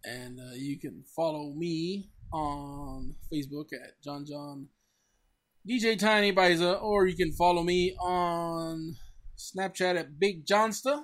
[0.06, 4.68] And uh, you can follow me on Facebook at John John
[5.68, 8.96] DJ Tiny Biza, or you can follow me on
[9.38, 11.04] Snapchat at Big Johnsta.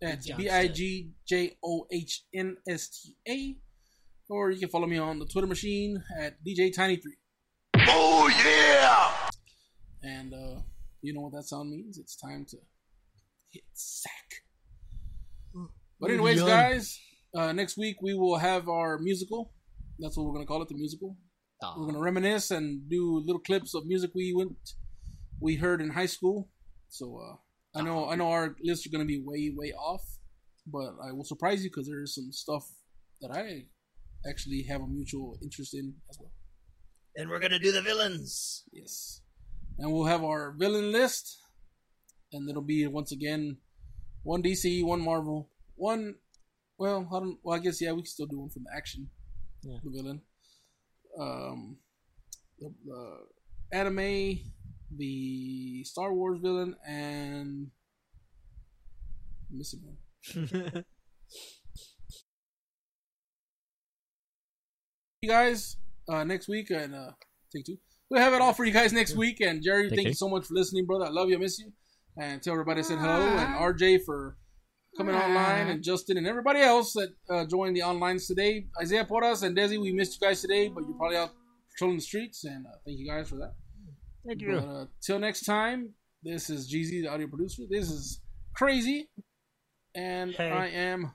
[0.00, 3.56] That's B I G J O H N S T A.
[4.32, 7.00] Or you can follow me on the Twitter machine at DJ Tiny3.
[7.88, 9.30] Oh yeah!
[10.02, 10.60] And uh,
[11.02, 11.98] you know what that sound means?
[11.98, 12.56] It's time to
[13.52, 14.44] hit sack.
[16.00, 16.98] But anyways, guys,
[17.34, 19.52] uh, next week we will have our musical.
[20.00, 21.16] That's what we're gonna call it, the musical.
[21.62, 21.74] Aw.
[21.78, 24.56] We're gonna reminisce and do little clips of music we went,
[25.40, 26.48] we heard in high school.
[26.88, 30.02] So uh, I know I know our lists are gonna be way way off,
[30.66, 32.66] but I will surprise you because there's some stuff
[33.20, 33.66] that I
[34.28, 36.32] actually have a mutual interest in as well.
[37.16, 38.64] And we're gonna do the villains.
[38.72, 39.22] Yes.
[39.78, 41.38] And we'll have our villain list.
[42.32, 43.58] And it'll be once again
[44.22, 46.16] one DC, one Marvel, one
[46.78, 49.10] well, I don't well I guess yeah, we can still do one from the action.
[49.62, 49.78] Yeah.
[49.84, 50.22] The villain.
[51.18, 51.76] Um
[52.58, 53.18] the, the
[53.72, 54.38] anime,
[54.96, 57.70] the Star Wars villain, and
[59.50, 60.84] I'm missing one.
[65.22, 65.76] you guys
[66.08, 67.10] uh, next week and uh,
[67.54, 67.76] take two.
[68.10, 69.40] We'll have it all for you guys next week.
[69.40, 70.18] And Jerry, Take thank you two.
[70.18, 71.04] so much for listening, brother.
[71.06, 71.36] I love you.
[71.36, 71.72] I miss you.
[72.20, 73.26] And tell everybody I said hello.
[73.28, 74.36] And RJ for
[75.00, 75.68] coming online.
[75.68, 78.66] And Justin and everybody else that uh, joined the onlines today.
[78.80, 81.30] Isaiah Porras and Desi, we missed you guys today, but you're probably out
[81.72, 82.44] patrolling the streets.
[82.44, 83.54] And uh, thank you guys for that.
[84.26, 85.90] Thank But, uh, till next time,
[86.22, 87.62] this is Jeezy, the audio producer.
[87.68, 88.20] This is
[88.54, 89.08] Crazy.
[89.94, 90.50] And Hey.
[90.50, 91.14] I am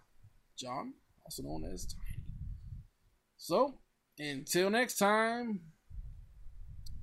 [0.57, 0.94] John,
[1.24, 2.24] also known as Tiny.
[3.38, 3.76] So,
[4.18, 5.60] until next time,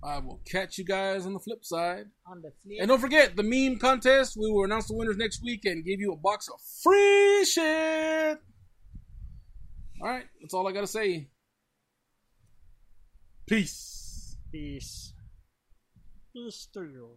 [0.05, 2.07] I will catch you guys on the flip side.
[2.27, 2.79] On the flip.
[2.81, 4.37] And don't forget the meme contest.
[4.37, 8.39] We will announce the winners next week and give you a box of free shit.
[10.03, 11.29] All right, that's all I gotta say.
[13.47, 14.37] Peace.
[14.51, 15.15] Peace.
[16.33, 17.11] Peace to you.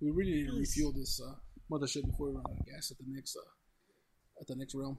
[0.00, 1.34] We really need to refuel this uh,
[1.70, 4.98] mothership before we run out of gas at the next uh, at the next realm.